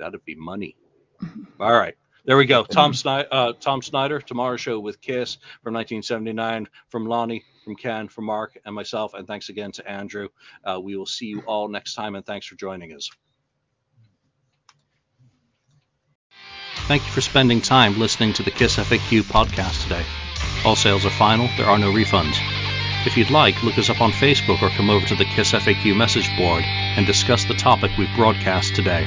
that'd 0.00 0.24
be 0.24 0.34
money. 0.34 0.76
All 1.58 1.72
right. 1.72 1.94
There 2.24 2.36
we 2.36 2.46
go. 2.46 2.64
Tom 2.64 2.92
Snyder, 2.92 3.28
uh, 3.30 3.52
Tom 3.58 3.80
Snyder, 3.82 4.20
tomorrow's 4.20 4.60
show 4.60 4.78
with 4.78 5.00
Kiss 5.00 5.36
from 5.62 5.74
1979, 5.74 6.68
from 6.88 7.06
Lonnie, 7.06 7.44
from 7.64 7.76
Ken, 7.76 8.08
from 8.08 8.26
Mark, 8.26 8.58
and 8.64 8.74
myself. 8.74 9.14
And 9.14 9.26
thanks 9.26 9.48
again 9.48 9.72
to 9.72 9.90
Andrew. 9.90 10.28
Uh, 10.64 10.78
we 10.80 10.96
will 10.96 11.06
see 11.06 11.26
you 11.26 11.40
all 11.40 11.68
next 11.68 11.94
time, 11.94 12.14
and 12.14 12.24
thanks 12.24 12.46
for 12.46 12.56
joining 12.56 12.92
us. 12.92 13.10
Thank 16.88 17.04
you 17.04 17.10
for 17.12 17.20
spending 17.20 17.60
time 17.60 17.98
listening 17.98 18.32
to 18.34 18.42
the 18.42 18.50
Kiss 18.50 18.76
FAQ 18.76 19.22
podcast 19.22 19.82
today. 19.84 20.04
All 20.64 20.76
sales 20.76 21.06
are 21.06 21.10
final, 21.10 21.48
there 21.56 21.66
are 21.66 21.78
no 21.78 21.90
refunds. 21.90 22.36
If 23.06 23.16
you'd 23.16 23.30
like, 23.30 23.62
look 23.62 23.78
us 23.78 23.88
up 23.88 24.00
on 24.02 24.12
Facebook 24.12 24.60
or 24.60 24.68
come 24.70 24.90
over 24.90 25.06
to 25.06 25.14
the 25.14 25.24
Kiss 25.24 25.52
FAQ 25.52 25.96
message 25.96 26.28
board 26.36 26.64
and 26.64 27.06
discuss 27.06 27.44
the 27.44 27.54
topic 27.54 27.92
we've 27.96 28.14
broadcast 28.14 28.74
today. 28.74 29.06